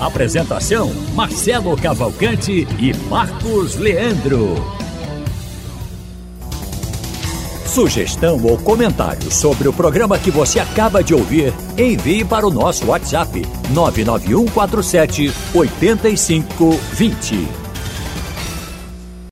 Apresentação: 0.00 0.90
Marcelo 1.14 1.76
Cavalcante 1.76 2.66
e 2.78 2.94
Marcos 3.08 3.76
Leandro. 3.76 4.54
Sugestão 7.66 8.42
ou 8.44 8.58
comentário 8.58 9.30
sobre 9.30 9.68
o 9.68 9.72
programa 9.72 10.18
que 10.18 10.30
você 10.30 10.58
acaba 10.58 11.04
de 11.04 11.14
ouvir, 11.14 11.52
envie 11.78 12.24
para 12.24 12.46
o 12.46 12.50
nosso 12.50 12.86
WhatsApp 12.86 13.46
99147 13.70 15.32
8520. 15.54 17.59